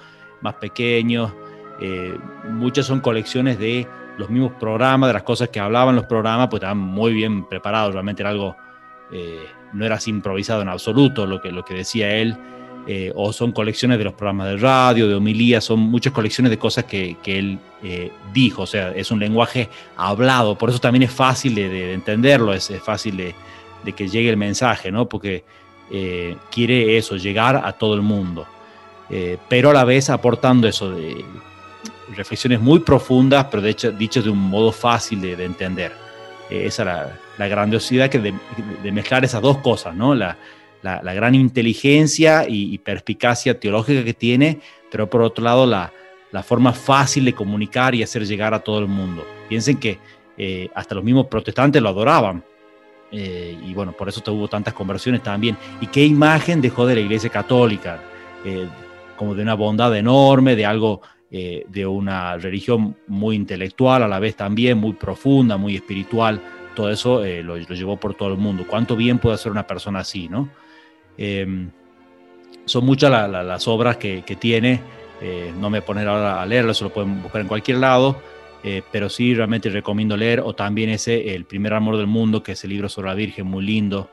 más 0.41 0.55
pequeños. 0.55 1.31
Eh, 1.79 2.17
muchas 2.49 2.86
son 2.86 3.01
colecciones 3.01 3.59
de 3.59 3.88
los 4.17 4.29
mismos 4.29 4.53
programas, 4.59 5.09
de 5.09 5.13
las 5.13 5.23
cosas 5.23 5.49
que 5.49 5.59
hablaban 5.59 5.95
los 5.95 6.05
programas, 6.05 6.47
pues 6.49 6.61
estaban 6.61 6.77
muy 6.77 7.13
bien 7.13 7.45
preparados. 7.45 7.93
Realmente 7.93 8.23
era 8.23 8.29
algo, 8.29 8.55
eh, 9.11 9.45
no 9.73 9.86
era 9.86 9.95
así 9.95 10.09
improvisado 10.09 10.61
en 10.61 10.69
absoluto 10.69 11.25
lo 11.25 11.41
que, 11.41 11.51
lo 11.51 11.63
que 11.63 11.73
decía 11.73 12.15
él. 12.15 12.38
Eh, 12.88 13.11
o 13.15 13.33
son 13.33 13.51
colecciones 13.51 13.97
de 13.97 14.03
los 14.03 14.13
programas 14.13 14.47
de 14.47 14.57
radio, 14.57 15.07
de 15.07 15.15
homilías, 15.15 15.63
son 15.63 15.79
muchas 15.79 16.13
colecciones 16.13 16.51
de 16.51 16.59
cosas 16.59 16.83
que, 16.83 17.17
él 17.25 17.57
eh, 17.81 18.11
dijo, 18.31 18.61
o 18.61 18.67
sea, 18.67 18.91
es 18.91 19.09
un 19.09 19.19
lenguaje 19.19 19.69
hablado, 19.97 20.55
por 20.55 20.69
eso 20.69 20.77
también 20.77 21.01
es 21.01 21.11
fácil 21.11 21.55
de, 21.55 21.93
entenderlo, 21.93 22.53
es, 22.53 22.71
fácil 22.83 23.17
de, 23.17 23.33
que 23.91 24.07
llegue 24.07 24.29
el 24.29 24.38
mensaje, 24.38 24.91
¿no? 24.91 25.09
Porque 25.09 25.43
quiere 26.51 26.95
eso, 26.97 27.15
llegar 27.15 27.55
a 27.55 27.71
todo 27.71 27.95
el 27.95 28.03
mundo, 28.03 28.45
pero 29.47 29.70
a 29.70 29.74
la 29.74 29.84
vez 29.84 30.10
aportando 30.10 30.68
eso, 30.68 30.91
de 30.91 31.24
reflexiones 32.16 32.60
muy 32.60 32.80
profundas, 32.80 33.47
pero 33.51 33.62
de 33.62 33.72
hecho, 33.72 33.91
dichas 33.91 34.24
de 34.24 34.30
un 34.30 34.39
modo 34.39 34.72
fácil 34.72 35.22
de, 35.22 35.34
entender. 35.43 35.91
esa 36.49 36.82
es 36.82 36.86
la, 36.86 37.20
la 37.38 37.47
grandiosidad 37.47 38.10
que 38.10 38.20
de, 38.20 38.91
mezclar 38.91 39.26
esas 39.26 39.41
dos 39.41 39.58
cosas, 39.60 39.95
¿no? 39.95 40.16
La, 40.16 40.38
la, 40.82 41.14
gran 41.14 41.34
inteligencia 41.34 42.45
y, 42.47 42.78
perspicacia 42.78 43.60
teológica 43.60 44.03
que 44.03 44.14
tiene, 44.14 44.60
pero 44.91 45.10
por 45.10 45.22
otro 45.22 45.43
lado 45.43 45.66
la, 45.66 45.91
forma 46.43 46.74
fácil 46.74 47.26
de 47.26 47.34
comunicar 47.34 47.95
y 47.95 48.03
hacer 48.03 48.26
llegar 48.26 48.53
a 48.53 48.60
todo 48.60 48.80
el 48.80 48.88
mundo. 48.88 49.26
Piensen 49.47 49.78
que 49.78 49.97
eh, 50.38 50.70
hasta 50.76 50.95
los 50.95 51.03
mismos 51.03 51.28
protestantes 51.28 51.82
lo 51.82 51.89
adoraban. 51.89 52.43
Eh, 53.12 53.58
y 53.66 53.74
bueno, 53.74 53.93
por 53.93 54.10
eso 54.10 54.20
tuvo 54.22 54.47
tantas 54.49 54.74
conversiones 54.74 55.24
también. 55.24 55.58
¿Y 55.80 55.88
qué 55.88 56.03
imagen 56.03 56.62
dejó 56.62 56.86
de 56.86 56.95
la 56.95 57.01
Iglesia 57.01 57.30
Católica? 57.30 58.01
Eh, 59.16 59.18
como 59.18 59.36
de 59.36 59.43
una 59.43 59.55
bondad 59.55 59.95
enorme, 59.95 60.55
de 60.55 60.66
algo, 60.66 61.01
de 61.32 61.86
una 61.86 62.38
religión 62.38 62.95
muy 63.07 63.36
intelectual, 63.36 64.03
a 64.03 64.07
la 64.07 64.20
vez 64.20 64.38
también 64.38 64.78
muy 64.78 64.93
profunda, 64.93 65.57
muy 65.57 65.76
espiritual. 65.76 66.41
Todo 66.76 66.89
eso 66.89 67.26
lo, 67.26 67.57
lo, 67.57 67.76
llevó 67.76 67.97
por 67.97 68.13
todo 68.13 68.30
el 68.30 68.38
mundo. 68.38 68.66
¿Cuánto 68.66 68.95
bien 68.95 69.20
puede 69.20 69.36
hacer 69.36 69.51
una 69.51 69.68
persona 69.68 69.99
así, 69.99 70.30
no? 70.30 70.49
Em, 71.18 71.72
son 72.66 72.86
muchas 72.86 73.11
las 73.30 73.68
obras 73.68 73.97
que, 73.97 74.24
tiene. 74.39 74.82
Eh, 75.22 75.53
no 75.57 75.70
me 75.70 75.82
poner 75.82 76.07
ahora 76.07 76.41
a 76.41 76.45
leerlo, 76.45 76.74
se 76.74 76.84
lo 76.84 76.91
pueden 76.91 77.22
buscar 77.22 77.41
en 77.41 77.47
cualquier 77.47 77.78
lado. 77.78 78.20
Eh, 78.63 78.82
pero 78.91 79.09
sí 79.09 79.36
realmente 79.36 79.70
recomiendo 79.70 80.18
leer. 80.18 80.39
O 80.39 80.53
también 80.53 80.89
ese, 80.89 81.36
El 81.36 81.45
primer 81.45 81.74
amor 81.74 81.97
del 81.97 82.07
mundo, 82.07 82.41
que 82.41 82.53
es 82.53 82.63
el 82.63 82.72
libro 82.72 82.89
sobre 82.89 83.09
la 83.09 83.16
Virgen, 83.16 83.45
muy 83.45 83.63
lindo. 83.63 84.09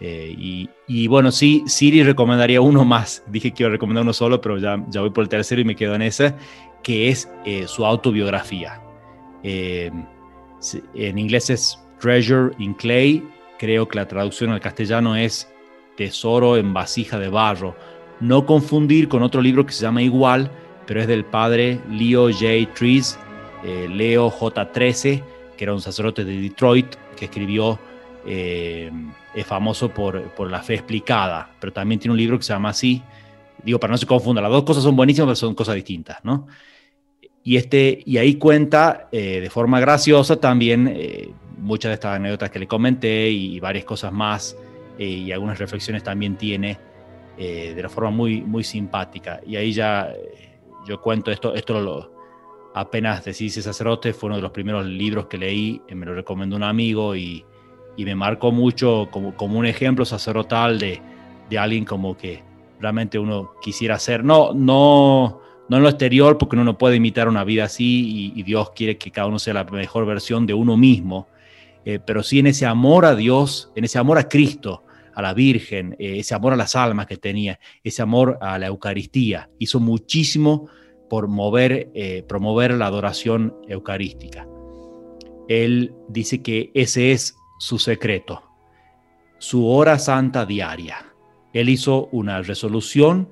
Eh, 0.00 0.68
y, 0.86 1.06
bueno, 1.08 1.30
sí, 1.30 1.62
Siri 1.66 2.02
recomendaría 2.02 2.60
uno 2.60 2.84
más. 2.84 3.22
Dije 3.30 3.52
que 3.52 3.62
iba 3.62 3.68
a 3.68 3.72
recomendar 3.72 4.02
uno 4.02 4.12
solo, 4.12 4.40
pero 4.40 4.58
ya, 4.58 4.76
voy 4.76 5.10
por 5.10 5.22
el 5.22 5.28
tercero 5.28 5.60
y 5.60 5.64
me 5.64 5.76
quedo 5.76 5.94
en 5.94 6.02
ese, 6.02 6.34
que 6.82 7.08
es 7.08 7.28
su 7.66 7.84
autobiografía. 7.84 8.80
Em, 9.42 10.04
en 10.94 11.18
inglés 11.18 11.50
es 11.50 11.78
Treasure 12.00 12.54
in 12.58 12.74
Clay. 12.74 13.22
Creo 13.58 13.86
que 13.86 13.96
la 13.96 14.08
traducción 14.08 14.50
al 14.50 14.60
castellano 14.60 15.16
es 15.16 15.50
Tesoro 15.96 16.56
en 16.56 16.72
vasija 16.72 17.18
de 17.18 17.28
barro. 17.28 17.76
No 18.20 18.46
confundir 18.46 19.08
con 19.08 19.22
otro 19.22 19.40
libro 19.40 19.64
que 19.64 19.72
se 19.72 19.82
llama 19.82 20.02
igual, 20.02 20.50
pero 20.86 21.00
es 21.00 21.06
del 21.06 21.24
padre 21.24 21.80
Leo 21.90 22.30
J. 22.32 22.72
Trees, 22.74 23.18
eh, 23.64 23.88
Leo 23.88 24.30
J. 24.30 24.72
que 24.72 25.22
era 25.58 25.74
un 25.74 25.80
sacerdote 25.80 26.24
de 26.24 26.40
Detroit, 26.40 26.96
que 27.16 27.26
escribió, 27.26 27.78
eh, 28.26 28.90
es 29.34 29.46
famoso 29.46 29.90
por, 29.90 30.30
por, 30.34 30.50
la 30.50 30.62
fe 30.62 30.74
explicada, 30.74 31.50
pero 31.60 31.72
también 31.72 32.00
tiene 32.00 32.12
un 32.12 32.18
libro 32.18 32.38
que 32.38 32.44
se 32.44 32.52
llama 32.52 32.70
así. 32.70 33.02
Digo, 33.62 33.78
para 33.78 33.92
no 33.92 33.98
se 33.98 34.06
confunda, 34.06 34.40
las 34.40 34.50
dos 34.50 34.64
cosas 34.64 34.82
son 34.82 34.96
buenísimas, 34.96 35.26
pero 35.26 35.36
son 35.36 35.54
cosas 35.54 35.74
distintas, 35.74 36.18
¿no? 36.24 36.46
Y, 37.42 37.56
este, 37.56 38.02
y 38.04 38.18
ahí 38.18 38.34
cuenta 38.34 39.08
eh, 39.12 39.40
de 39.40 39.50
forma 39.50 39.80
graciosa 39.80 40.36
también 40.36 40.88
muchas 41.60 41.90
de 41.90 41.94
estas 41.94 42.16
anécdotas 42.16 42.50
que 42.50 42.58
le 42.58 42.66
comenté 42.66 43.30
y 43.30 43.60
varias 43.60 43.84
cosas 43.84 44.12
más 44.12 44.56
eh, 44.98 45.06
y 45.06 45.32
algunas 45.32 45.58
reflexiones 45.58 46.02
también 46.02 46.36
tiene 46.36 46.78
eh, 47.38 47.72
de 47.74 47.82
la 47.82 47.88
forma 47.88 48.10
muy, 48.10 48.40
muy 48.40 48.64
simpática. 48.64 49.40
Y 49.46 49.56
ahí 49.56 49.72
ya 49.72 50.12
eh, 50.12 50.58
yo 50.86 51.00
cuento 51.00 51.30
esto, 51.30 51.54
esto 51.54 51.80
lo, 51.80 52.12
apenas 52.74 53.24
decidí 53.24 53.50
sacerdote, 53.50 54.12
fue 54.12 54.28
uno 54.28 54.36
de 54.36 54.42
los 54.42 54.50
primeros 54.50 54.84
libros 54.86 55.26
que 55.26 55.38
leí, 55.38 55.80
me 55.94 56.06
lo 56.06 56.14
recomendó 56.14 56.56
un 56.56 56.64
amigo 56.64 57.14
y, 57.14 57.44
y 57.96 58.04
me 58.04 58.14
marcó 58.14 58.52
mucho 58.52 59.08
como, 59.10 59.36
como 59.36 59.58
un 59.58 59.66
ejemplo 59.66 60.04
sacerdotal 60.04 60.78
de, 60.78 61.00
de, 61.48 61.58
alguien 61.58 61.84
como 61.84 62.16
que 62.16 62.42
realmente 62.80 63.18
uno 63.18 63.52
quisiera 63.60 63.98
ser, 63.98 64.24
no, 64.24 64.52
no, 64.54 65.40
no 65.68 65.76
en 65.76 65.82
lo 65.82 65.88
exterior, 65.88 66.38
porque 66.38 66.56
uno 66.56 66.64
no 66.64 66.78
puede 66.78 66.96
imitar 66.96 67.28
una 67.28 67.44
vida 67.44 67.64
así 67.64 68.32
y, 68.34 68.40
y 68.40 68.42
Dios 68.42 68.70
quiere 68.70 68.96
que 68.96 69.10
cada 69.10 69.26
uno 69.26 69.38
sea 69.38 69.54
la 69.54 69.64
mejor 69.64 70.06
versión 70.06 70.46
de 70.46 70.54
uno 70.54 70.76
mismo, 70.76 71.28
pero 72.06 72.22
sí 72.22 72.38
en 72.38 72.46
ese 72.46 72.66
amor 72.66 73.04
a 73.06 73.16
Dios, 73.16 73.72
en 73.74 73.84
ese 73.84 73.98
amor 73.98 74.18
a 74.18 74.28
Cristo, 74.28 74.84
a 75.14 75.22
la 75.22 75.34
Virgen, 75.34 75.96
eh, 75.98 76.18
ese 76.18 76.34
amor 76.34 76.52
a 76.52 76.56
las 76.56 76.76
almas 76.76 77.06
que 77.06 77.16
tenía, 77.16 77.58
ese 77.84 78.02
amor 78.02 78.38
a 78.40 78.58
la 78.58 78.66
Eucaristía. 78.66 79.50
Hizo 79.58 79.80
muchísimo 79.80 80.68
por 81.08 81.28
mover, 81.28 81.90
eh, 81.94 82.24
promover 82.28 82.72
la 82.72 82.86
adoración 82.86 83.54
eucarística. 83.68 84.46
Él 85.48 85.92
dice 86.08 86.42
que 86.42 86.70
ese 86.74 87.12
es 87.12 87.36
su 87.60 87.78
secreto, 87.78 88.42
su 89.36 89.68
hora 89.68 89.98
santa 89.98 90.46
diaria. 90.46 91.12
Él 91.52 91.68
hizo 91.68 92.08
una 92.10 92.40
resolución 92.40 93.28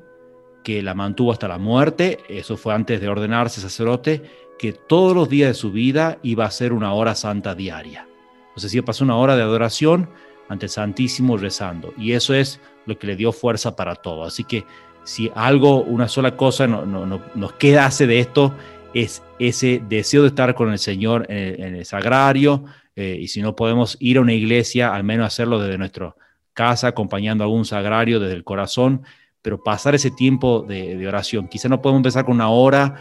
que 0.63 0.83
la 0.83 0.93
mantuvo 0.93 1.33
hasta 1.33 1.49
la 1.49 1.57
muerte, 1.57 2.19
eso 2.29 2.59
fue 2.59 2.75
antes 2.75 3.01
de 3.01 3.09
ordenarse 3.09 3.63
sacerdote, 3.63 4.23
que 4.59 4.75
todos 4.75 5.17
los 5.17 5.31
días 5.31 5.49
de 5.49 5.55
su 5.55 5.73
vida 5.73 6.19
iba 6.23 6.45
a 6.45 6.51
ser 6.51 6.75
una 6.75 6.93
hora 6.93 7.15
santa 7.15 7.55
diaria. 7.55 8.07
Entonces, 8.49 8.73
si 8.73 8.83
pasó 8.83 9.05
una 9.05 9.17
hora 9.17 9.35
de 9.35 9.43
adoración, 9.43 10.11
ante 10.49 10.67
el 10.67 10.71
Santísimo 10.71 11.39
rezando. 11.39 11.95
Y 11.97 12.13
eso 12.13 12.35
es 12.35 12.61
lo 12.85 12.99
que 12.99 13.07
le 13.07 13.17
dio 13.17 13.33
fuerza 13.33 13.77
para 13.77 13.95
todo. 13.95 14.25
Así 14.25 14.45
que 14.45 14.65
si 15.05 15.31
algo, 15.35 15.83
una 15.83 16.09
sola 16.09 16.37
cosa 16.37 16.67
no, 16.67 16.85
nos 17.35 17.53
queda 17.55 17.87
hace 17.87 18.07
de 18.07 18.19
esto, 18.19 18.55
es 18.95 19.23
ese 19.39 19.83
deseo 19.89 20.23
de 20.23 20.29
estar 20.29 20.55
con 20.55 20.71
el 20.71 20.79
Señor 20.79 21.27
en, 21.31 21.77
el 21.77 21.85
sagrario. 21.87 22.65
Eh, 22.99 23.17
y 23.21 23.29
si 23.29 23.41
no 23.41 23.55
podemos 23.55 23.97
ir 24.01 24.19
a 24.19 24.23
una 24.23 24.33
iglesia, 24.35 24.93
al 24.93 25.05
menos 25.05 25.29
hacerlo 25.29 25.61
desde 25.61 25.79
nuestro 25.79 26.17
casa 26.59 26.89
acompañando 26.89 27.45
a 27.45 27.47
algún 27.47 27.65
sagrario 27.65 28.19
desde 28.19 28.35
el 28.35 28.43
corazón, 28.43 29.03
pero 29.43 29.63
pasar 29.63 29.95
ese 29.95 30.11
tiempo 30.11 30.65
de, 30.67 31.07
oración. 31.07 31.47
Quizá 31.47 31.69
no 31.69 31.81
podemos 31.81 32.01
empezar 32.01 32.25
con 32.25 32.35
una 32.35 32.49
hora, 32.49 32.97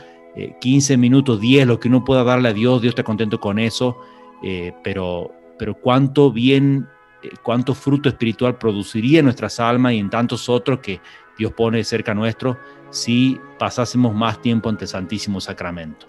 15 0.61 0.93
eh, 0.93 0.97
minutos, 0.97 1.41
10, 1.41 1.65
lo 1.65 1.79
que 1.79 1.87
uno 1.87 2.05
pueda 2.05 2.23
darle 2.23 2.49
a 2.49 2.53
Dios, 2.53 2.83
Dios 2.83 2.91
está 2.91 3.01
contento 3.01 3.39
con 3.39 3.57
eso, 3.57 3.97
eh, 4.43 4.73
pero, 4.83 5.31
pero 5.57 5.73
cuánto 5.73 6.31
bien, 6.31 6.87
eh, 7.23 7.29
cuánto 7.41 7.73
fruto 7.73 8.09
espiritual 8.09 8.59
produciría 8.59 9.17
en 9.17 9.25
nuestras 9.25 9.59
almas 9.59 9.93
y 9.93 9.97
en 9.97 10.11
tantos 10.11 10.49
otros 10.49 10.77
que 10.77 11.01
Dios 11.35 11.51
pone 11.53 11.83
cerca 11.83 12.13
nuestro 12.13 12.59
si 12.91 13.39
pasásemos 13.57 14.13
más 14.13 14.39
tiempo 14.39 14.69
ante 14.69 14.85
el 14.85 14.89
Santísimo 14.89 15.41
Sacramento. 15.41 16.05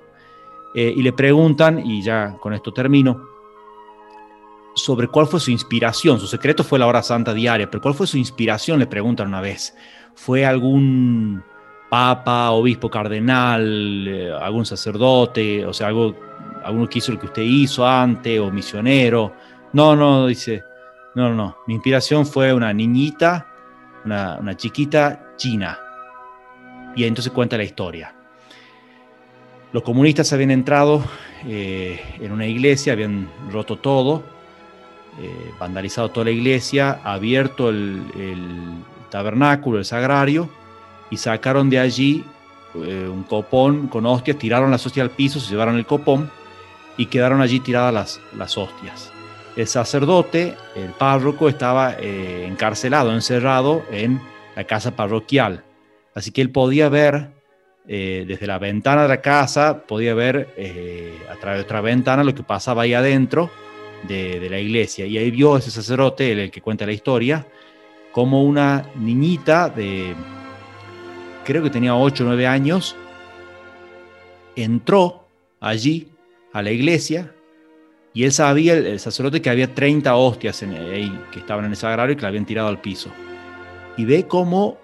y 0.74 1.03
le 1.03 1.12
preguntan, 1.14 1.84
y 1.84 2.03
ya 2.03 2.36
con 2.41 2.53
esto 2.53 2.72
termino, 2.72 3.38
sobre 4.78 5.08
cuál 5.08 5.26
fue 5.26 5.40
su 5.40 5.50
inspiración. 5.50 6.18
Su 6.20 6.26
secreto 6.26 6.64
fue 6.64 6.78
la 6.78 6.86
hora 6.86 7.02
santa 7.02 7.34
diaria, 7.34 7.70
pero 7.70 7.82
cuál 7.82 7.94
fue 7.94 8.06
su 8.06 8.16
inspiración, 8.16 8.78
le 8.78 8.86
preguntan 8.86 9.28
una 9.28 9.40
vez. 9.40 9.74
¿Fue 10.14 10.44
algún 10.44 11.42
papa, 11.90 12.50
obispo, 12.50 12.90
cardenal, 12.90 14.06
eh, 14.08 14.32
algún 14.32 14.66
sacerdote, 14.66 15.64
o 15.66 15.72
sea, 15.72 15.88
algo, 15.88 16.14
alguno 16.64 16.88
que 16.88 16.98
hizo 16.98 17.12
lo 17.12 17.18
que 17.18 17.26
usted 17.26 17.42
hizo 17.42 17.86
antes, 17.86 18.40
o 18.40 18.50
misionero? 18.50 19.34
No, 19.72 19.94
no, 19.94 20.26
dice, 20.26 20.62
no, 21.14 21.34
no, 21.34 21.58
mi 21.66 21.74
inspiración 21.74 22.26
fue 22.26 22.52
una 22.52 22.72
niñita, 22.72 23.46
una, 24.04 24.56
chiquita 24.56 25.34
china. 25.36 25.78
Y 26.94 27.04
entonces 27.04 27.32
cuenta 27.32 27.56
la 27.56 27.64
historia. 27.64 28.14
Los 29.72 29.82
comunistas 29.82 30.32
habían 30.32 30.50
entrado 30.50 31.04
eh, 31.46 32.00
en 32.20 32.32
una 32.32 32.46
iglesia, 32.46 32.94
habían 32.94 33.28
roto 33.50 33.76
todo, 33.76 34.22
eh, 35.20 35.52
vandalizado 35.58 36.10
toda 36.10 36.26
la 36.26 36.30
iglesia, 36.30 37.00
abierto 37.02 37.70
el, 37.70 38.04
tabernáculo, 39.10 39.78
el 39.78 39.84
sagrario, 39.84 40.48
y 41.10 41.16
sacaron 41.16 41.68
de 41.70 41.80
allí 41.80 42.24
eh, 42.76 43.08
un 43.08 43.24
copón 43.24 43.88
con 43.88 44.06
hostias, 44.06 44.38
tiraron 44.38 44.70
las 44.70 44.86
hostias 44.86 45.02
al 45.02 45.10
piso, 45.10 45.40
se 45.40 45.50
llevaron 45.50 45.76
el 45.76 45.86
copón 45.86 46.30
y 46.96 47.06
quedaron 47.06 47.40
allí 47.40 47.58
tiradas 47.58 48.20
las, 48.36 48.56
hostias. 48.56 49.10
El 49.56 49.66
sacerdote, 49.66 50.54
el 50.76 50.90
párroco, 50.90 51.48
estaba 51.48 51.96
eh, 51.98 52.46
encarcelado, 52.46 53.12
encerrado 53.12 53.82
en 53.90 54.20
la 54.54 54.64
casa 54.64 54.94
parroquial. 54.94 55.64
Así 56.14 56.30
que 56.30 56.42
él 56.42 56.50
podía 56.50 56.88
ver 56.88 57.30
desde 57.86 58.46
la 58.46 58.58
ventana 58.58 59.02
de 59.02 59.08
la 59.08 59.22
casa, 59.22 59.84
podía 59.86 60.12
ver 60.12 60.48
a 61.30 61.36
través 61.36 61.60
de 61.60 61.64
otra 61.64 61.80
ventana 61.80 62.22
lo 62.22 62.34
que 62.34 62.42
pasaba 62.42 62.82
ahí 62.82 62.92
adentro 62.92 63.50
de, 64.07 64.49
la 64.51 64.59
iglesia. 64.59 65.07
Y 65.07 65.18
ahí 65.18 65.30
vio 65.30 65.57
ese 65.57 65.70
sacerdote, 65.70 66.32
el, 66.32 66.51
que 66.51 66.61
cuenta 66.61 66.86
la 66.86 66.92
historia, 66.92 67.46
como 68.12 68.44
una 68.44 68.90
niñita 68.96 69.68
de, 69.68 70.14
creo 71.44 71.62
que 71.62 71.70
tenía 71.70 71.94
8 71.94 72.24
o 72.24 72.26
9 72.26 72.46
años, 72.46 72.96
entró 74.57 75.26
allí 75.61 76.09
a 76.53 76.62
la 76.62 76.70
iglesia 76.70 77.32
y 78.14 78.24
él 78.24 78.32
sabía, 78.32 78.74
el, 78.74 78.99
sacerdote, 78.99 79.40
que 79.40 79.51
había 79.51 79.74
30 79.74 80.14
hostias 80.16 80.62
en, 80.62 80.72
que 81.30 81.38
estaban 81.38 81.64
en 81.66 81.72
el 81.72 81.76
sagrario 81.76 82.14
y 82.14 82.16
que 82.16 82.22
la 82.22 82.28
habían 82.28 82.46
tirado 82.46 82.68
al 82.68 82.80
piso. 82.80 83.11
Y 83.96 84.05
ve 84.05 84.26
cómo 84.26 84.78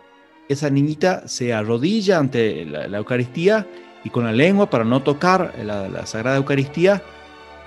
esa 0.49 0.71
niñita 0.71 1.27
se 1.27 1.53
arrodilla 1.53 2.19
ante 2.19 2.65
la, 2.67 2.99
Eucaristía 2.99 3.67
y 4.05 4.11
con 4.11 4.25
la 4.25 4.33
lengua, 4.33 4.69
para 4.69 4.85
no 4.85 5.03
tocar 5.03 5.55
la 5.65 6.07
Sagrada 6.07 6.37
Eucaristía, 6.37 7.03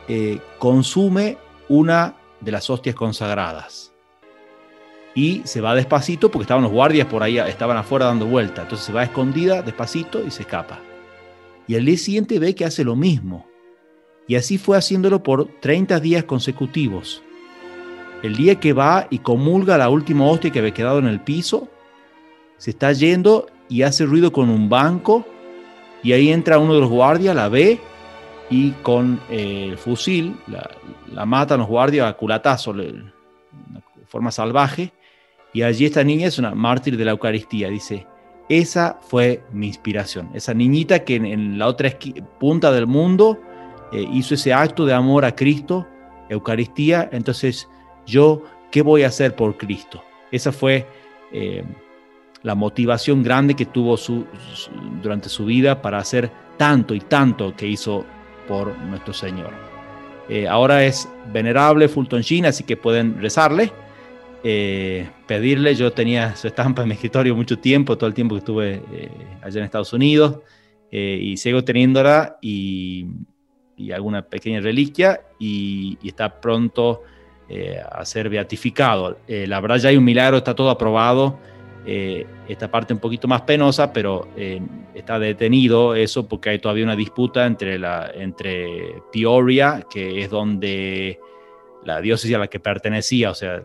eh, 0.07 0.39
consume 0.59 1.37
una 1.69 2.15
de 2.39 2.51
las 2.51 2.69
hostias 2.69 2.95
consagradas. 2.95 3.93
Y 5.15 5.41
se 5.45 5.61
va 5.61 5.75
despacito 5.75 6.29
porque 6.29 6.43
estaban 6.43 6.63
los 6.63 6.71
guardias 6.71 7.07
por 7.07 7.23
ahí, 7.23 7.39
estaban 7.39 7.75
afuera 7.75 8.05
dando 8.05 8.27
vuelta. 8.27 8.61
Entonces 8.61 8.85
se 8.85 8.93
va 8.93 9.03
escondida 9.03 9.61
despacito 9.61 10.23
y 10.25 10.31
se 10.31 10.43
escapa. 10.43 10.79
Y 11.67 11.75
al 11.75 11.85
día 11.85 11.97
siguiente 11.97 12.39
ve 12.39 12.55
que 12.55 12.65
hace 12.65 12.83
lo 12.83 12.95
mismo. 12.95 13.47
Y 14.27 14.35
así 14.35 14.57
fue 14.57 14.77
haciéndolo 14.77 15.23
por 15.23 15.47
30 15.59 15.99
días 15.99 16.23
consecutivos. 16.23 17.23
El 18.21 18.35
día 18.35 18.59
que 18.59 18.73
va 18.73 19.07
y 19.09 19.19
comulga 19.19 19.77
la 19.77 19.89
última 19.89 20.25
hostia 20.25 20.51
que 20.51 20.59
había 20.59 20.73
quedado 20.73 20.99
en 20.99 21.07
el 21.07 21.19
piso, 21.21 21.67
se 22.57 22.71
está 22.71 22.91
yendo 22.91 23.47
y 23.69 23.81
hace 23.81 24.05
ruido 24.05 24.31
con 24.31 24.49
un 24.49 24.69
banco. 24.69 25.25
Y 26.03 26.13
ahí 26.13 26.29
entra 26.29 26.59
uno 26.59 26.75
de 26.75 26.81
los 26.81 26.89
guardias, 26.89 27.35
la 27.35 27.49
ve 27.49 27.79
y 28.49 28.71
con 28.83 29.19
eh, 29.29 29.67
el 29.69 29.77
fusil 29.77 30.35
la, 30.47 31.25
matan 31.25 31.59
los 31.59 31.67
guardias 31.67 32.09
a 32.09 32.13
culatazo, 32.13 32.73
de 32.73 33.03
forma 34.05 34.31
salvaje. 34.31 34.93
Y 35.53 35.63
allí 35.63 35.85
esta 35.85 36.03
niña 36.03 36.27
es 36.27 36.37
una 36.37 36.53
mártir 36.53 36.97
de 36.97 37.05
la 37.05 37.11
Eucaristía. 37.11 37.69
Dice, 37.69 38.05
esa 38.49 38.99
fue 39.01 39.43
mi 39.51 39.67
inspiración. 39.67 40.29
Esa 40.33 40.53
niñita 40.53 41.03
que 41.03 41.15
en, 41.15 41.57
la 41.57 41.67
otra 41.67 41.91
punta 42.39 42.71
del 42.71 42.87
mundo 42.87 43.39
eh, 43.91 44.05
hizo 44.13 44.35
ese 44.35 44.53
acto 44.53 44.85
de 44.85 44.93
amor 44.93 45.25
a 45.25 45.35
Cristo, 45.35 45.87
Eucaristía. 46.29 47.09
Entonces, 47.11 47.67
yo, 48.05 48.43
¿qué 48.71 48.81
voy 48.81 49.03
a 49.03 49.07
hacer 49.07 49.35
por 49.35 49.57
Cristo? 49.57 50.03
Esa 50.31 50.51
fue 50.51 50.85
eh, 51.31 51.63
la 52.43 52.55
motivación 52.55 53.23
grande 53.23 53.55
que 53.55 53.65
tuvo 53.65 53.95
durante 55.01 55.29
su 55.29 55.45
vida 55.45 55.81
para 55.81 55.97
hacer 55.97 56.31
tanto 56.57 56.93
y 56.93 56.99
tanto 56.99 57.55
que 57.55 57.67
hizo 57.67 58.05
por 58.47 58.77
nuestro 58.79 59.13
Señor. 59.13 59.51
Eh, 60.29 60.47
ahora 60.47 60.83
es 60.83 61.07
venerable 61.31 61.87
Fulton 61.87 62.21
Sheen, 62.21 62.45
así 62.45 62.63
que 62.63 62.75
pueden 62.75 63.21
rezarle, 63.21 63.71
eh, 64.43 65.09
pedirle. 65.25 65.73
Yo 65.75 65.91
tenía 65.91 66.35
su 66.35 66.47
estampa 66.47 66.81
en 66.81 66.89
mi 66.89 66.95
escritorio 66.95 67.35
mucho 67.35 67.57
tiempo, 67.59 67.97
todo 67.97 68.07
el 68.07 68.13
tiempo 68.13 68.35
que 68.35 68.39
estuve 68.39 68.81
eh, 68.91 69.09
allá 69.41 69.59
en 69.59 69.65
Estados 69.65 69.93
Unidos, 69.93 70.39
y 70.89 71.35
sigo 71.35 71.65
teniéndola 71.65 72.37
y, 72.41 73.07
alguna 73.93 74.21
pequeña 74.21 74.61
reliquia, 74.61 75.19
y, 75.37 75.97
y 76.01 76.07
está 76.07 76.39
pronto 76.39 77.03
a 77.91 78.05
ser 78.05 78.29
beatificado. 78.29 79.19
la 79.27 79.59
verdad 79.59 79.77
ya 79.77 79.89
hay 79.89 79.97
un 79.97 80.05
milagro, 80.05 80.37
está 80.37 80.55
todo 80.55 80.69
aprobado. 80.69 81.39
Eh, 81.89 82.27
esta 82.49 82.69
parte 82.69 82.93
un 82.93 82.99
poquito 82.99 83.29
más 83.29 83.43
penosa, 83.43 83.93
pero 83.93 84.27
eh, 84.35 84.61
está 84.93 85.17
detenido 85.19 85.95
eso 85.95 86.27
porque 86.27 86.49
hay 86.49 86.59
todavía 86.59 86.83
una 86.83 86.97
disputa 86.97 87.45
entre, 87.45 87.79
la, 87.79 88.11
entre 88.13 89.01
Peoria, 89.09 89.85
que 89.89 90.21
es 90.21 90.29
donde 90.29 91.17
la 91.85 92.01
diócesis 92.01 92.35
a 92.35 92.39
la 92.39 92.47
que 92.47 92.59
pertenecía, 92.59 93.31
o 93.31 93.33
sea, 93.33 93.63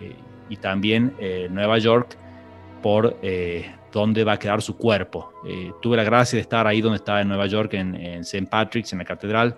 eh, 0.00 0.16
y 0.48 0.56
también 0.56 1.14
Nueva 1.50 1.78
York, 1.78 2.16
por 2.82 3.16
dónde 3.92 4.24
va 4.24 4.32
a 4.32 4.38
quedar 4.38 4.60
su 4.60 4.76
cuerpo. 4.76 5.32
tuve 5.80 5.96
la 5.96 6.04
gracia 6.04 6.36
de 6.36 6.42
estar 6.42 6.66
ahí 6.66 6.80
donde 6.80 6.96
estaba 6.96 7.20
en 7.20 7.28
Nueva 7.28 7.46
York, 7.46 7.74
en, 7.74 7.94
en 7.94 8.20
St. 8.20 8.46
Patrick's, 8.48 8.92
en 8.92 8.98
la 8.98 9.04
catedral, 9.04 9.56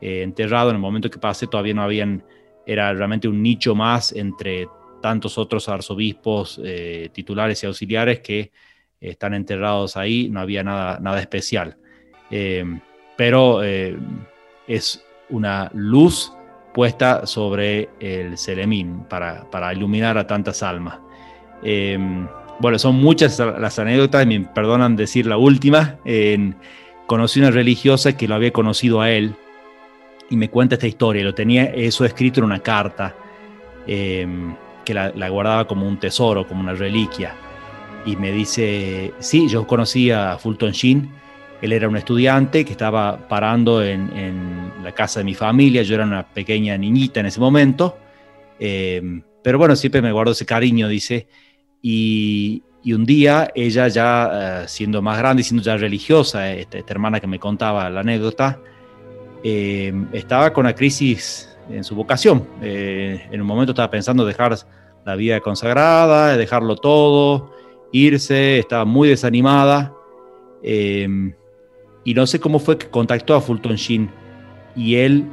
enterrado. 0.00 0.70
En 0.70 0.76
el 0.76 0.82
momento 0.82 1.08
que 1.08 1.18
pasé 1.18 1.46
todavía 1.46 1.74
no 1.74 1.82
habían, 1.82 2.24
era 2.66 2.92
realmente 2.92 3.28
un 3.28 3.40
nicho 3.40 3.74
más 3.76 4.12
entre 4.12 4.66
tantos 5.00 5.38
otros 5.38 5.68
arzobispos 5.68 6.60
eh, 6.64 7.10
titulares 7.12 7.62
y 7.62 7.66
auxiliares 7.66 8.20
que 8.20 8.52
están 9.00 9.34
enterrados 9.34 9.96
ahí, 9.96 10.28
no 10.28 10.40
había 10.40 10.62
nada, 10.62 10.98
nada 11.00 11.20
especial. 11.20 11.76
Eh, 12.30 12.64
pero 13.16 13.62
eh, 13.62 13.96
es 14.66 15.04
una 15.30 15.70
luz 15.74 16.32
puesta 16.74 17.26
sobre 17.26 17.88
el 18.00 18.36
Selemín 18.36 19.04
para, 19.08 19.48
para 19.50 19.72
iluminar 19.72 20.18
a 20.18 20.26
tantas 20.26 20.62
almas. 20.62 20.98
bueno, 22.58 22.78
son 22.78 22.96
muchas 22.96 23.38
las 23.38 23.78
anécdotas, 23.78 24.26
me 24.26 24.40
perdonan 24.40 24.96
decir 24.96 25.26
la 25.26 25.38
última. 25.38 25.98
conocí 27.06 27.40
una 27.40 27.50
religiosa 27.50 28.16
que 28.16 28.28
lo 28.28 28.34
había 28.34 28.50
conocido 28.52 29.00
a 29.00 29.10
él 29.10 29.34
y 30.28 30.36
me 30.36 30.50
cuenta 30.50 30.74
esta 30.74 30.86
historia, 30.86 31.22
lo 31.22 31.34
tenía 31.34 31.64
eso 31.64 32.04
escrito 32.04 32.40
en 32.40 32.44
una 32.44 32.60
carta 32.60 33.14
que 34.86 34.94
la, 34.94 35.28
guardaba 35.28 35.66
como 35.66 35.86
un 35.86 35.98
tesoro, 35.98 36.48
como 36.48 36.60
una 36.60 36.72
reliquia. 36.72 37.34
Y 38.06 38.16
me 38.16 38.32
dice, 38.32 39.12
sí, 39.18 39.48
yo 39.48 39.66
conocí 39.66 40.10
a 40.10 40.38
Fulton 40.38 40.70
Sheen, 40.70 41.10
él 41.60 41.72
era 41.72 41.88
un 41.88 41.96
estudiante 41.96 42.64
que 42.64 42.72
estaba 42.72 43.28
parando 43.28 43.82
en, 43.82 44.72
la 44.82 44.92
casa 44.92 45.20
de 45.20 45.24
mi 45.24 45.34
familia, 45.34 45.82
yo 45.82 45.96
era 45.96 46.04
una 46.04 46.24
pequeña 46.24 46.78
niñita 46.78 47.18
en 47.18 47.26
ese 47.26 47.40
momento, 47.40 47.98
eh, 48.60 49.02
pero 49.42 49.58
bueno, 49.58 49.74
siempre 49.74 50.00
me 50.00 50.12
guardo 50.12 50.30
ese 50.30 50.46
cariño, 50.46 50.86
dice, 50.86 51.26
y, 51.82 52.62
un 52.86 53.04
día 53.04 53.50
ella 53.52 53.88
ya 53.88 54.62
eh, 54.62 54.68
siendo 54.68 55.02
más 55.02 55.18
grande, 55.18 55.42
siendo 55.42 55.64
ya 55.64 55.76
religiosa, 55.76 56.52
esta, 56.52 56.78
hermana 56.86 57.18
que 57.18 57.26
me 57.26 57.40
contaba 57.40 57.90
la 57.90 58.00
anécdota, 58.00 58.60
eh, 59.42 59.92
estaba 60.12 60.52
con 60.52 60.66
una 60.66 60.74
crisis 60.74 61.56
en 61.70 61.84
su 61.84 61.94
vocación. 61.94 62.46
Eh, 62.62 63.26
en 63.30 63.40
un 63.40 63.46
momento 63.46 63.72
estaba 63.72 63.90
pensando 63.90 64.24
dejar 64.24 64.56
la 65.06 65.16
vida 65.16 65.40
consagrada, 65.40 66.36
dejarlo 66.36 66.76
todo, 66.76 67.52
irse, 67.92 68.58
estaba 68.58 68.84
muy 68.84 69.08
desanimada. 69.08 69.94
Eh, 70.62 71.08
y 72.04 72.12
no 72.12 72.26
sé 72.26 72.40
cómo 72.40 72.58
fue 72.58 72.76
que 72.76 72.90
contactó 72.90 73.34
a 73.34 73.40
Fulton 73.40 73.76
Sheen 73.76 74.10
y 74.74 74.96
él 74.96 75.24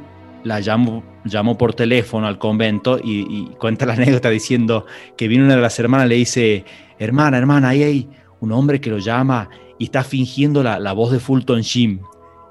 la 0.44 0.60
llamó 0.60 1.02
llamó 1.24 1.56
por 1.56 1.74
teléfono 1.74 2.26
al 2.26 2.38
convento 2.38 2.98
y, 3.02 3.46
cuenta 3.58 3.86
la 3.86 3.94
anécdota 3.94 4.30
diciendo 4.30 4.86
que 5.16 5.28
vino 5.28 5.44
una 5.44 5.56
de 5.56 5.62
las 5.62 5.78
hermanas 5.78 6.06
y 6.06 6.08
le 6.10 6.14
dice, 6.16 6.64
hermana, 6.98 7.38
hermana, 7.38 7.70
ahí 7.70 7.82
hay 7.82 8.08
un 8.40 8.52
hombre 8.52 8.80
que 8.80 8.90
lo 8.90 8.98
llama 8.98 9.48
y 9.78 9.84
está 9.84 10.04
fingiendo 10.04 10.62
la, 10.62 10.92
voz 10.92 11.12
de 11.12 11.18
Fulton 11.18 11.62
Sheen 11.62 12.00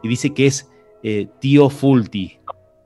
y 0.02 0.08
dice 0.08 0.34
que 0.34 0.48
es 0.48 0.70
eh, 1.04 1.28
tío 1.40 1.70
Fulti. 1.70 2.40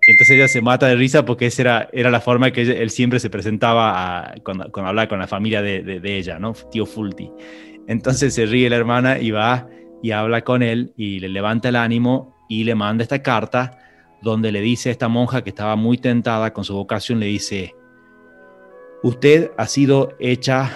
Entonces 0.08 0.38
ella 0.38 0.48
se 0.48 0.62
mata 0.62 0.88
de 0.88 0.96
risa 0.96 1.26
porque 1.26 1.48
esa 1.48 1.62
era, 1.62 1.90
era 1.92 2.10
la 2.10 2.22
forma 2.22 2.52
que 2.52 2.62
él 2.62 2.90
siempre 2.90 3.20
se 3.20 3.30
presentaba 3.30 4.36
cuando, 4.44 4.70
hablaba 4.74 5.10
con 5.10 5.20
la 5.20 5.28
familia 5.28 5.62
de, 5.62 5.84
de, 5.84 6.18
ella, 6.18 6.40
¿no? 6.40 6.54
Tío 6.72 6.86
Fulti. 6.86 7.30
Entonces 7.88 8.34
se 8.34 8.46
ríe 8.46 8.70
la 8.70 8.78
hermana 8.78 9.20
y 9.20 9.32
va 9.32 9.68
y 10.02 10.12
habla 10.12 10.44
con 10.46 10.64
él 10.64 10.94
y 10.96 11.20
le 11.20 11.28
levanta 11.28 11.68
el 11.70 11.76
ánimo 11.76 12.38
y 12.48 12.64
le 12.64 12.74
manda 12.74 13.04
esta 13.04 13.22
carta 13.22 13.80
donde 14.22 14.54
le 14.54 14.62
dice 14.62 14.90
a 14.90 14.92
esta 14.94 15.10
monja 15.10 15.44
que 15.44 15.50
estaba 15.50 15.76
muy 15.76 15.98
tentada 15.98 16.54
con 16.54 16.64
su 16.64 16.74
vocación, 16.74 17.20
le 17.20 17.26
dice, 17.26 17.76
usted 19.04 19.52
ha 19.58 19.68
sido 19.68 20.16
hecha 20.20 20.72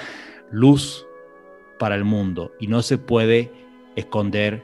luz 0.52 1.08
para 1.80 1.96
el 1.96 2.04
mundo 2.04 2.52
y 2.60 2.68
no 2.68 2.82
se 2.82 2.98
puede 2.98 3.52
esconder 3.96 4.64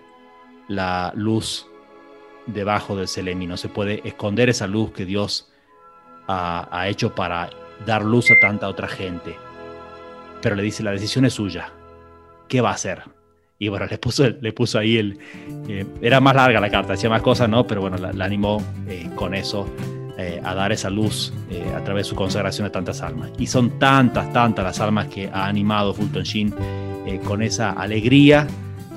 la 0.67 1.13
luz 1.15 1.67
debajo 2.47 2.95
del 2.95 3.07
Selemi, 3.07 3.45
no 3.45 3.57
se 3.57 3.69
puede 3.69 4.01
esconder 4.07 4.49
esa 4.49 4.67
luz 4.67 4.91
que 4.91 5.05
Dios 5.05 5.51
ha, 6.27 6.87
hecho 6.87 7.13
para 7.15 7.49
dar 7.85 8.03
luz 8.03 8.31
a 8.31 8.39
tanta 8.39 8.67
otra 8.67 8.87
gente. 8.87 9.35
Pero 10.41 10.55
le 10.55 10.63
dice, 10.63 10.83
la 10.83 10.91
decisión 10.91 11.25
es 11.25 11.33
suya. 11.33 11.71
¿Qué 12.47 12.61
va 12.61 12.71
a 12.71 12.73
hacer? 12.73 13.03
Y 13.59 13.69
bueno, 13.69 13.85
le 13.89 13.97
puso, 13.97 14.29
le 14.29 14.53
puso 14.53 14.77
ahí 14.77 14.97
el... 14.97 15.19
Eh, 15.67 15.85
era 16.01 16.19
más 16.19 16.35
larga 16.35 16.59
la 16.59 16.69
carta, 16.69 16.93
decía 16.93 17.09
más 17.09 17.21
cosas, 17.21 17.49
¿no? 17.49 17.65
Pero 17.65 17.81
bueno, 17.81 17.97
la, 17.97 18.25
animó 18.25 18.61
eh, 18.87 19.09
con 19.15 19.33
eso 19.33 19.67
eh, 20.17 20.39
a 20.43 20.53
dar 20.53 20.71
esa 20.71 20.89
luz 20.89 21.33
a 21.75 21.83
través 21.83 22.05
de 22.05 22.09
su 22.09 22.15
consagración 22.15 22.67
a 22.67 22.71
tantas 22.71 23.01
almas. 23.01 23.31
Y 23.39 23.47
son 23.47 23.79
tantas, 23.79 24.31
tantas 24.31 24.63
las 24.63 24.79
almas 24.79 25.07
que 25.07 25.29
ha 25.33 25.47
animado 25.47 25.93
Fulton 25.93 26.23
Sheen 26.23 26.53
con 27.23 27.41
esa 27.41 27.71
alegría 27.71 28.47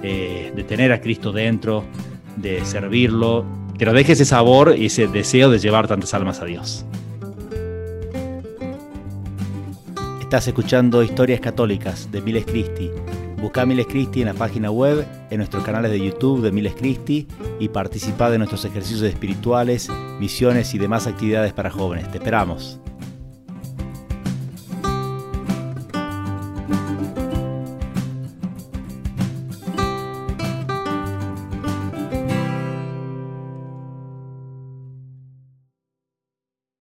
de 0.03 0.65
tener 0.67 0.93
a 0.93 1.01
Cristo 1.01 1.31
dentro, 1.31 1.85
de 2.37 2.65
servirlo, 2.65 3.45
que 3.79 3.85
nos 3.85 3.95
deje 3.95 4.13
ese 4.13 4.25
sabor 4.25 4.75
y 4.77 4.87
ese 4.87 5.07
deseo 5.07 5.51
de 5.51 5.59
llevar 5.59 5.89
tantas 5.89 6.13
almas 6.15 6.41
a 6.41 6.45
Dios. 6.45 6.85
Estás 10.21 10.47
escuchando 10.47 11.03
Historias 11.03 11.41
Católicas 11.41 12.09
de 12.13 12.21
Miles 12.23 12.45
Christi. 12.45 12.91
Busca 13.41 13.65
Miles 13.65 13.87
Christi 13.87 14.21
en 14.21 14.27
la 14.27 14.35
página 14.35 14.71
web, 14.71 15.07
en 15.31 15.39
nuestros 15.39 15.65
canales 15.65 15.91
de 15.91 15.99
YouTube 15.99 16.43
de 16.43 16.53
Miles 16.53 16.75
Christi 16.75 17.27
y 17.59 17.69
participa 17.69 18.31
de 18.31 18.39
nuestros 18.39 18.65
ejercicios 18.65 19.03
espirituales, 19.03 19.89
misiones 20.21 20.75
y 20.75 20.79
demás 20.79 21.07
actividades 21.07 21.53
para 21.53 21.71
jóvenes. 21.71 22.11
Te 22.11 22.19
esperamos. 22.19 22.79